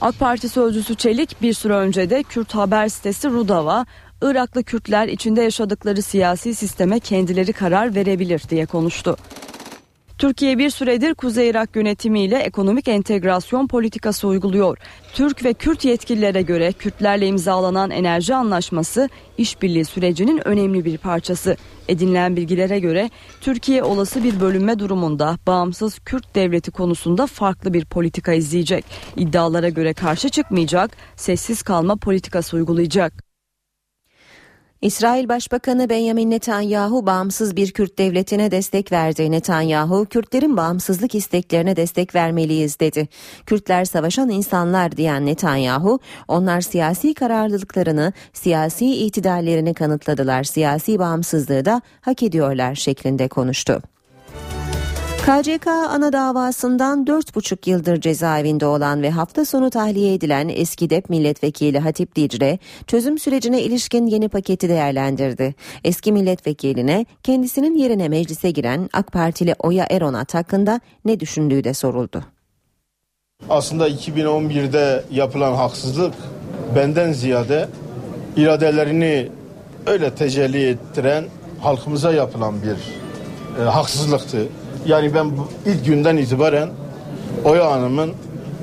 AK 0.00 0.18
Parti 0.18 0.48
sözcüsü 0.48 0.94
Çelik 0.94 1.42
bir 1.42 1.52
süre 1.52 1.72
önce 1.72 2.10
de 2.10 2.22
Kürt 2.22 2.54
haber 2.54 2.88
sitesi 2.88 3.30
Rudava, 3.30 3.86
Iraklı 4.22 4.64
Kürtler 4.64 5.08
içinde 5.08 5.42
yaşadıkları 5.42 6.02
siyasi 6.02 6.54
sisteme 6.54 7.00
kendileri 7.00 7.52
karar 7.52 7.94
verebilir 7.94 8.42
diye 8.48 8.66
konuştu. 8.66 9.16
Türkiye 10.22 10.58
bir 10.58 10.70
süredir 10.70 11.14
Kuzey 11.14 11.48
Irak 11.48 11.76
yönetimiyle 11.76 12.38
ekonomik 12.38 12.88
entegrasyon 12.88 13.66
politikası 13.66 14.28
uyguluyor. 14.28 14.78
Türk 15.14 15.44
ve 15.44 15.54
Kürt 15.54 15.84
yetkililere 15.84 16.42
göre 16.42 16.72
Kürtlerle 16.72 17.26
imzalanan 17.26 17.90
enerji 17.90 18.34
anlaşması 18.34 19.08
işbirliği 19.38 19.84
sürecinin 19.84 20.48
önemli 20.48 20.84
bir 20.84 20.98
parçası. 20.98 21.56
Edinilen 21.88 22.36
bilgilere 22.36 22.78
göre 22.78 23.10
Türkiye 23.40 23.82
olası 23.82 24.24
bir 24.24 24.40
bölünme 24.40 24.78
durumunda 24.78 25.38
bağımsız 25.46 25.98
Kürt 25.98 26.34
devleti 26.34 26.70
konusunda 26.70 27.26
farklı 27.26 27.72
bir 27.72 27.84
politika 27.84 28.32
izleyecek. 28.32 28.84
İddialara 29.16 29.68
göre 29.68 29.94
karşı 29.94 30.28
çıkmayacak, 30.28 30.96
sessiz 31.16 31.62
kalma 31.62 31.96
politikası 31.96 32.56
uygulayacak. 32.56 33.31
İsrail 34.82 35.28
Başbakanı 35.28 35.88
Benjamin 35.88 36.30
Netanyahu 36.30 37.06
bağımsız 37.06 37.56
bir 37.56 37.72
Kürt 37.72 37.98
devletine 37.98 38.50
destek 38.50 38.92
verdi. 38.92 39.30
Netanyahu, 39.30 40.06
Kürtlerin 40.06 40.56
bağımsızlık 40.56 41.14
isteklerine 41.14 41.76
destek 41.76 42.14
vermeliyiz 42.14 42.80
dedi. 42.80 43.08
Kürtler 43.46 43.84
savaşan 43.84 44.30
insanlar 44.30 44.96
diyen 44.96 45.26
Netanyahu, 45.26 45.98
onlar 46.28 46.60
siyasi 46.60 47.14
kararlılıklarını, 47.14 48.12
siyasi 48.32 48.86
itidallerini 48.86 49.74
kanıtladılar. 49.74 50.44
Siyasi 50.44 50.98
bağımsızlığı 50.98 51.64
da 51.64 51.82
hak 52.00 52.22
ediyorlar 52.22 52.74
şeklinde 52.74 53.28
konuştu. 53.28 53.82
KCK 55.22 55.66
ana 55.66 56.12
davasından 56.12 57.04
4,5 57.04 57.70
yıldır 57.70 58.00
cezaevinde 58.00 58.66
olan 58.66 59.02
ve 59.02 59.10
hafta 59.10 59.44
sonu 59.44 59.70
tahliye 59.70 60.14
edilen 60.14 60.48
eski 60.48 60.90
DEP 60.90 61.10
milletvekili 61.10 61.78
Hatip 61.78 62.16
Dicle 62.16 62.58
çözüm 62.86 63.18
sürecine 63.18 63.62
ilişkin 63.62 64.06
yeni 64.06 64.28
paketi 64.28 64.68
değerlendirdi. 64.68 65.54
Eski 65.84 66.12
milletvekiline 66.12 67.06
kendisinin 67.22 67.74
yerine 67.74 68.08
meclise 68.08 68.50
giren 68.50 68.90
AK 68.92 69.12
Partili 69.12 69.54
Oya 69.58 69.86
Eronat 69.90 70.34
hakkında 70.34 70.80
ne 71.04 71.20
düşündüğü 71.20 71.64
de 71.64 71.74
soruldu. 71.74 72.24
Aslında 73.48 73.88
2011'de 73.88 75.04
yapılan 75.10 75.54
haksızlık 75.54 76.14
benden 76.76 77.12
ziyade 77.12 77.68
iradelerini 78.36 79.28
öyle 79.86 80.14
tecelli 80.14 80.68
ettiren 80.68 81.24
halkımıza 81.60 82.12
yapılan 82.12 82.54
bir 82.62 82.76
e, 83.62 83.64
haksızlıktı. 83.64 84.48
Yani 84.86 85.14
ben 85.14 85.30
ilk 85.66 85.86
günden 85.86 86.16
itibaren 86.16 86.70
Oya 87.44 87.70
Hanım'ın 87.70 88.12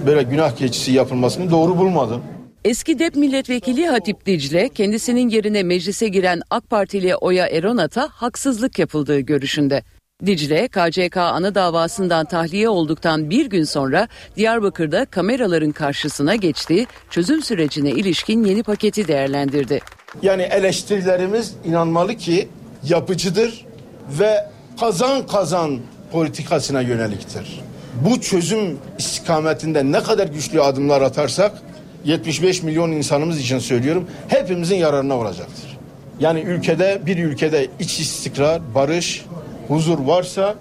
böyle 0.05 0.23
günah 0.23 0.55
keçisi 0.55 0.91
yapılmasını 0.91 1.51
doğru 1.51 1.77
bulmadım. 1.77 2.21
Eski 2.65 2.99
DEP 2.99 3.15
milletvekili 3.15 3.87
Hatip 3.87 4.25
Dicle 4.25 4.69
kendisinin 4.69 5.29
yerine 5.29 5.63
meclise 5.63 6.07
giren 6.07 6.41
AK 6.49 6.69
Partili 6.69 7.15
Oya 7.15 7.47
Eronat'a 7.47 8.09
haksızlık 8.11 8.79
yapıldığı 8.79 9.19
görüşünde. 9.19 9.83
Dicle, 10.25 10.67
KCK 10.67 11.17
ana 11.17 11.55
davasından 11.55 12.25
tahliye 12.25 12.69
olduktan 12.69 13.29
bir 13.29 13.45
gün 13.45 13.63
sonra 13.63 14.07
Diyarbakır'da 14.35 15.05
kameraların 15.05 15.71
karşısına 15.71 16.35
geçti, 16.35 16.85
çözüm 17.09 17.41
sürecine 17.41 17.89
ilişkin 17.89 18.43
yeni 18.43 18.63
paketi 18.63 19.07
değerlendirdi. 19.07 19.79
Yani 20.21 20.41
eleştirilerimiz 20.41 21.55
inanmalı 21.65 22.15
ki 22.15 22.49
yapıcıdır 22.83 23.65
ve 24.19 24.45
kazan 24.79 25.27
kazan 25.27 25.79
politikasına 26.11 26.81
yöneliktir. 26.81 27.61
Bu 28.05 28.21
çözüm 28.21 28.77
istikametinde 28.97 29.91
ne 29.91 30.03
kadar 30.03 30.27
güçlü 30.27 30.61
adımlar 30.61 31.01
atarsak 31.01 31.51
75 32.05 32.63
milyon 32.63 32.91
insanımız 32.91 33.39
için 33.39 33.59
söylüyorum 33.59 34.07
hepimizin 34.27 34.75
yararına 34.75 35.15
olacaktır. 35.15 35.77
Yani 36.19 36.39
ülkede 36.39 37.01
bir 37.05 37.17
ülkede 37.17 37.67
iç 37.79 37.99
istikrar, 37.99 38.61
barış, 38.75 39.25
huzur 39.67 39.99
varsa 39.99 40.55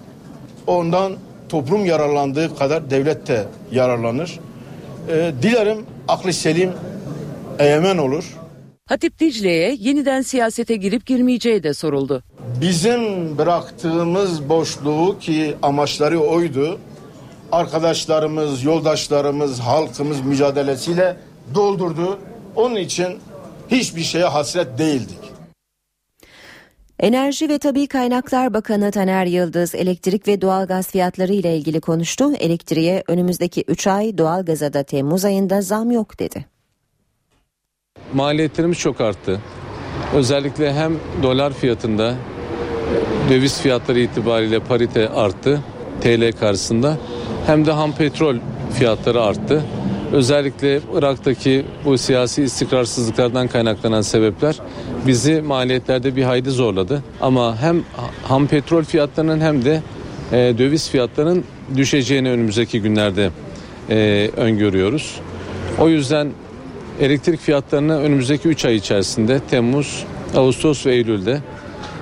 ondan 0.67 1.13
toplum 1.49 1.85
yararlandığı 1.85 2.57
kadar 2.57 2.89
devlet 2.89 3.27
de 3.27 3.43
yararlanır. 3.71 4.39
Ee, 5.09 5.31
dilerim 5.41 5.85
aklı 6.07 6.33
selim 6.33 6.71
egemen 7.59 7.97
olur. 7.97 8.38
Hatip 8.89 9.19
Dicle'ye 9.19 9.77
yeniden 9.79 10.21
siyasete 10.21 10.75
girip 10.75 11.05
girmeyeceği 11.05 11.63
de 11.63 11.73
soruldu. 11.73 12.23
Bizim 12.61 13.37
bıraktığımız 13.37 14.49
boşluğu 14.49 15.19
ki 15.19 15.55
amaçları 15.61 16.19
oydu. 16.19 16.79
Arkadaşlarımız, 17.51 18.63
yoldaşlarımız, 18.63 19.59
halkımız 19.59 20.21
mücadelesiyle 20.21 21.17
doldurdu. 21.55 22.19
Onun 22.55 22.75
için 22.75 23.07
hiçbir 23.71 24.01
şeye 24.01 24.25
hasret 24.25 24.77
değildik. 24.77 25.19
Enerji 26.99 27.49
ve 27.49 27.57
Tabi 27.57 27.87
Kaynaklar 27.87 28.53
Bakanı 28.53 28.91
Taner 28.91 29.25
Yıldız 29.25 29.75
elektrik 29.75 30.27
ve 30.27 30.41
doğalgaz 30.41 30.87
fiyatları 30.87 31.33
ile 31.33 31.57
ilgili 31.57 31.81
konuştu. 31.81 32.33
Elektriğe 32.33 33.03
önümüzdeki 33.07 33.63
3 33.67 33.87
ay 33.87 34.17
doğalgaza 34.17 34.73
da 34.73 34.83
Temmuz 34.83 35.25
ayında 35.25 35.61
zam 35.61 35.91
yok 35.91 36.19
dedi. 36.19 36.58
Maliyetlerimiz 38.13 38.77
çok 38.77 39.01
arttı. 39.01 39.39
Özellikle 40.15 40.73
hem 40.73 40.93
dolar 41.23 41.53
fiyatında 41.53 42.15
döviz 43.29 43.61
fiyatları 43.61 43.99
itibariyle 43.99 44.59
parite 44.59 45.09
arttı 45.09 45.61
TL 46.01 46.31
karşısında 46.39 46.97
hem 47.45 47.65
de 47.65 47.71
ham 47.71 47.95
petrol 47.95 48.35
fiyatları 48.73 49.21
arttı. 49.21 49.63
Özellikle 50.13 50.79
Irak'taki 50.95 51.65
bu 51.85 51.97
siyasi 51.97 52.43
istikrarsızlıklardan 52.43 53.47
kaynaklanan 53.47 54.01
sebepler 54.01 54.55
bizi 55.07 55.41
maliyetlerde 55.41 56.15
bir 56.15 56.23
hayli 56.23 56.49
zorladı. 56.51 57.03
Ama 57.21 57.57
hem 57.61 57.83
ham 58.23 58.47
petrol 58.47 58.83
fiyatlarının 58.83 59.41
hem 59.41 59.65
de 59.65 59.81
e, 60.31 60.37
döviz 60.57 60.89
fiyatlarının 60.89 61.43
düşeceğini 61.75 62.29
önümüzdeki 62.29 62.81
günlerde 62.81 63.29
e, 63.89 64.29
öngörüyoruz. 64.37 65.19
O 65.79 65.89
yüzden 65.89 66.31
elektrik 66.99 67.39
fiyatlarını 67.39 67.99
önümüzdeki 67.99 68.47
3 68.47 68.65
ay 68.65 68.75
içerisinde 68.75 69.39
Temmuz, 69.49 70.05
Ağustos 70.35 70.85
ve 70.85 70.95
Eylül'de 70.95 71.41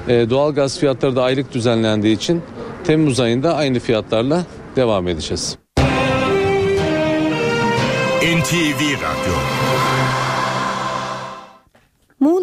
e, 0.08 0.30
doğal 0.30 0.54
gaz 0.54 0.80
fiyatları 0.80 1.16
da 1.16 1.24
aylık 1.24 1.54
düzenlendiği 1.54 2.16
için 2.16 2.41
Temmuz 2.84 3.20
ayında 3.20 3.56
aynı 3.56 3.80
fiyatlarla 3.80 4.45
devam 4.76 5.08
edeceğiz. 5.08 5.58
NTV 8.22 8.82
Radyo 8.82 9.34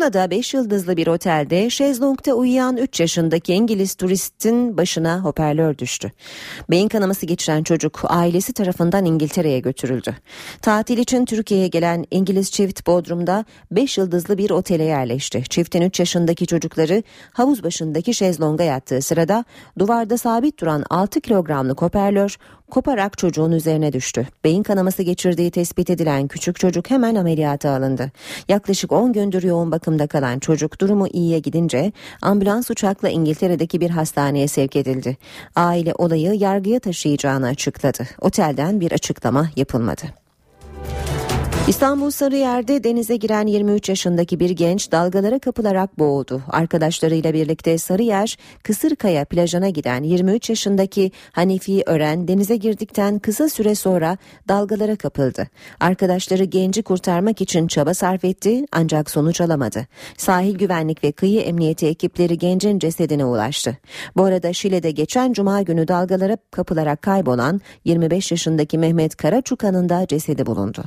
Muğla'da 0.05 0.31
5 0.31 0.55
yıldızlı 0.55 0.97
bir 0.97 1.07
otelde 1.07 1.71
şezlongda 1.71 2.35
uyuyan 2.35 2.77
3 2.77 3.01
yaşındaki 3.01 3.55
İngiliz 3.55 3.95
turistin 3.95 4.77
başına 4.77 5.21
hoparlör 5.21 5.79
düştü. 5.79 6.13
Beyin 6.71 6.89
kanaması 6.89 7.27
geçiren 7.27 7.63
çocuk 7.63 8.03
ailesi 8.09 8.53
tarafından 8.53 9.05
İngiltere'ye 9.05 9.61
götürüldü. 9.61 10.15
Tatil 10.63 10.99
için 10.99 11.25
Türkiye'ye 11.25 11.69
gelen 11.69 12.05
İngiliz 12.11 12.51
çift 12.51 12.87
Bodrum'da 12.87 13.45
5 13.71 13.99
yıldızlı 13.99 14.39
bir 14.39 14.51
otele 14.51 14.85
yerleşti. 14.85 15.45
Çiftin 15.51 15.83
3 15.83 16.01
yaşındaki 16.01 16.47
çocukları 16.47 17.03
havuz 17.33 17.65
başındaki 17.65 18.15
şezlonga 18.15 18.65
yattığı 18.65 19.03
sırada 19.03 19.45
duvarda 19.79 20.19
sabit 20.19 20.61
duran 20.61 20.85
6 20.91 21.21
kilogramlık 21.21 21.83
hoparlör 21.83 22.37
koparak 22.71 23.19
çocuğun 23.19 23.53
üzerine 23.53 23.93
düştü. 23.93 24.27
Beyin 24.45 24.63
kanaması 24.63 25.03
geçirdiği 25.03 25.51
tespit 25.51 25.91
edilen 25.91 26.29
küçük 26.29 26.61
çocuk 26.61 26.91
hemen 26.91 27.15
ameliyata 27.15 27.71
alındı. 27.71 28.13
Yaklaşık 28.49 28.93
10 28.93 29.13
gündür 29.13 29.43
yoğun 29.43 29.73
bakımda 29.95 30.07
kalan 30.07 30.39
çocuk 30.39 30.81
durumu 30.81 31.07
iyiye 31.09 31.39
gidince 31.39 31.93
ambulans 32.23 32.71
uçakla 32.71 33.09
İngiltere'deki 33.09 33.81
bir 33.81 33.91
hastaneye 33.91 34.49
sevk 34.49 34.77
edildi. 34.77 35.17
Aile 35.57 35.95
olayı 35.99 36.35
yargıya 36.35 36.81
taşıyacağını 36.81 37.47
açıkladı. 37.47 38.07
Otelden 38.21 38.81
bir 38.81 38.93
açıklama 38.93 39.51
yapılmadı. 39.57 40.24
İstanbul 41.69 42.11
Sarıyer'de 42.11 42.85
denize 42.85 43.17
giren 43.17 43.47
23 43.47 43.89
yaşındaki 43.89 44.41
bir 44.41 44.51
genç 44.51 44.93
dalgalara 44.93 45.39
kapılarak 45.39 45.99
boğuldu. 45.99 46.43
Arkadaşlarıyla 46.49 47.35
birlikte 47.35 47.79
Sarıyer 47.79 48.37
Kısırkaya 48.62 49.25
plajına 49.25 49.69
giden 49.69 50.03
23 50.03 50.51
yaşındaki 50.51 51.12
Hanifi 51.33 51.83
Ören 51.87 52.29
denize 52.29 52.57
girdikten 52.57 53.19
kısa 53.19 53.49
süre 53.49 53.75
sonra 53.75 54.19
dalgalara 54.49 54.97
kapıldı. 54.97 55.49
Arkadaşları 55.81 56.45
genci 56.45 56.83
kurtarmak 56.83 57.41
için 57.41 57.67
çaba 57.67 57.95
sarf 57.95 58.25
etti 58.25 58.65
ancak 58.73 59.11
sonuç 59.11 59.41
alamadı. 59.41 59.87
Sahil 60.17 60.59
güvenlik 60.59 61.05
ve 61.05 61.12
kıyı 61.12 61.41
emniyeti 61.41 61.87
ekipleri 61.87 62.39
gencin 62.39 62.79
cesedine 62.79 63.25
ulaştı. 63.25 63.77
Bu 64.17 64.25
arada 64.25 64.53
Şile'de 64.53 64.91
geçen 64.91 65.33
cuma 65.33 65.62
günü 65.62 65.89
dalgalara 65.89 66.37
kapılarak 66.51 67.03
kaybolan 67.03 67.61
25 67.85 68.31
yaşındaki 68.31 68.79
Mehmet 68.79 69.17
Karaçukan'ın 69.17 69.89
da 69.89 70.07
cesedi 70.07 70.47
bulundu. 70.47 70.85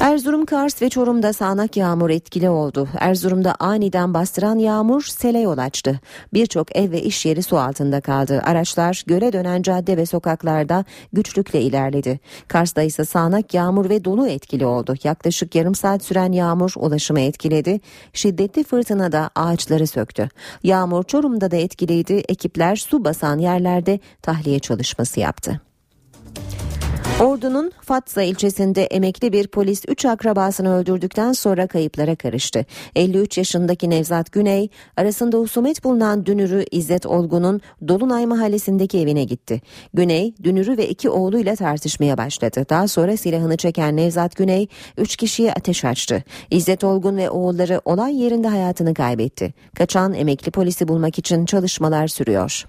Erzurum, 0.00 0.46
Kars 0.46 0.82
ve 0.82 0.88
Çorum'da 0.88 1.32
sağanak 1.32 1.76
yağmur 1.76 2.10
etkili 2.10 2.50
oldu. 2.50 2.88
Erzurum'da 2.98 3.54
aniden 3.58 4.14
bastıran 4.14 4.58
yağmur 4.58 5.02
sele 5.02 5.38
yol 5.38 5.58
açtı. 5.58 6.00
Birçok 6.32 6.76
ev 6.76 6.90
ve 6.90 7.02
iş 7.02 7.26
yeri 7.26 7.42
su 7.42 7.58
altında 7.58 8.00
kaldı. 8.00 8.42
Araçlar 8.44 9.04
göle 9.06 9.32
dönen 9.32 9.62
cadde 9.62 9.96
ve 9.96 10.06
sokaklarda 10.06 10.84
güçlükle 11.12 11.62
ilerledi. 11.62 12.20
Kars'ta 12.48 12.82
ise 12.82 13.04
sağanak 13.04 13.54
yağmur 13.54 13.88
ve 13.88 14.04
dolu 14.04 14.28
etkili 14.28 14.66
oldu. 14.66 14.94
Yaklaşık 15.04 15.54
yarım 15.54 15.74
saat 15.74 16.04
süren 16.04 16.32
yağmur 16.32 16.72
ulaşımı 16.76 17.20
etkiledi. 17.20 17.80
Şiddetli 18.12 18.64
fırtına 18.64 19.12
da 19.12 19.30
ağaçları 19.34 19.86
söktü. 19.86 20.28
Yağmur 20.62 21.04
Çorum'da 21.04 21.50
da 21.50 21.56
etkiliydi. 21.56 22.14
Ekipler 22.28 22.76
su 22.76 23.04
basan 23.04 23.38
yerlerde 23.38 24.00
tahliye 24.22 24.58
çalışması 24.58 25.20
yaptı. 25.20 25.60
Ordu'nun 27.22 27.72
Fatsa 27.80 28.22
ilçesinde 28.22 28.84
emekli 28.84 29.32
bir 29.32 29.48
polis 29.48 29.82
3 29.88 30.04
akrabasını 30.04 30.74
öldürdükten 30.76 31.32
sonra 31.32 31.66
kayıplara 31.66 32.16
karıştı. 32.16 32.66
53 32.96 33.38
yaşındaki 33.38 33.90
Nevzat 33.90 34.32
Güney 34.32 34.68
arasında 34.96 35.38
husumet 35.38 35.84
bulunan 35.84 36.26
Dünür'ü 36.26 36.64
İzzet 36.70 37.06
Olgun'un 37.06 37.60
Dolunay 37.88 38.26
mahallesindeki 38.26 38.98
evine 38.98 39.24
gitti. 39.24 39.60
Güney 39.94 40.34
Dünür'ü 40.42 40.76
ve 40.76 40.88
iki 40.88 41.10
oğluyla 41.10 41.56
tartışmaya 41.56 42.18
başladı. 42.18 42.66
Daha 42.70 42.88
sonra 42.88 43.16
silahını 43.16 43.56
çeken 43.56 43.96
Nevzat 43.96 44.36
Güney 44.36 44.68
3 44.98 45.16
kişiye 45.16 45.52
ateş 45.52 45.84
açtı. 45.84 46.24
İzzet 46.50 46.84
Olgun 46.84 47.16
ve 47.16 47.30
oğulları 47.30 47.80
olay 47.84 48.22
yerinde 48.22 48.48
hayatını 48.48 48.94
kaybetti. 48.94 49.54
Kaçan 49.76 50.14
emekli 50.14 50.50
polisi 50.50 50.88
bulmak 50.88 51.18
için 51.18 51.46
çalışmalar 51.46 52.08
sürüyor. 52.08 52.64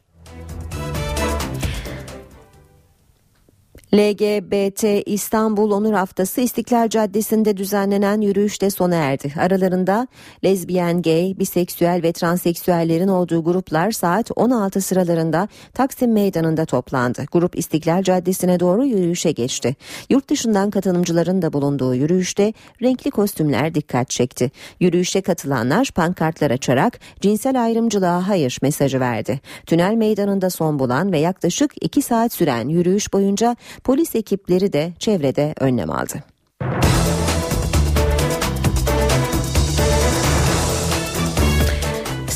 LGBT 3.93 5.07
İstanbul 5.07 5.71
Onur 5.71 5.93
Haftası 5.93 6.41
İstiklal 6.41 6.89
Caddesi'nde 6.89 7.57
düzenlenen 7.57 8.21
yürüyüşte 8.21 8.69
sona 8.69 8.95
erdi. 8.95 9.33
Aralarında 9.39 10.07
lezbiyen, 10.43 11.01
gay, 11.01 11.33
biseksüel 11.39 12.03
ve 12.03 12.11
transseksüellerin 12.11 13.07
olduğu 13.07 13.43
gruplar 13.43 13.91
saat 13.91 14.31
16 14.35 14.81
sıralarında 14.81 15.47
Taksim 15.73 16.13
Meydanı'nda 16.13 16.65
toplandı. 16.65 17.25
Grup 17.31 17.57
İstiklal 17.57 18.03
Caddesi'ne 18.03 18.59
doğru 18.59 18.85
yürüyüşe 18.85 19.31
geçti. 19.31 19.75
Yurt 20.09 20.29
dışından 20.29 20.69
katılımcıların 20.69 21.41
da 21.41 21.53
bulunduğu 21.53 21.95
yürüyüşte 21.95 22.53
renkli 22.81 23.11
kostümler 23.11 23.75
dikkat 23.75 24.09
çekti. 24.09 24.51
Yürüyüşe 24.79 25.21
katılanlar 25.21 25.91
pankartlar 25.95 26.51
açarak 26.51 26.99
cinsel 27.21 27.63
ayrımcılığa 27.63 28.27
hayır 28.27 28.59
mesajı 28.61 28.99
verdi. 28.99 29.39
Tünel 29.65 29.93
Meydanı'nda 29.93 30.49
son 30.49 30.79
bulan 30.79 31.11
ve 31.11 31.19
yaklaşık 31.19 31.73
2 31.81 32.01
saat 32.01 32.33
süren 32.33 32.67
yürüyüş 32.67 33.13
boyunca 33.13 33.55
Polis 33.84 34.15
ekipleri 34.15 34.73
de 34.73 34.93
çevrede 34.99 35.53
önlem 35.59 35.91
aldı. 35.91 36.23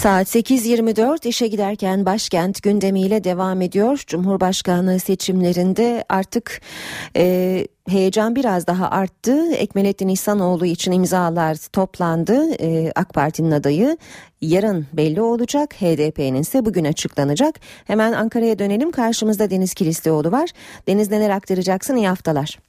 Saat 0.03 0.35
8.24 0.35 1.27
işe 1.27 1.47
giderken 1.47 2.05
başkent 2.05 2.63
gündemiyle 2.63 3.23
devam 3.23 3.61
ediyor. 3.61 4.03
Cumhurbaşkanlığı 4.07 4.99
seçimlerinde 4.99 6.05
artık 6.09 6.61
e, 7.17 7.67
heyecan 7.89 8.35
biraz 8.35 8.67
daha 8.67 8.89
arttı. 8.89 9.51
Ekmelettin 9.51 10.07
İhsanoğlu 10.07 10.65
için 10.65 10.91
imzalar 10.91 11.55
toplandı. 11.55 12.53
E, 12.59 12.91
AK 12.95 13.13
Parti'nin 13.13 13.51
adayı 13.51 13.97
yarın 14.41 14.87
belli 14.93 15.21
olacak. 15.21 15.73
HDP'nin 15.73 16.41
ise 16.41 16.65
bugün 16.65 16.85
açıklanacak. 16.85 17.59
Hemen 17.85 18.13
Ankara'ya 18.13 18.59
dönelim. 18.59 18.91
Karşımızda 18.91 19.49
Deniz 19.49 19.73
Kilislioğlu 19.73 20.31
var. 20.31 20.49
Deniz 20.87 21.11
neler 21.11 21.29
aktaracaksın? 21.29 21.95
İyi 21.95 22.07
haftalar. 22.07 22.59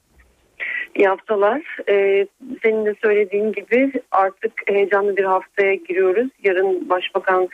İyi 0.95 1.09
haftalar. 1.09 1.77
Ee, 1.89 2.27
senin 2.63 2.87
de 2.87 2.95
söylediğin 3.03 3.53
gibi 3.53 3.93
artık 4.11 4.53
heyecanlı 4.67 5.17
bir 5.17 5.25
haftaya 5.25 5.75
giriyoruz. 5.75 6.29
Yarın 6.45 6.89
Başbakan 6.89 7.49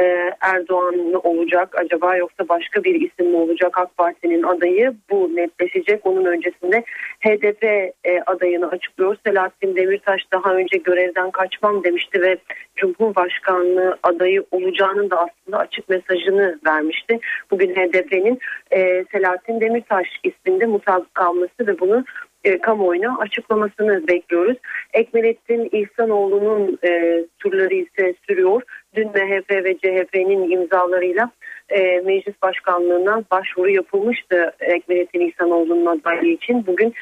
e, 0.00 0.30
Erdoğan 0.40 0.96
mı 0.96 1.18
olacak 1.18 1.74
acaba 1.78 2.16
yoksa 2.16 2.48
başka 2.48 2.84
bir 2.84 2.94
isim 2.94 3.30
mi 3.30 3.36
olacak 3.36 3.78
AK 3.78 3.96
Parti'nin 3.96 4.42
adayı? 4.42 4.94
Bu 5.10 5.36
netleşecek. 5.36 6.06
Onun 6.06 6.24
öncesinde 6.24 6.84
HDP 7.20 7.64
e, 8.04 8.22
adayını 8.26 8.68
açıklıyor. 8.68 9.16
Selahattin 9.26 9.76
Demirtaş 9.76 10.22
daha 10.32 10.54
önce 10.54 10.78
görevden 10.78 11.30
kaçmam 11.30 11.84
demişti 11.84 12.22
ve 12.22 12.36
Cumhurbaşkanlığı 12.76 13.98
adayı 14.02 14.44
olacağının 14.50 15.10
da 15.10 15.16
aslında 15.16 15.58
açık 15.58 15.88
mesajını 15.88 16.58
vermişti. 16.66 17.18
Bugün 17.50 17.74
HDP'nin 17.74 18.38
e, 18.70 19.04
Selahattin 19.12 19.60
Demirtaş 19.60 20.06
isminde 20.24 20.66
mutabık 20.66 21.14
kalması 21.14 21.66
ve 21.66 21.80
bunu 21.80 22.04
e, 22.44 22.58
kamuoyuna 22.58 23.18
açıklamasını 23.18 24.08
bekliyoruz. 24.08 24.56
Ekmelettin 24.92 25.68
İhsanoğlu'nun 25.72 26.78
e, 26.84 27.24
turları 27.38 27.74
ise 27.74 28.14
sürüyor. 28.28 28.62
Dün 28.94 29.08
MHP 29.08 29.50
ve 29.50 29.78
CHP'nin 29.78 30.50
imzalarıyla 30.50 31.30
e, 31.68 32.00
meclis 32.00 32.34
başkanlığına 32.42 33.24
başvuru 33.30 33.70
yapılmıştı 33.70 34.52
Ekmelettin 34.60 35.20
İhsanoğlu'nun 35.20 35.86
adaylığı 35.86 36.26
için. 36.26 36.66
Bugün 36.66 36.94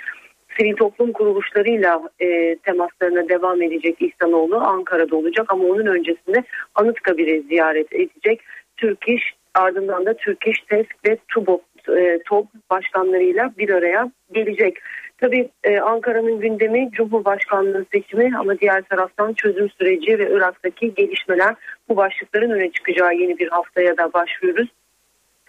sivil 0.58 0.76
toplum 0.76 1.12
kuruluşlarıyla 1.12 2.02
e, 2.20 2.56
temaslarına 2.56 3.28
devam 3.28 3.62
edecek 3.62 3.96
İhsanoğlu 4.02 4.56
Ankara'da 4.56 5.16
olacak 5.16 5.46
ama 5.48 5.64
onun 5.64 5.86
öncesinde 5.86 6.44
Anıtkabir'i 6.74 7.42
ziyaret 7.42 7.92
edecek. 7.92 8.40
Türk 8.76 9.08
İş 9.08 9.22
ardından 9.54 10.06
da 10.06 10.14
Türk 10.14 10.46
İş 10.46 10.58
TESK 10.68 11.08
ve 11.08 11.18
TUBOP 11.28 11.62
e, 11.88 12.18
TOB 12.26 12.46
başkanlarıyla 12.70 13.52
bir 13.58 13.70
araya 13.70 14.10
gelecek. 14.32 14.78
Tabii 15.20 15.48
e, 15.64 15.80
Ankara'nın 15.80 16.40
gündemi 16.40 16.90
Cumhurbaşkanlığı 16.92 17.84
seçimi 17.92 18.38
ama 18.38 18.58
diğer 18.58 18.82
taraftan 18.82 19.32
çözüm 19.32 19.70
süreci 19.70 20.18
ve 20.18 20.30
Irak'taki 20.30 20.94
gelişmeler 20.94 21.54
bu 21.88 21.96
başlıkların 21.96 22.50
öne 22.50 22.70
çıkacağı 22.72 23.14
yeni 23.14 23.38
bir 23.38 23.48
haftaya 23.48 23.96
da 23.96 24.12
başlıyoruz. 24.12 24.68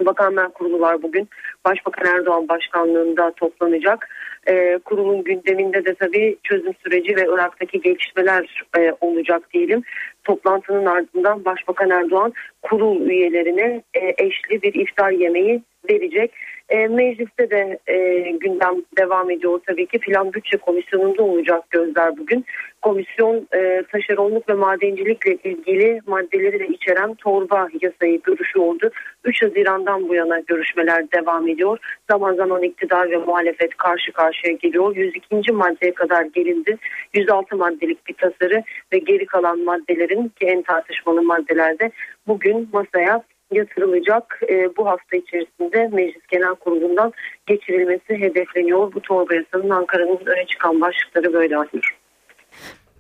Bakanlar 0.05 0.53
Kurulu 0.53 0.79
var 0.79 1.01
bugün. 1.01 1.29
Başbakan 1.65 2.15
Erdoğan 2.15 2.47
başkanlığında 2.49 3.31
toplanacak. 3.31 4.09
E, 4.47 4.79
kurulun 4.85 5.23
gündeminde 5.23 5.85
de 5.85 5.93
tabii 5.93 6.37
çözüm 6.43 6.73
süreci 6.83 7.15
ve 7.15 7.25
Irak'taki 7.33 7.81
gelişmeler 7.81 8.63
e, 8.77 8.93
olacak 9.01 9.53
diyelim. 9.53 9.83
Toplantının 10.23 10.85
ardından 10.85 11.45
Başbakan 11.45 11.89
Erdoğan 11.89 12.33
kurul 12.61 13.09
üyelerine 13.09 13.81
eşli 14.17 14.61
bir 14.61 14.73
iftar 14.73 15.11
yemeği 15.11 15.61
verecek. 15.89 16.31
E, 16.69 16.87
mecliste 16.87 17.49
de 17.49 17.79
e, 17.87 18.21
gündem 18.31 18.75
devam 18.97 19.31
ediyor 19.31 19.61
tabii 19.67 19.85
ki. 19.85 19.99
Plan 19.99 20.33
Bütçe 20.33 20.57
Komisyonu'nda 20.57 21.23
olacak 21.23 21.69
gözler 21.69 22.17
bugün. 22.17 22.45
Komisyon 22.81 23.47
e, 23.55 23.83
taşeronluk 23.91 24.49
ve 24.49 24.53
madencilikle 24.53 25.37
ilgili 25.43 26.01
maddeleri 26.07 26.59
de 26.59 26.67
içeren 26.67 27.13
torba 27.13 27.67
yasayı 27.81 28.21
görüşüyordu. 28.21 28.89
3 29.23 29.43
Haziran'dan 29.43 30.09
bu 30.09 30.15
yana 30.15 30.39
görüşmeler 30.39 31.11
devam 31.11 31.47
ediyor. 31.47 31.77
Zaman 32.11 32.35
zaman 32.35 32.63
iktidar 32.63 33.11
ve 33.11 33.17
muhalefet 33.17 33.77
karşı 33.77 34.11
karşıya 34.11 34.53
geliyor. 34.53 34.95
102. 34.95 35.51
maddeye 35.51 35.93
kadar 35.93 36.25
gelindi. 36.25 36.77
106 37.13 37.55
maddelik 37.55 38.07
bir 38.07 38.13
tasarı 38.13 38.63
ve 38.93 38.97
geri 38.97 39.25
kalan 39.25 39.59
maddelerin 39.59 40.27
ki 40.27 40.45
en 40.45 40.61
tartışmalı 40.61 41.21
maddelerde 41.21 41.91
bugün 42.27 42.69
masaya 42.73 43.23
yatırılacak. 43.51 44.39
E, 44.49 44.77
bu 44.77 44.85
hafta 44.87 45.17
içerisinde 45.17 45.89
Meclis 45.95 46.27
Genel 46.31 46.55
Kurulu'ndan 46.55 47.13
geçirilmesi 47.45 48.15
hedefleniyor. 48.15 48.93
Bu 48.93 49.01
torba 49.01 49.35
yasanın 49.35 49.69
Ankara'nın 49.69 50.19
öne 50.25 50.45
çıkan 50.47 50.81
başlıkları 50.81 51.33
böyle 51.33 51.57
alıyor. 51.57 51.97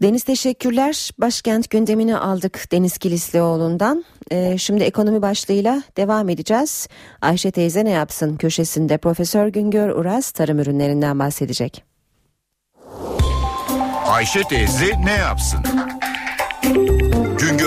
Deniz 0.01 0.23
teşekkürler. 0.23 1.09
Başkent 1.17 1.69
gündemini 1.69 2.17
aldık 2.17 2.71
Deniz 2.71 2.97
Kilislioğlu'ndan. 2.97 4.05
Ee, 4.31 4.57
şimdi 4.57 4.83
ekonomi 4.83 5.21
başlığıyla 5.21 5.83
devam 5.97 6.29
edeceğiz. 6.29 6.87
Ayşe 7.21 7.51
teyze 7.51 7.85
ne 7.85 7.89
yapsın 7.89 8.37
köşesinde 8.37 8.97
Profesör 8.97 9.47
Güngör 9.47 9.89
Uras 9.89 10.31
tarım 10.31 10.59
ürünlerinden 10.59 11.19
bahsedecek. 11.19 11.83
Ayşe 14.05 14.43
teyze 14.43 14.85
ne 15.05 15.13
yapsın? 15.13 15.59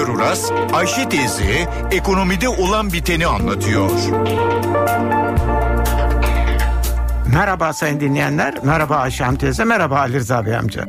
Güngör 0.04 0.18
Uras, 0.18 0.50
Ayşe 0.72 1.08
teyze 1.08 1.68
ekonomide 1.90 2.48
olan 2.48 2.92
biteni 2.92 3.26
anlatıyor. 3.26 3.90
Merhaba 7.32 7.72
sayın 7.72 8.00
dinleyenler, 8.00 8.54
merhaba 8.64 8.96
Ayşe 8.96 9.24
Hanım 9.24 9.38
teyze, 9.38 9.64
merhaba 9.64 9.98
Ali 9.98 10.14
Rıza 10.14 10.46
Bey 10.46 10.56
amca. 10.56 10.88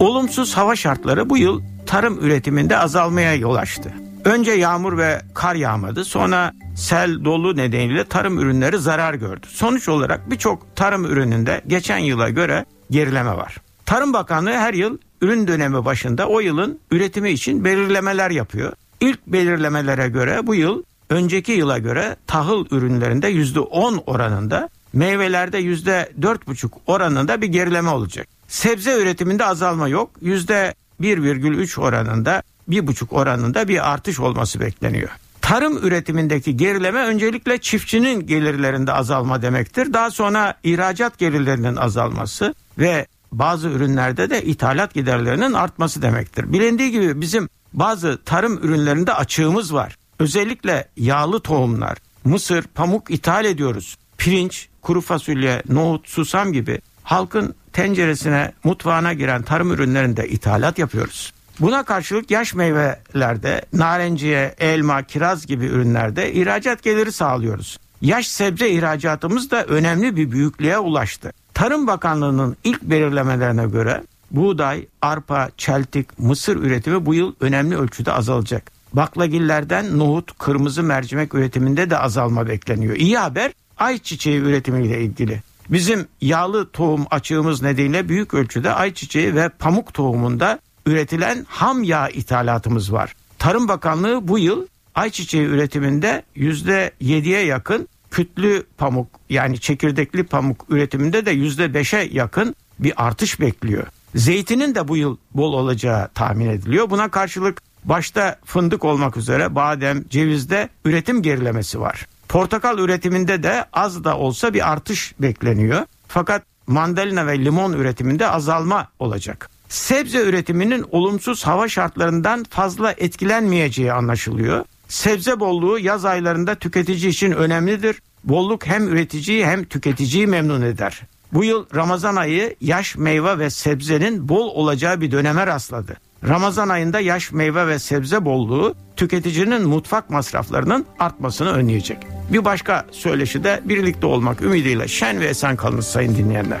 Olumsuz 0.00 0.56
hava 0.56 0.76
şartları 0.76 1.30
bu 1.30 1.38
yıl 1.38 1.62
tarım 1.86 2.24
üretiminde 2.24 2.78
azalmaya 2.78 3.34
yol 3.34 3.54
açtı. 3.54 3.92
Önce 4.24 4.52
yağmur 4.52 4.98
ve 4.98 5.22
kar 5.34 5.54
yağmadı, 5.54 6.04
sonra 6.04 6.52
sel 6.76 7.24
dolu 7.24 7.56
nedeniyle 7.56 8.04
tarım 8.04 8.38
ürünleri 8.38 8.78
zarar 8.78 9.14
gördü. 9.14 9.46
Sonuç 9.50 9.88
olarak 9.88 10.30
birçok 10.30 10.76
tarım 10.76 11.04
ürününde 11.04 11.62
geçen 11.66 11.98
yıla 11.98 12.28
göre 12.28 12.64
gerileme 12.90 13.36
var. 13.36 13.56
Tarım 13.86 14.12
Bakanlığı 14.12 14.58
her 14.58 14.74
yıl 14.74 14.98
ürün 15.22 15.46
dönemi 15.46 15.84
başında 15.84 16.28
o 16.28 16.40
yılın 16.40 16.80
üretimi 16.90 17.30
için 17.30 17.64
belirlemeler 17.64 18.30
yapıyor. 18.30 18.72
İlk 19.00 19.26
belirlemelere 19.26 20.08
göre 20.08 20.46
bu 20.46 20.54
yıl 20.54 20.82
önceki 21.10 21.52
yıla 21.52 21.78
göre 21.78 22.16
tahıl 22.26 22.66
ürünlerinde 22.70 23.30
%10 23.30 24.02
oranında, 24.06 24.68
meyvelerde 24.92 25.60
%4,5 25.60 26.70
oranında 26.86 27.42
bir 27.42 27.46
gerileme 27.46 27.90
olacak. 27.90 28.28
Sebze 28.48 29.02
üretiminde 29.02 29.44
azalma 29.44 29.88
yok. 29.88 30.10
%1,3 30.22 31.80
oranında, 31.80 32.42
1,5 32.68 33.14
oranında 33.14 33.68
bir 33.68 33.92
artış 33.92 34.20
olması 34.20 34.60
bekleniyor. 34.60 35.10
Tarım 35.40 35.86
üretimindeki 35.86 36.56
gerileme 36.56 37.00
öncelikle 37.00 37.58
çiftçinin 37.58 38.26
gelirlerinde 38.26 38.92
azalma 38.92 39.42
demektir. 39.42 39.92
Daha 39.92 40.10
sonra 40.10 40.54
ihracat 40.62 41.18
gelirlerinin 41.18 41.76
azalması 41.76 42.54
ve 42.78 43.06
bazı 43.32 43.68
ürünlerde 43.68 44.30
de 44.30 44.44
ithalat 44.44 44.94
giderlerinin 44.94 45.52
artması 45.52 46.02
demektir. 46.02 46.52
Bilindiği 46.52 46.90
gibi 46.90 47.20
bizim 47.20 47.48
bazı 47.72 48.18
tarım 48.24 48.58
ürünlerinde 48.58 49.14
açığımız 49.14 49.74
var. 49.74 49.96
Özellikle 50.18 50.88
yağlı 50.96 51.40
tohumlar, 51.40 51.98
mısır, 52.24 52.62
pamuk 52.62 53.10
ithal 53.10 53.44
ediyoruz. 53.44 53.96
Pirinç, 54.18 54.68
kuru 54.82 55.00
fasulye, 55.00 55.62
nohut, 55.68 56.08
susam 56.08 56.52
gibi 56.52 56.80
halkın 57.02 57.54
tenceresine, 57.72 58.52
mutfağına 58.64 59.12
giren 59.12 59.42
tarım 59.42 59.72
ürünlerinde 59.72 60.28
ithalat 60.28 60.78
yapıyoruz. 60.78 61.32
Buna 61.60 61.82
karşılık 61.82 62.30
yaş 62.30 62.54
meyvelerde, 62.54 63.62
narenciye, 63.72 64.54
elma, 64.58 65.02
kiraz 65.02 65.46
gibi 65.46 65.64
ürünlerde 65.64 66.32
ihracat 66.32 66.82
geliri 66.82 67.12
sağlıyoruz. 67.12 67.78
Yaş 68.00 68.28
sebze 68.28 68.70
ihracatımız 68.70 69.50
da 69.50 69.64
önemli 69.64 70.16
bir 70.16 70.30
büyüklüğe 70.30 70.78
ulaştı. 70.78 71.32
Tarım 71.54 71.86
Bakanlığı'nın 71.86 72.56
ilk 72.64 72.82
belirlemelerine 72.82 73.66
göre 73.66 74.02
buğday, 74.30 74.86
arpa, 75.02 75.50
çeltik, 75.56 76.18
mısır 76.18 76.56
üretimi 76.56 77.06
bu 77.06 77.14
yıl 77.14 77.34
önemli 77.40 77.76
ölçüde 77.76 78.12
azalacak. 78.12 78.70
Baklagillerden 78.92 79.98
nohut, 79.98 80.38
kırmızı 80.38 80.82
mercimek 80.82 81.34
üretiminde 81.34 81.90
de 81.90 81.98
azalma 81.98 82.48
bekleniyor. 82.48 82.96
İyi 82.96 83.18
haber 83.18 83.52
ayçiçeği 83.78 84.40
üretimiyle 84.40 85.00
ilgili. 85.00 85.42
Bizim 85.68 86.06
yağlı 86.20 86.70
tohum 86.70 87.06
açığımız 87.10 87.62
nedeniyle 87.62 88.08
büyük 88.08 88.34
ölçüde 88.34 88.72
ayçiçeği 88.72 89.34
ve 89.34 89.48
pamuk 89.48 89.94
tohumunda 89.94 90.58
üretilen 90.86 91.46
ham 91.48 91.82
yağ 91.82 92.08
ithalatımız 92.08 92.92
var. 92.92 93.14
Tarım 93.38 93.68
Bakanlığı 93.68 94.28
bu 94.28 94.38
yıl 94.38 94.66
ayçiçeği 94.94 95.46
üretiminde 95.46 96.22
%7'ye 96.36 97.44
yakın 97.44 97.88
kütlü 98.12 98.66
pamuk 98.78 99.08
yani 99.28 99.60
çekirdekli 99.60 100.24
pamuk 100.24 100.66
üretiminde 100.68 101.26
de 101.26 101.30
yüzde 101.30 101.74
beşe 101.74 102.08
yakın 102.12 102.54
bir 102.78 102.92
artış 102.96 103.40
bekliyor. 103.40 103.86
Zeytinin 104.14 104.74
de 104.74 104.88
bu 104.88 104.96
yıl 104.96 105.16
bol 105.34 105.52
olacağı 105.52 106.08
tahmin 106.08 106.48
ediliyor. 106.48 106.90
Buna 106.90 107.08
karşılık 107.08 107.62
başta 107.84 108.36
fındık 108.44 108.84
olmak 108.84 109.16
üzere 109.16 109.54
badem, 109.54 110.04
cevizde 110.08 110.68
üretim 110.84 111.22
gerilemesi 111.22 111.80
var. 111.80 112.06
Portakal 112.28 112.78
üretiminde 112.78 113.42
de 113.42 113.64
az 113.72 114.04
da 114.04 114.18
olsa 114.18 114.54
bir 114.54 114.72
artış 114.72 115.14
bekleniyor. 115.20 115.86
Fakat 116.08 116.42
mandalina 116.66 117.26
ve 117.26 117.38
limon 117.38 117.72
üretiminde 117.72 118.28
azalma 118.28 118.88
olacak. 118.98 119.50
Sebze 119.68 120.22
üretiminin 120.22 120.84
olumsuz 120.90 121.46
hava 121.46 121.68
şartlarından 121.68 122.44
fazla 122.50 122.92
etkilenmeyeceği 122.92 123.92
anlaşılıyor. 123.92 124.64
Sebze 124.92 125.40
bolluğu 125.40 125.78
yaz 125.78 126.04
aylarında 126.04 126.54
tüketici 126.54 127.08
için 127.08 127.32
önemlidir. 127.32 128.02
Bolluk 128.24 128.66
hem 128.66 128.88
üreticiyi 128.88 129.46
hem 129.46 129.64
tüketiciyi 129.64 130.26
memnun 130.26 130.62
eder. 130.62 131.00
Bu 131.32 131.44
yıl 131.44 131.66
Ramazan 131.74 132.16
ayı 132.16 132.56
yaş 132.60 132.96
meyve 132.96 133.38
ve 133.38 133.50
sebzenin 133.50 134.28
bol 134.28 134.48
olacağı 134.48 135.00
bir 135.00 135.10
döneme 135.10 135.46
rastladı. 135.46 135.96
Ramazan 136.28 136.68
ayında 136.68 137.00
yaş 137.00 137.32
meyve 137.32 137.66
ve 137.66 137.78
sebze 137.78 138.24
bolluğu 138.24 138.74
tüketicinin 138.96 139.68
mutfak 139.68 140.10
masraflarının 140.10 140.86
artmasını 140.98 141.52
önleyecek. 141.52 141.98
Bir 142.32 142.44
başka 142.44 142.86
söyleşi 142.90 143.44
de 143.44 143.60
birlikte 143.64 144.06
olmak 144.06 144.42
ümidiyle 144.42 144.88
şen 144.88 145.20
ve 145.20 145.26
esen 145.26 145.56
kalınız 145.56 145.86
sayın 145.86 146.16
dinleyenler. 146.16 146.60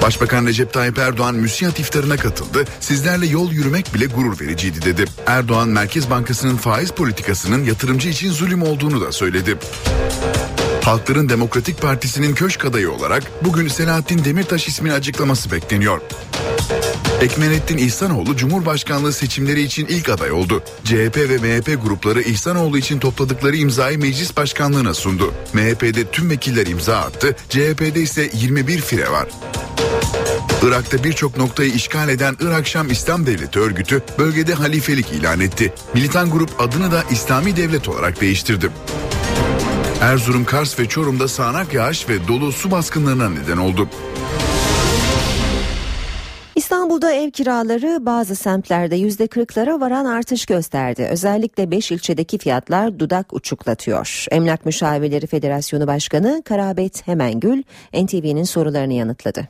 Başbakan 0.02 0.46
Recep 0.46 0.72
Tayyip 0.72 0.98
Erdoğan 0.98 1.34
müsiyat 1.34 1.80
iftarına 1.80 2.16
katıldı. 2.16 2.64
Sizlerle 2.80 3.26
yol 3.26 3.52
yürümek 3.52 3.94
bile 3.94 4.06
gurur 4.06 4.40
vericiydi 4.40 4.82
dedi. 4.82 5.04
Erdoğan 5.26 5.68
Merkez 5.68 6.10
Bankası'nın 6.10 6.56
faiz 6.56 6.90
politikasının 6.90 7.64
yatırımcı 7.64 8.08
için 8.08 8.30
zulüm 8.30 8.62
olduğunu 8.62 9.00
da 9.00 9.12
söyledi. 9.12 9.58
Halkların 10.84 11.28
Demokratik 11.28 11.82
Partisi'nin 11.82 12.34
köşk 12.34 12.64
adayı 12.64 12.90
olarak 12.90 13.22
bugün 13.44 13.68
Selahattin 13.68 14.24
Demirtaş 14.24 14.68
ismini 14.68 14.92
açıklaması 14.92 15.52
bekleniyor. 15.52 16.00
Ekmenettin 17.22 17.78
İhsanoğlu 17.78 18.36
Cumhurbaşkanlığı 18.36 19.12
seçimleri 19.12 19.62
için 19.62 19.86
ilk 19.86 20.08
aday 20.08 20.32
oldu. 20.32 20.62
CHP 20.84 21.16
ve 21.16 21.38
MHP 21.38 21.82
grupları 21.82 22.22
İhsanoğlu 22.22 22.78
için 22.78 22.98
topladıkları 22.98 23.56
imzayı 23.56 23.98
meclis 23.98 24.36
başkanlığına 24.36 24.94
sundu. 24.94 25.34
MHP'de 25.52 26.04
tüm 26.04 26.30
vekiller 26.30 26.66
imza 26.66 26.96
attı, 26.96 27.36
CHP'de 27.48 28.00
ise 28.00 28.30
21 28.34 28.80
fire 28.80 29.10
var. 29.10 29.28
Irak'ta 30.62 31.04
birçok 31.04 31.36
noktayı 31.36 31.72
işgal 31.72 32.08
eden 32.08 32.36
Irak 32.40 32.66
Şam 32.66 32.90
İslam 32.90 33.26
Devleti 33.26 33.58
örgütü 33.58 34.02
bölgede 34.18 34.54
halifelik 34.54 35.12
ilan 35.12 35.40
etti. 35.40 35.74
Militan 35.94 36.30
grup 36.30 36.60
adını 36.60 36.92
da 36.92 37.04
İslami 37.10 37.56
Devlet 37.56 37.88
olarak 37.88 38.20
değiştirdi. 38.20 38.70
Erzurum, 40.00 40.44
Kars 40.44 40.78
ve 40.78 40.88
Çorum'da 40.88 41.28
sağanak 41.28 41.74
yağış 41.74 42.08
ve 42.08 42.28
dolu 42.28 42.52
su 42.52 42.70
baskınlarına 42.70 43.30
neden 43.30 43.56
oldu. 43.56 43.88
İstanbul'da 46.56 47.12
ev 47.12 47.30
kiraları 47.30 48.06
bazı 48.06 48.36
semtlerde 48.36 48.98
%40'lara 48.98 49.80
varan 49.80 50.04
artış 50.04 50.46
gösterdi. 50.46 51.08
Özellikle 51.10 51.70
5 51.70 51.90
ilçedeki 51.92 52.38
fiyatlar 52.38 52.98
dudak 52.98 53.32
uçuklatıyor. 53.32 54.26
Emlak 54.30 54.66
Müşavirleri 54.66 55.26
Federasyonu 55.26 55.86
Başkanı 55.86 56.42
Karabet 56.44 57.06
Hemengül 57.06 57.62
NTV'nin 57.94 58.44
sorularını 58.44 58.92
yanıtladı. 58.92 59.48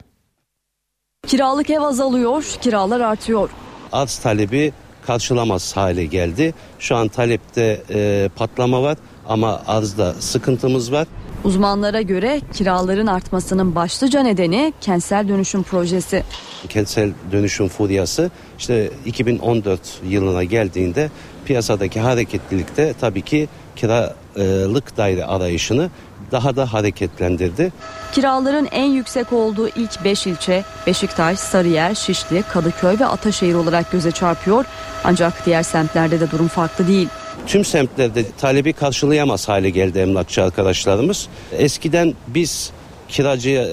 Kiralık 1.26 1.70
ev 1.70 1.80
azalıyor, 1.80 2.44
kiralar 2.60 3.00
artıyor. 3.00 3.50
Arz 3.92 4.18
talebi 4.18 4.72
karşılamaz 5.06 5.76
hale 5.76 6.04
geldi. 6.04 6.54
Şu 6.78 6.96
an 6.96 7.08
talepte 7.08 7.82
e, 7.90 8.30
patlama 8.36 8.82
var 8.82 8.98
ama 9.28 9.62
arzda 9.66 10.14
sıkıntımız 10.14 10.92
var. 10.92 11.06
Uzmanlara 11.44 12.02
göre 12.02 12.40
kiraların 12.52 13.06
artmasının 13.06 13.74
başlıca 13.74 14.22
nedeni 14.22 14.72
kentsel 14.80 15.28
dönüşüm 15.28 15.62
projesi. 15.62 16.22
Kentsel 16.68 17.12
dönüşüm 17.32 17.68
furyası 17.68 18.30
işte 18.58 18.90
2014 19.06 19.80
yılına 20.08 20.44
geldiğinde 20.44 21.10
piyasadaki 21.44 22.00
hareketlilikte 22.00 22.94
tabii 23.00 23.22
ki 23.22 23.48
kiralık 23.76 24.96
daire 24.96 25.24
arayışını 25.24 25.90
daha 26.32 26.56
da 26.56 26.72
hareketlendirdi. 26.72 27.72
Kiraların 28.12 28.68
en 28.72 28.86
yüksek 28.86 29.32
olduğu 29.32 29.68
ilk 29.68 30.04
5 30.04 30.26
ilçe 30.26 30.64
Beşiktaş, 30.86 31.38
Sarıyer, 31.38 31.94
Şişli, 31.94 32.42
Kadıköy 32.42 32.98
ve 32.98 33.06
Ataşehir 33.06 33.54
olarak 33.54 33.92
göze 33.92 34.10
çarpıyor. 34.10 34.64
Ancak 35.04 35.46
diğer 35.46 35.62
semtlerde 35.62 36.20
de 36.20 36.30
durum 36.30 36.48
farklı 36.48 36.88
değil. 36.88 37.08
Tüm 37.46 37.64
semtlerde 37.64 38.24
talebi 38.40 38.72
karşılayamaz 38.72 39.48
hale 39.48 39.70
geldi 39.70 39.98
emlakçı 39.98 40.42
arkadaşlarımız. 40.42 41.28
Eskiden 41.58 42.14
biz 42.28 42.70
kiracıya 43.08 43.66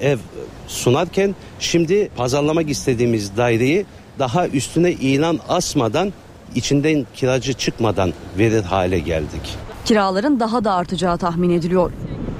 ev 0.00 0.18
sunarken 0.68 1.34
şimdi 1.60 2.08
pazarlamak 2.16 2.70
istediğimiz 2.70 3.36
daireyi 3.36 3.86
daha 4.18 4.48
üstüne 4.48 4.92
ilan 4.92 5.40
asmadan 5.48 6.12
içinden 6.54 7.06
kiracı 7.14 7.52
çıkmadan 7.52 8.12
verir 8.38 8.62
hale 8.62 8.98
geldik. 8.98 9.56
Kiraların 9.84 10.40
daha 10.40 10.64
da 10.64 10.74
artacağı 10.74 11.18
tahmin 11.18 11.50
ediliyor. 11.50 11.92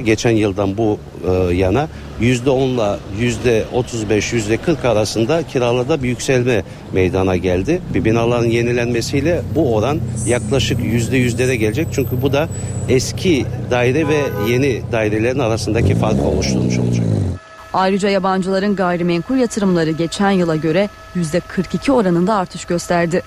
Geçen 0.05 0.30
yıldan 0.30 0.76
bu 0.76 0.99
e, 1.28 1.55
yana 1.55 1.88
%10 2.20 2.99
ile 3.18 3.62
%35 3.74 4.57
%40 4.66 4.88
arasında 4.88 5.43
kiralarda 5.43 6.03
bir 6.03 6.09
yükselme 6.09 6.62
meydana 6.93 7.36
geldi. 7.36 7.82
Bir 7.95 8.05
binaların 8.05 8.47
yenilenmesiyle 8.47 9.43
bu 9.55 9.74
oran 9.74 10.01
yaklaşık 10.26 10.80
%100'lere 10.80 11.55
gelecek. 11.55 11.86
Çünkü 11.93 12.22
bu 12.22 12.32
da 12.32 12.49
eski 12.88 13.47
daire 13.70 14.09
ve 14.09 14.20
yeni 14.49 14.82
dairelerin 14.93 15.38
arasındaki 15.38 15.95
fark 15.95 16.26
oluşturmuş 16.26 16.78
olacak. 16.78 17.07
Ayrıca 17.72 18.09
yabancıların 18.09 18.76
gayrimenkul 18.76 19.36
yatırımları 19.36 19.91
geçen 19.91 20.30
yıla 20.30 20.57
göre 20.57 20.88
%42 21.16 21.93
oranında 21.93 22.34
artış 22.34 22.64
gösterdi. 22.64 23.22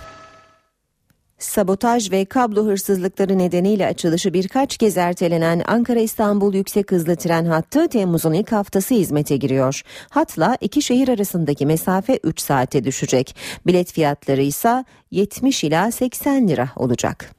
Sabotaj 1.44 2.12
ve 2.12 2.26
kablo 2.26 2.66
hırsızlıkları 2.66 3.38
nedeniyle 3.38 3.88
açılışı 3.88 4.34
birkaç 4.34 4.78
kez 4.78 4.98
ertelenen 4.98 5.62
Ankara-İstanbul 5.68 6.54
yüksek 6.54 6.92
hızlı 6.92 7.16
tren 7.16 7.46
hattı 7.46 7.88
Temmuz'un 7.88 8.34
ilk 8.34 8.52
haftası 8.52 8.94
hizmete 8.94 9.38
giriyor. 9.38 9.82
Hatla 10.10 10.58
iki 10.62 10.82
şehir 10.82 11.08
arasındaki 11.08 11.66
mesafe 11.66 12.20
3 12.24 12.40
saate 12.40 12.84
düşecek. 12.84 13.36
Bilet 13.68 13.92
fiyatları 13.92 14.42
ise 14.42 14.86
70 15.12 15.64
ila 15.64 15.92
80 15.92 16.48
lira 16.48 16.70
olacak. 16.76 17.30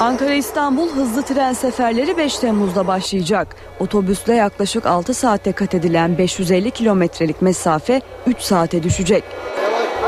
Ankara-İstanbul 0.00 0.88
hızlı 0.88 1.22
tren 1.22 1.52
seferleri 1.52 2.18
5 2.18 2.38
Temmuz'da 2.38 2.86
başlayacak. 2.86 3.56
Otobüsle 3.80 4.34
yaklaşık 4.34 4.86
6 4.86 5.14
saatte 5.14 5.52
kat 5.52 5.74
edilen 5.74 6.18
550 6.18 6.70
kilometrelik 6.70 7.42
mesafe 7.42 8.00
3 8.26 8.40
saate 8.40 8.82
düşecek. 8.82 9.24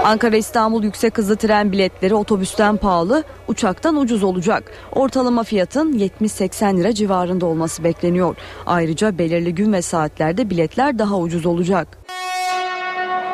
Ankara-İstanbul 0.04 0.82
yüksek 0.82 1.18
hızlı 1.18 1.36
tren 1.36 1.72
biletleri 1.72 2.14
otobüsten 2.14 2.76
pahalı, 2.76 3.24
uçaktan 3.48 3.96
ucuz 3.96 4.22
olacak. 4.22 4.72
Ortalama 4.92 5.42
fiyatın 5.42 5.92
70-80 5.92 6.76
lira 6.76 6.94
civarında 6.94 7.46
olması 7.46 7.84
bekleniyor. 7.84 8.36
Ayrıca 8.66 9.18
belirli 9.18 9.54
gün 9.54 9.72
ve 9.72 9.82
saatlerde 9.82 10.50
biletler 10.50 10.98
daha 10.98 11.18
ucuz 11.18 11.46
olacak. 11.46 11.98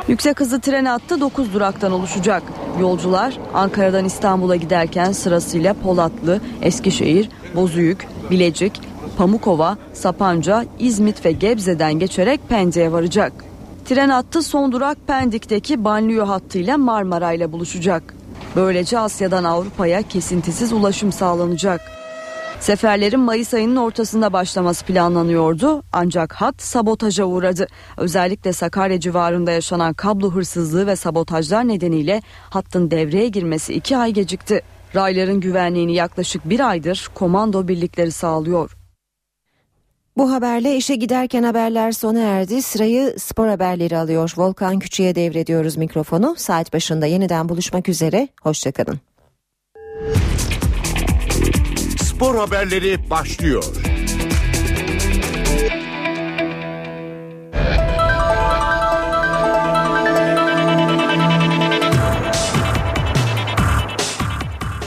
Yüksek 0.09 0.41
hızlı 0.41 0.61
tren 0.61 0.85
hattı 0.85 1.21
9 1.21 1.55
duraktan 1.55 1.93
oluşacak. 1.93 2.43
Yolcular 2.81 3.39
Ankara'dan 3.55 4.05
İstanbul'a 4.05 4.57
giderken 4.57 5.13
sırasıyla 5.13 5.75
Polatlı, 5.75 6.41
Eskişehir, 6.63 7.29
Bozüyük, 7.55 8.07
Bilecik, 8.31 8.81
Pamukova, 9.19 9.79
Sapanca, 9.93 10.65
İzmit 10.79 11.25
ve 11.25 11.33
Gebze'den 11.33 11.99
geçerek 11.99 12.41
Pendik'e 12.49 12.93
varacak. 12.93 13.48
Tren 13.89 14.09
hattı 14.09 14.43
son 14.43 14.73
durak 14.73 15.07
Pendik'teki 15.07 15.85
banliyö 15.85 16.25
hattıyla 16.25 16.79
Marmara 16.79 17.33
ile 17.33 17.53
buluşacak. 17.53 18.15
Böylece 18.57 18.99
Asya'dan 18.99 19.45
Avrupa'ya 19.45 20.03
kesintisiz 20.03 20.73
ulaşım 20.73 21.13
sağlanacak. 21.13 21.81
Seferlerin 22.61 23.21
Mayıs 23.21 23.55
ayının 23.55 23.77
ortasında 23.77 24.33
başlaması 24.33 24.85
planlanıyordu 24.85 25.83
ancak 25.93 26.33
hat 26.33 26.63
sabotaja 26.63 27.25
uğradı. 27.25 27.67
Özellikle 27.97 28.53
Sakarya 28.53 29.01
civarında 29.01 29.51
yaşanan 29.51 29.95
kablo 29.95 30.31
hırsızlığı 30.31 30.87
ve 30.87 30.97
sabotajlar 30.97 31.69
nedeniyle 31.69 32.23
hattın 32.51 32.91
devreye 32.91 33.29
girmesi 33.29 33.75
iki 33.75 33.97
ay 33.97 34.13
gecikti. 34.13 34.63
Rayların 34.95 35.41
güvenliğini 35.41 35.95
yaklaşık 35.95 36.49
bir 36.51 36.69
aydır 36.69 37.09
komando 37.15 37.69
birlikleri 37.69 38.13
sağlıyor. 38.13 38.78
Bu 40.19 40.33
haberle 40.33 40.77
işe 40.77 40.95
giderken 40.95 41.43
haberler 41.43 41.93
sona 41.93 42.21
erdi. 42.21 42.63
Sırayı 42.63 43.15
spor 43.19 43.49
haberleri 43.49 43.97
alıyor. 43.97 44.33
Volkan 44.37 44.79
Küçü'ye 44.79 45.15
devrediyoruz 45.15 45.77
mikrofonu. 45.77 46.35
Saat 46.39 46.73
başında 46.73 47.07
yeniden 47.07 47.49
buluşmak 47.49 47.89
üzere. 47.89 48.29
Hoşçakalın. 48.43 49.01
Spor 52.03 52.35
haberleri 52.35 53.11
başlıyor. 53.11 53.65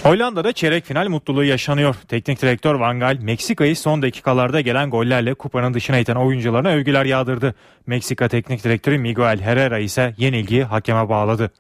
Hollanda'da 0.03 0.53
çeyrek 0.53 0.85
final 0.85 1.07
mutluluğu 1.07 1.43
yaşanıyor. 1.43 1.95
Teknik 2.07 2.41
direktör 2.41 2.75
Van 2.75 2.99
Gaal 2.99 3.17
Meksika'yı 3.21 3.75
son 3.75 4.01
dakikalarda 4.01 4.61
gelen 4.61 4.89
gollerle 4.89 5.33
kupanın 5.33 5.73
dışına 5.73 5.97
iten 5.97 6.15
oyuncularına 6.15 6.69
övgüler 6.69 7.05
yağdırdı. 7.05 7.55
Meksika 7.87 8.27
teknik 8.27 8.63
direktörü 8.63 8.97
Miguel 8.97 9.41
Herrera 9.41 9.79
ise 9.79 10.15
yenilgiyi 10.17 10.63
hakeme 10.63 11.09
bağladı. 11.09 11.51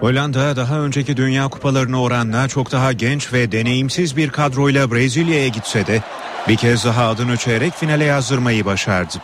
Hollanda 0.00 0.56
daha 0.56 0.80
önceki 0.80 1.16
Dünya 1.16 1.48
Kupalarına 1.48 2.02
oranla 2.02 2.48
çok 2.48 2.72
daha 2.72 2.92
genç 2.92 3.32
ve 3.32 3.52
deneyimsiz 3.52 4.16
bir 4.16 4.30
kadroyla 4.30 4.90
Brezilya'ya 4.90 5.48
gitse 5.48 5.86
de 5.86 6.00
bir 6.48 6.56
kez 6.56 6.84
daha 6.84 7.08
adını 7.08 7.36
çeyrek 7.36 7.74
finale 7.74 8.04
yazdırmayı 8.04 8.64
başardı. 8.64 9.14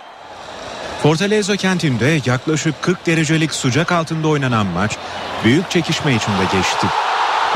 Fortaleza 1.03 1.57
kentinde 1.57 2.21
yaklaşık 2.27 2.83
40 2.83 3.07
derecelik 3.07 3.53
sıcak 3.53 3.93
altında 3.93 4.29
oynanan 4.29 4.67
maç 4.67 4.99
büyük 5.45 5.71
çekişme 5.71 6.15
içinde 6.15 6.45
geçti. 6.53 6.87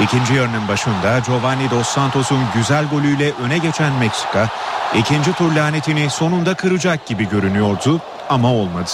İkinci 0.02 0.34
yarının 0.34 0.68
başında 0.68 1.18
Giovanni 1.26 1.70
Dos 1.70 1.88
Santos'un 1.88 2.40
güzel 2.54 2.84
golüyle 2.88 3.32
öne 3.32 3.58
geçen 3.58 3.92
Meksika 3.92 4.48
ikinci 4.94 5.32
tur 5.32 5.52
lanetini 5.52 6.10
sonunda 6.10 6.54
kıracak 6.54 7.06
gibi 7.06 7.28
görünüyordu 7.28 8.00
ama 8.28 8.52
olmadı. 8.52 8.90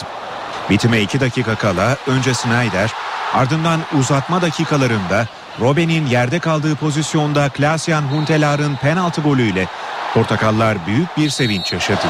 Bitime 0.70 1.00
2 1.00 1.20
dakika 1.20 1.54
kala 1.54 1.96
önce 2.06 2.34
Snyder 2.34 2.92
ardından 3.34 3.80
uzatma 3.98 4.42
dakikalarında 4.42 5.26
Robben'in 5.60 6.06
yerde 6.06 6.38
kaldığı 6.38 6.76
pozisyonda 6.76 7.48
Klaasian 7.48 8.02
Huntelaar'ın 8.02 8.76
penaltı 8.76 9.20
golüyle 9.20 9.68
Portakallar 10.14 10.86
büyük 10.86 11.16
bir 11.16 11.30
sevinç 11.30 11.72
yaşadı. 11.72 12.06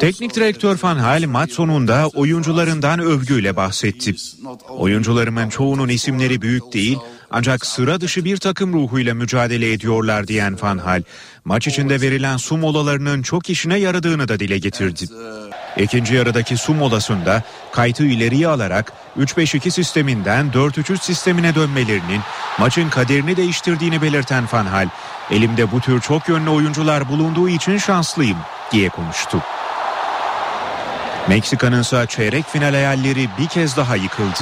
Teknik 0.00 0.34
direktör 0.34 0.78
Van 0.82 0.96
Hal 0.96 1.24
maç 1.26 1.52
sonunda 1.52 2.08
oyuncularından 2.14 3.00
övgüyle 3.00 3.56
bahsetti. 3.56 4.14
Oyuncularımın 4.68 5.48
çoğunun 5.48 5.88
isimleri 5.88 6.42
büyük 6.42 6.72
değil 6.72 6.98
ancak 7.30 7.66
sıra 7.66 8.00
dışı 8.00 8.24
bir 8.24 8.36
takım 8.36 8.72
ruhuyla 8.72 9.14
mücadele 9.14 9.72
ediyorlar 9.72 10.28
diyen 10.28 10.56
Van 10.62 10.78
Hal, 10.78 11.02
maç 11.44 11.66
içinde 11.66 12.00
verilen 12.00 12.36
su 12.36 12.56
molalarının 12.56 13.22
çok 13.22 13.50
işine 13.50 13.78
yaradığını 13.78 14.28
da 14.28 14.40
dile 14.40 14.58
getirdi. 14.58 15.04
İkinci 15.76 16.14
yarıdaki 16.14 16.56
su 16.56 16.74
molasında 16.74 17.42
kaytı 17.72 18.04
ileriye 18.04 18.48
alarak 18.48 18.92
3-5-2 19.18 19.70
sisteminden 19.70 20.50
4-3-3 20.50 20.98
sistemine 20.98 21.54
dönmelerinin 21.54 22.20
maçın 22.58 22.88
kaderini 22.88 23.36
değiştirdiğini 23.36 24.02
belirten 24.02 24.44
Van 24.52 24.66
Hal, 24.66 24.88
elimde 25.30 25.72
bu 25.72 25.80
tür 25.80 26.00
çok 26.00 26.28
yönlü 26.28 26.50
oyuncular 26.50 27.08
bulunduğu 27.08 27.48
için 27.48 27.78
şanslıyım 27.78 28.38
diye 28.72 28.88
konuştu. 28.88 29.42
Meksika'nın 31.28 31.80
ise 31.80 32.06
çeyrek 32.08 32.48
final 32.48 32.72
hayalleri 32.72 33.28
bir 33.38 33.46
kez 33.46 33.76
daha 33.76 33.96
yıkıldı. 33.96 34.40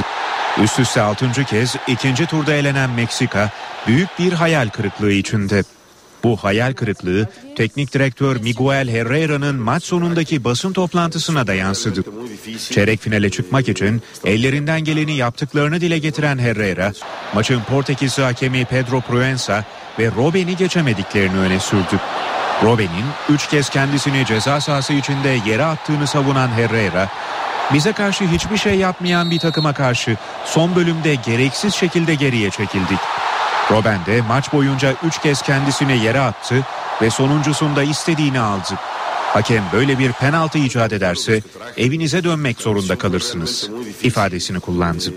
Üst 0.62 0.78
üste 0.78 1.02
6. 1.02 1.44
kez 1.44 1.76
ikinci 1.86 2.26
turda 2.26 2.52
elenen 2.52 2.90
Meksika 2.90 3.50
büyük 3.86 4.08
bir 4.18 4.32
hayal 4.32 4.68
kırıklığı 4.68 5.12
içinde. 5.12 5.62
Bu 6.24 6.36
hayal 6.36 6.72
kırıklığı 6.72 7.28
teknik 7.56 7.94
direktör 7.94 8.36
Miguel 8.36 8.88
Herrera'nın 8.88 9.56
maç 9.56 9.84
sonundaki 9.84 10.44
basın 10.44 10.72
toplantısına 10.72 11.46
da 11.46 11.54
yansıdı. 11.54 12.04
Çeyrek 12.70 13.00
finale 13.00 13.30
çıkmak 13.30 13.68
için 13.68 14.02
ellerinden 14.24 14.84
geleni 14.84 15.16
yaptıklarını 15.16 15.80
dile 15.80 15.98
getiren 15.98 16.38
Herrera, 16.38 16.92
maçın 17.34 17.60
Portekizli 17.60 18.22
hakemi 18.22 18.64
Pedro 18.64 19.00
Proença 19.00 19.64
ve 19.98 20.10
Robben'i 20.16 20.56
geçemediklerini 20.56 21.38
öne 21.38 21.60
sürdü. 21.60 22.00
Robben'in 22.62 23.34
3 23.34 23.48
kez 23.48 23.68
kendisini 23.68 24.26
ceza 24.26 24.60
sahası 24.60 24.92
içinde 24.92 25.38
yere 25.46 25.64
attığını 25.64 26.06
savunan 26.06 26.48
Herrera, 26.48 27.08
bize 27.74 27.92
karşı 27.92 28.24
hiçbir 28.24 28.56
şey 28.56 28.74
yapmayan 28.74 29.30
bir 29.30 29.38
takıma 29.38 29.72
karşı 29.72 30.16
son 30.44 30.76
bölümde 30.76 31.14
gereksiz 31.14 31.74
şekilde 31.74 32.14
geriye 32.14 32.50
çekildik. 32.50 32.98
Robben 33.70 34.06
de 34.06 34.22
maç 34.22 34.52
boyunca 34.52 34.94
3 35.04 35.18
kez 35.18 35.42
kendisini 35.42 36.04
yere 36.04 36.20
attı 36.20 36.66
ve 37.02 37.10
sonuncusunda 37.10 37.82
istediğini 37.82 38.40
aldı. 38.40 38.74
Hakem 39.32 39.64
böyle 39.72 39.98
bir 39.98 40.12
penaltı 40.12 40.58
icat 40.58 40.92
ederse 40.92 41.42
evinize 41.76 42.24
dönmek 42.24 42.60
zorunda 42.60 42.98
kalırsınız 42.98 43.70
ifadesini 44.02 44.60
kullandı. 44.60 45.12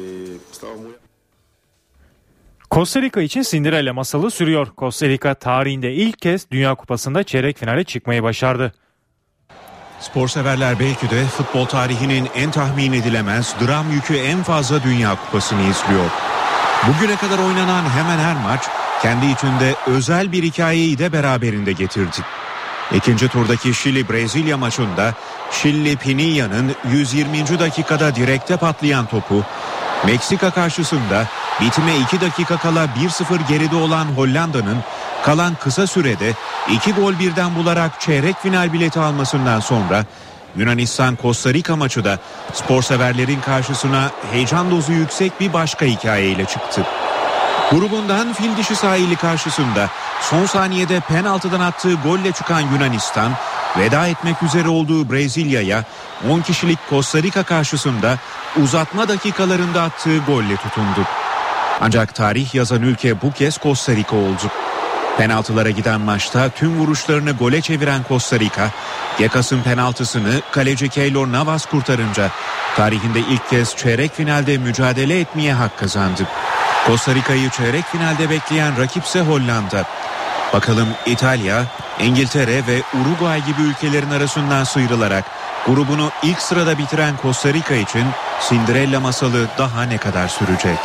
Costa 2.72 3.02
Rica 3.02 3.22
için 3.22 3.42
Cinderella 3.42 3.94
masalı 3.94 4.32
sürüyor. 4.32 4.68
Costa 4.78 5.08
Rica 5.08 5.34
tarihinde 5.34 5.94
ilk 5.94 6.22
kez 6.22 6.52
Dünya 6.52 6.76
Kupası'nda 6.76 7.24
çeyrek 7.24 7.58
finale 7.58 7.84
çıkmayı 7.84 8.24
başardı. 8.24 8.74
Spor 10.02 10.28
severler 10.28 10.80
belki 10.80 11.10
de 11.10 11.26
futbol 11.26 11.66
tarihinin 11.66 12.30
en 12.36 12.52
tahmin 12.52 12.94
edilemez 12.94 13.56
dram 13.68 13.92
yükü 13.92 14.16
en 14.16 14.44
fazla 14.44 14.84
Dünya 14.84 15.16
Kupası'nı 15.16 15.62
izliyor. 15.62 16.10
Bugüne 16.88 17.16
kadar 17.16 17.40
oynanan 17.40 17.90
hemen 17.90 18.20
her 18.20 18.36
maç 18.36 18.62
kendi 19.02 19.26
içinde 19.26 19.76
özel 19.88 20.32
bir 20.32 20.44
hikayeyi 20.44 20.98
de 20.98 21.14
beraberinde 21.14 21.72
getirdi. 21.72 22.18
İkinci 22.96 23.28
turdaki 23.28 23.70
Şili-Brezilya 23.74 24.58
maçında 24.58 25.14
Şili 25.52 25.96
Pinilla'nın 25.96 26.76
120. 26.92 27.60
dakikada 27.60 28.16
direkte 28.16 28.58
patlayan 28.58 29.06
topu, 29.06 29.46
Meksika 30.06 30.52
karşısında 30.52 31.28
bitime 31.62 31.98
2 31.98 32.22
dakika 32.22 32.58
kala 32.58 32.86
1-0 32.86 33.48
geride 33.50 33.76
olan 33.76 34.06
Hollanda'nın 34.06 34.78
kalan 35.24 35.56
kısa 35.56 35.88
sürede 35.88 36.34
2 36.72 36.94
gol 36.94 37.20
birden 37.20 37.56
bularak 37.56 38.02
çeyrek 38.02 38.42
final 38.42 38.74
bileti 38.74 39.00
almasından 39.00 39.60
sonra 39.60 40.06
Yunanistan 40.56 41.18
Costa 41.22 41.54
Rica 41.54 41.76
maçı 41.76 42.04
da 42.04 42.20
spor 42.54 42.82
severlerin 42.82 43.42
karşısına 43.42 44.12
heyecan 44.32 44.72
dozu 44.72 44.92
yüksek 44.92 45.40
bir 45.40 45.54
başka 45.54 45.86
hikayeyle 45.86 46.46
çıktı. 46.46 46.86
Grubundan 47.72 48.34
fil 48.34 48.58
dişi 48.58 48.76
sahili 48.76 49.16
karşısında 49.16 49.90
son 50.22 50.46
saniyede 50.46 51.00
penaltıdan 51.00 51.60
attığı 51.60 51.94
golle 51.94 52.32
çıkan 52.32 52.60
Yunanistan 52.60 53.32
veda 53.78 54.08
etmek 54.08 54.44
üzere 54.44 54.70
olduğu 54.70 55.12
Brezilya'ya 55.12 55.84
10 56.30 56.42
kişilik 56.42 56.80
Costa 56.90 57.24
Rica 57.24 57.44
karşısında 57.44 58.18
uzatma 58.64 59.08
dakikalarında 59.08 59.82
attığı 59.82 60.18
golle 60.18 60.56
tutundu. 60.56 61.08
Ancak 61.82 62.16
tarih 62.16 62.56
yazan 62.56 62.82
ülke 62.82 63.22
bu 63.22 63.32
kez 63.32 63.58
Costa 63.58 63.92
Rica 63.92 64.16
oldu. 64.16 64.52
Penaltılara 65.18 65.70
giden 65.70 66.02
maçta 66.02 66.50
tüm 66.50 66.80
vuruşlarını 66.80 67.32
gole 67.32 67.62
çeviren 67.62 68.02
Costa 68.10 68.40
Rica, 68.40 68.70
Gekas'ın 69.20 69.62
penaltısını 69.64 70.42
kaleci 70.52 70.90
Keylor 70.90 71.32
Navas 71.32 71.66
kurtarınca 71.66 72.32
tarihinde 72.76 73.20
ilk 73.20 73.50
kez 73.50 73.76
çeyrek 73.76 74.16
finalde 74.16 74.58
mücadele 74.58 75.20
etmeye 75.20 75.54
hak 75.54 75.80
kazandı. 75.80 76.28
Costa 76.88 77.16
Rica'yı 77.16 77.50
çeyrek 77.50 77.86
finalde 77.86 78.30
bekleyen 78.30 78.78
rakipse 78.78 79.22
Hollanda. 79.22 79.86
Bakalım 80.54 80.88
İtalya, 81.06 81.66
İngiltere 82.02 82.68
ve 82.68 82.82
Uruguay 83.02 83.46
gibi 83.46 83.62
ülkelerin 83.62 84.10
arasından 84.10 84.64
sıyrılarak 84.64 85.26
grubunu 85.66 86.10
ilk 86.24 86.42
sırada 86.42 86.78
bitiren 86.78 87.14
Costa 87.22 87.54
Rica 87.54 87.76
için 87.76 88.06
Cinderella 88.50 89.00
masalı 89.00 89.48
daha 89.58 89.84
ne 89.84 89.98
kadar 89.98 90.28
sürecek? 90.28 90.78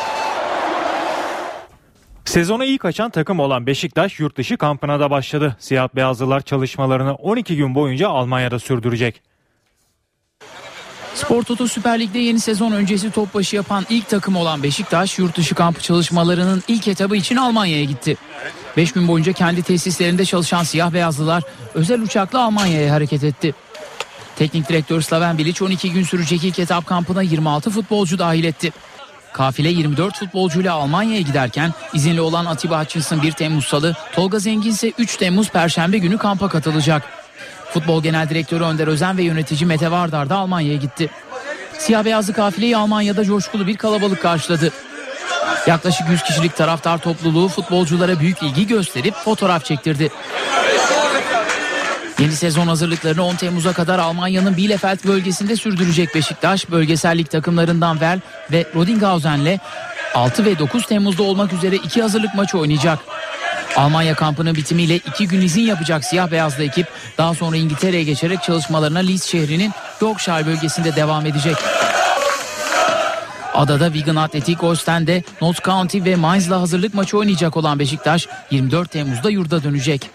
Sezona 2.25 2.65
ilk 2.65 2.85
açan 2.85 3.11
takım 3.11 3.41
olan 3.41 3.67
Beşiktaş 3.67 4.21
yurt 4.21 4.37
dışı 4.37 4.57
kampına 4.57 5.01
da 5.01 5.11
başladı. 5.11 5.57
Siyah 5.59 5.89
beyazlılar 5.95 6.41
çalışmalarını 6.41 7.15
12 7.15 7.57
gün 7.57 7.75
boyunca 7.75 8.09
Almanya'da 8.09 8.59
sürdürecek. 8.59 9.23
Spor 11.17 11.43
Toto 11.43 11.69
Süper 11.69 12.01
Lig'de 12.01 12.19
yeni 12.19 12.41
sezon 12.41 12.73
öncesi 12.73 13.11
top 13.11 13.35
başı 13.35 13.57
yapan 13.57 13.87
ilk 13.91 14.09
takım 14.09 14.37
olan 14.37 14.63
Beşiktaş 14.63 15.19
yurt 15.19 15.37
dışı 15.37 15.55
kampı 15.55 15.83
çalışmalarının 15.83 16.63
ilk 16.69 16.89
etabı 16.89 17.17
için 17.17 17.37
Almanya'ya 17.37 17.85
gitti. 17.85 18.17
5 18.77 18.93
gün 18.93 19.09
boyunca 19.09 19.33
kendi 19.33 19.63
tesislerinde 19.63 20.25
çalışan 20.25 20.63
siyah 20.63 20.93
beyazlılar 20.93 21.43
özel 21.75 22.01
uçakla 22.01 22.45
Almanya'ya 22.45 22.95
hareket 22.95 23.25
etti. 23.25 23.55
Teknik 24.37 24.69
direktör 24.69 25.01
Slaven 25.01 25.39
Bilic 25.39 25.65
12 25.65 25.93
gün 25.93 26.05
sürecek 26.05 26.45
ilk 26.45 26.59
etap 26.59 26.87
kampına 26.87 27.23
26 27.23 27.71
futbolcu 27.71 28.19
dahil 28.19 28.45
etti. 28.45 28.73
Kafile 29.33 29.69
24 29.69 30.17
futbolcuyla 30.19 30.75
Almanya'ya 30.75 31.21
giderken 31.21 31.73
izinli 31.95 32.21
olan 32.21 32.47
Atiba 32.47 32.83
Hutchinson 32.83 33.23
1 33.23 33.33
Temmuz 33.33 33.65
Salı, 33.65 33.97
Tolga 34.13 34.39
Zengin 34.39 34.71
ise 34.71 34.93
3 34.99 35.17
Temmuz 35.17 35.51
Perşembe 35.51 35.99
günü 35.99 36.19
kampa 36.19 36.49
katılacak. 36.49 37.26
Futbol 37.77 38.03
Genel 38.03 38.29
Direktörü 38.29 38.65
Önder 38.65 38.87
Özen 38.87 39.19
ve 39.19 39.23
yönetici 39.23 39.67
Mete 39.67 39.91
Vardar 39.91 40.31
da 40.31 40.37
Almanya'ya 40.37 40.77
gitti. 40.77 41.11
Siyah 41.79 42.05
beyazlı 42.05 42.33
kafileyi 42.33 42.77
Almanya'da 42.77 43.25
coşkulu 43.25 43.67
bir 43.67 43.77
kalabalık 43.77 44.23
karşıladı. 44.23 44.73
Yaklaşık 45.67 46.09
100 46.11 46.23
kişilik 46.23 46.57
taraftar 46.57 46.99
topluluğu 46.99 47.49
futbolculara 47.49 48.21
büyük 48.21 48.43
ilgi 48.43 48.67
gösterip 48.67 49.15
fotoğraf 49.15 49.65
çektirdi. 49.65 50.11
Yeni 52.19 52.33
sezon 52.33 52.67
hazırlıklarını 52.67 53.25
10 53.25 53.35
Temmuz'a 53.35 53.73
kadar 53.73 53.99
Almanya'nın 53.99 54.57
Bielefeld 54.57 55.05
bölgesinde 55.07 55.57
sürdürecek 55.57 56.15
Beşiktaş, 56.15 56.71
bölgesellik 56.71 57.31
takımlarından 57.31 58.01
Vel 58.01 58.21
ve 58.53 58.67
Rodinghausen'le 58.75 59.59
6 60.15 60.45
ve 60.45 60.59
9 60.59 60.87
Temmuz'da 60.87 61.23
olmak 61.23 61.53
üzere 61.53 61.77
iki 61.77 62.03
hazırlık 62.03 62.35
maçı 62.35 62.59
oynayacak. 62.59 62.99
Almanya 63.77 64.15
kampının 64.15 64.55
bitimiyle 64.55 64.97
iki 64.97 65.29
gün 65.29 65.41
izin 65.41 65.63
yapacak 65.63 66.05
siyah 66.05 66.31
beyazlı 66.31 66.65
ekip 66.65 66.87
daha 67.19 67.35
sonra 67.35 67.57
İngiltere'ye 67.57 68.03
geçerek 68.03 68.43
çalışmalarına 68.43 68.99
Leeds 68.99 69.25
şehrinin 69.25 69.73
Yorkshire 70.01 70.47
bölgesinde 70.47 70.97
devam 70.97 71.27
edecek. 71.27 71.57
Adada 73.55 73.93
Wigan 73.93 74.17
Athletic 74.17 74.67
Ostende, 74.67 75.23
Notts 75.43 75.61
County 75.61 76.05
ve 76.05 76.17
Mainz'la 76.17 76.61
hazırlık 76.61 76.95
maçı 76.95 77.19
oynayacak 77.19 77.57
olan 77.57 77.79
Beşiktaş 77.79 78.29
24 78.51 78.91
Temmuz'da 78.91 79.31
yurda 79.31 79.63
dönecek. 79.63 80.11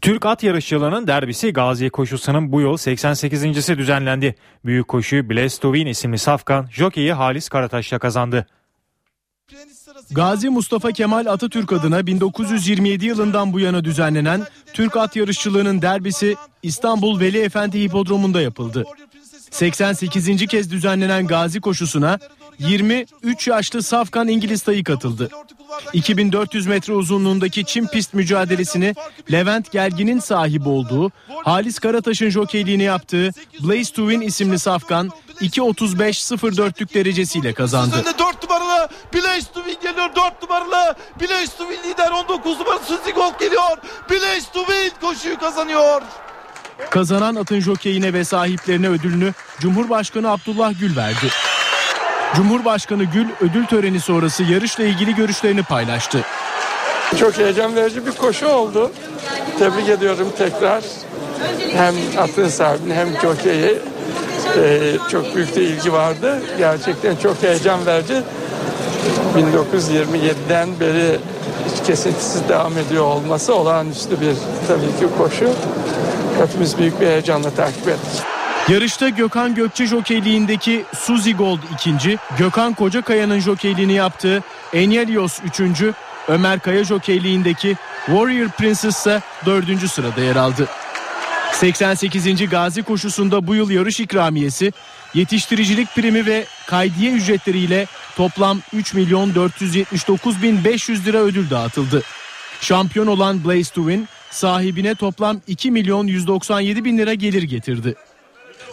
Türk 0.00 0.26
at 0.26 0.42
yarışçılarının 0.42 1.06
derbisi 1.06 1.52
Gazi 1.52 1.90
koşusunun 1.90 2.52
bu 2.52 2.60
yıl 2.60 2.72
88.si 2.72 3.78
düzenlendi. 3.78 4.34
Büyük 4.64 4.88
koşuyu 4.88 5.30
Blaise 5.30 5.60
Tuvin 5.60 5.86
isimli 5.86 6.18
safkan 6.18 6.68
jokeyi 6.72 7.12
Halis 7.12 7.48
Karataş'la 7.48 7.98
kazandı. 7.98 8.46
Gazi 10.10 10.48
Mustafa 10.48 10.92
Kemal 10.92 11.26
Atatürk 11.26 11.72
adına 11.72 12.06
1927 12.06 13.06
yılından 13.06 13.52
bu 13.52 13.60
yana 13.60 13.84
düzenlenen 13.84 14.40
Türk 14.72 14.96
at 14.96 15.16
yarışçılığının 15.16 15.82
derbisi 15.82 16.36
İstanbul 16.62 17.20
Veli 17.20 17.38
Efendi 17.38 17.82
Hipodromu'nda 17.82 18.40
yapıldı. 18.40 18.84
88. 19.50 20.46
kez 20.46 20.70
düzenlenen 20.70 21.26
Gazi 21.26 21.60
koşusuna 21.60 22.18
23 22.58 23.48
yaşlı 23.48 23.82
Safkan 23.82 24.28
İngiliz 24.28 24.62
tayı 24.62 24.84
katıldı. 24.84 25.30
2400 25.92 26.66
metre 26.66 26.92
uzunluğundaki 26.92 27.64
çim 27.64 27.86
pist 27.86 28.14
mücadelesini 28.14 28.94
Levent 29.32 29.72
Gergin'in 29.72 30.18
sahibi 30.18 30.68
olduğu, 30.68 31.10
Halis 31.44 31.78
Karataş'ın 31.78 32.30
jokeyliğini 32.30 32.82
yaptığı 32.82 33.30
Blaze 33.60 33.92
to 33.92 34.10
Win 34.10 34.20
isimli 34.20 34.58
Safkan 34.58 35.10
2.35.04'lük 35.40 36.94
derecesiyle 36.94 37.52
kazandı. 37.52 37.96
Önde 37.96 38.18
4 38.18 38.42
numaralı 38.42 38.88
Blaze 39.14 39.52
to 39.54 39.64
Win 39.64 39.88
geliyor 39.90 40.10
4 40.16 40.42
numaralı 40.42 40.94
Blaze 41.20 41.56
to 41.58 41.64
Win 41.72 41.90
lider 41.90 42.10
19 42.10 42.58
numaralı 42.58 42.80
Suzy 42.84 43.10
Gold 43.10 43.40
geliyor 43.40 43.78
Blaze 44.10 44.52
to 44.52 44.64
Win 44.66 44.92
koşuyu 45.00 45.38
kazanıyor. 45.38 46.02
Kazanan 46.90 47.34
atın 47.34 47.60
jokeyine 47.60 48.12
ve 48.12 48.24
sahiplerine 48.24 48.88
ödülünü 48.88 49.32
Cumhurbaşkanı 49.60 50.30
Abdullah 50.30 50.80
Gül 50.80 50.96
verdi. 50.96 51.30
Cumhurbaşkanı 52.36 53.04
Gül 53.04 53.26
ödül 53.40 53.66
töreni 53.66 54.00
sonrası 54.00 54.42
yarışla 54.42 54.84
ilgili 54.84 55.14
görüşlerini 55.14 55.62
paylaştı. 55.62 56.24
Çok 57.18 57.38
heyecan 57.38 57.76
verici 57.76 58.06
bir 58.06 58.12
koşu 58.12 58.46
oldu. 58.46 58.92
Tebrik 59.58 59.88
ediyorum 59.88 60.32
tekrar. 60.38 60.84
Hem 61.72 61.94
atın 62.18 62.48
sahibini 62.48 62.94
hem 62.94 63.20
jokeyi 63.22 63.78
ee, 64.56 64.96
çok 65.10 65.34
büyük 65.34 65.56
de 65.56 65.62
ilgi 65.62 65.92
vardı. 65.92 66.42
Gerçekten 66.58 67.16
çok 67.16 67.42
heyecan 67.42 67.86
verici. 67.86 68.22
1927'den 69.36 70.80
beri 70.80 71.18
hiç 71.70 71.86
kesintisiz 71.86 72.48
devam 72.48 72.78
ediyor 72.78 73.04
olması 73.04 73.54
olağanüstü 73.54 74.20
bir 74.20 74.34
tabii 74.68 75.00
ki 75.00 75.16
koşu. 75.18 75.50
hepimiz 76.38 76.78
büyük 76.78 77.00
bir 77.00 77.06
heyecanla 77.06 77.50
takip 77.50 77.88
ettik. 77.88 78.22
Yarışta 78.68 79.08
Gökhan 79.08 79.54
Gökçe 79.54 79.86
jokeyliğindeki 79.86 80.84
Suzy 80.94 81.32
Gold 81.32 81.58
ikinci, 81.74 82.18
Gökhan 82.38 82.74
Kocakaya'nın 82.74 83.38
jokeyliğini 83.38 83.92
yaptığı 83.92 84.42
Enyelios 84.72 85.40
üçüncü, 85.44 85.94
Ömer 86.28 86.60
Kaya 86.60 86.84
jokeyliğindeki 86.84 87.76
Warrior 88.06 88.48
Princess 88.48 88.98
ise 88.98 89.20
dördüncü 89.46 89.88
sırada 89.88 90.20
yer 90.20 90.36
aldı. 90.36 90.68
88. 91.54 92.48
Gazi 92.50 92.82
koşusunda 92.82 93.46
bu 93.46 93.54
yıl 93.54 93.70
yarış 93.70 94.00
ikramiyesi, 94.00 94.72
yetiştiricilik 95.14 95.94
primi 95.94 96.26
ve 96.26 96.44
kaydiye 96.66 97.12
ücretleriyle 97.12 97.86
toplam 98.16 98.60
3 98.72 98.94
milyon 98.94 99.34
479 99.34 100.42
bin 100.42 100.64
500 100.64 101.06
lira 101.06 101.18
ödül 101.18 101.50
dağıtıldı. 101.50 102.02
Şampiyon 102.60 103.06
olan 103.06 103.44
Blaze 103.44 103.72
to 103.72 103.82
sahibine 104.30 104.94
toplam 104.94 105.40
2 105.46 105.70
milyon 105.70 106.06
197 106.06 106.84
bin 106.84 106.98
lira 106.98 107.14
gelir 107.14 107.42
getirdi. 107.42 107.94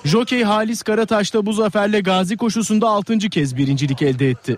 Jokey 0.05 0.43
Halis 0.43 0.81
Karataş 0.81 1.33
da 1.33 1.45
bu 1.45 1.53
zaferle 1.53 1.99
Gazi 1.99 2.37
koşusunda 2.37 2.89
6. 2.89 3.19
kez 3.19 3.57
birincilik 3.57 4.01
elde 4.01 4.29
etti. 4.29 4.57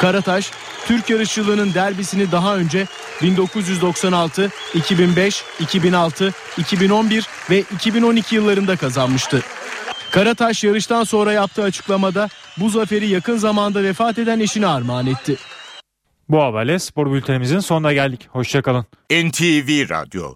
Karataş, 0.00 0.50
Türk 0.86 1.10
yarışçılığının 1.10 1.74
derbisini 1.74 2.32
daha 2.32 2.56
önce 2.56 2.86
1996, 3.22 4.50
2005, 4.74 5.44
2006, 5.60 6.32
2011 6.58 7.28
ve 7.50 7.64
2012 7.74 8.34
yıllarında 8.34 8.76
kazanmıştı. 8.76 9.42
Karataş 10.10 10.64
yarıştan 10.64 11.04
sonra 11.04 11.32
yaptığı 11.32 11.62
açıklamada 11.62 12.28
bu 12.56 12.68
zaferi 12.68 13.06
yakın 13.06 13.36
zamanda 13.36 13.82
vefat 13.82 14.18
eden 14.18 14.40
eşine 14.40 14.66
armağan 14.66 15.06
etti. 15.06 15.36
Bu 16.28 16.42
haberle 16.42 16.78
spor 16.78 17.12
bültenimizin 17.12 17.58
sonuna 17.58 17.92
geldik. 17.92 18.28
Hoşçakalın. 18.32 18.86
NTV 19.10 19.88
Radyo 19.90 20.34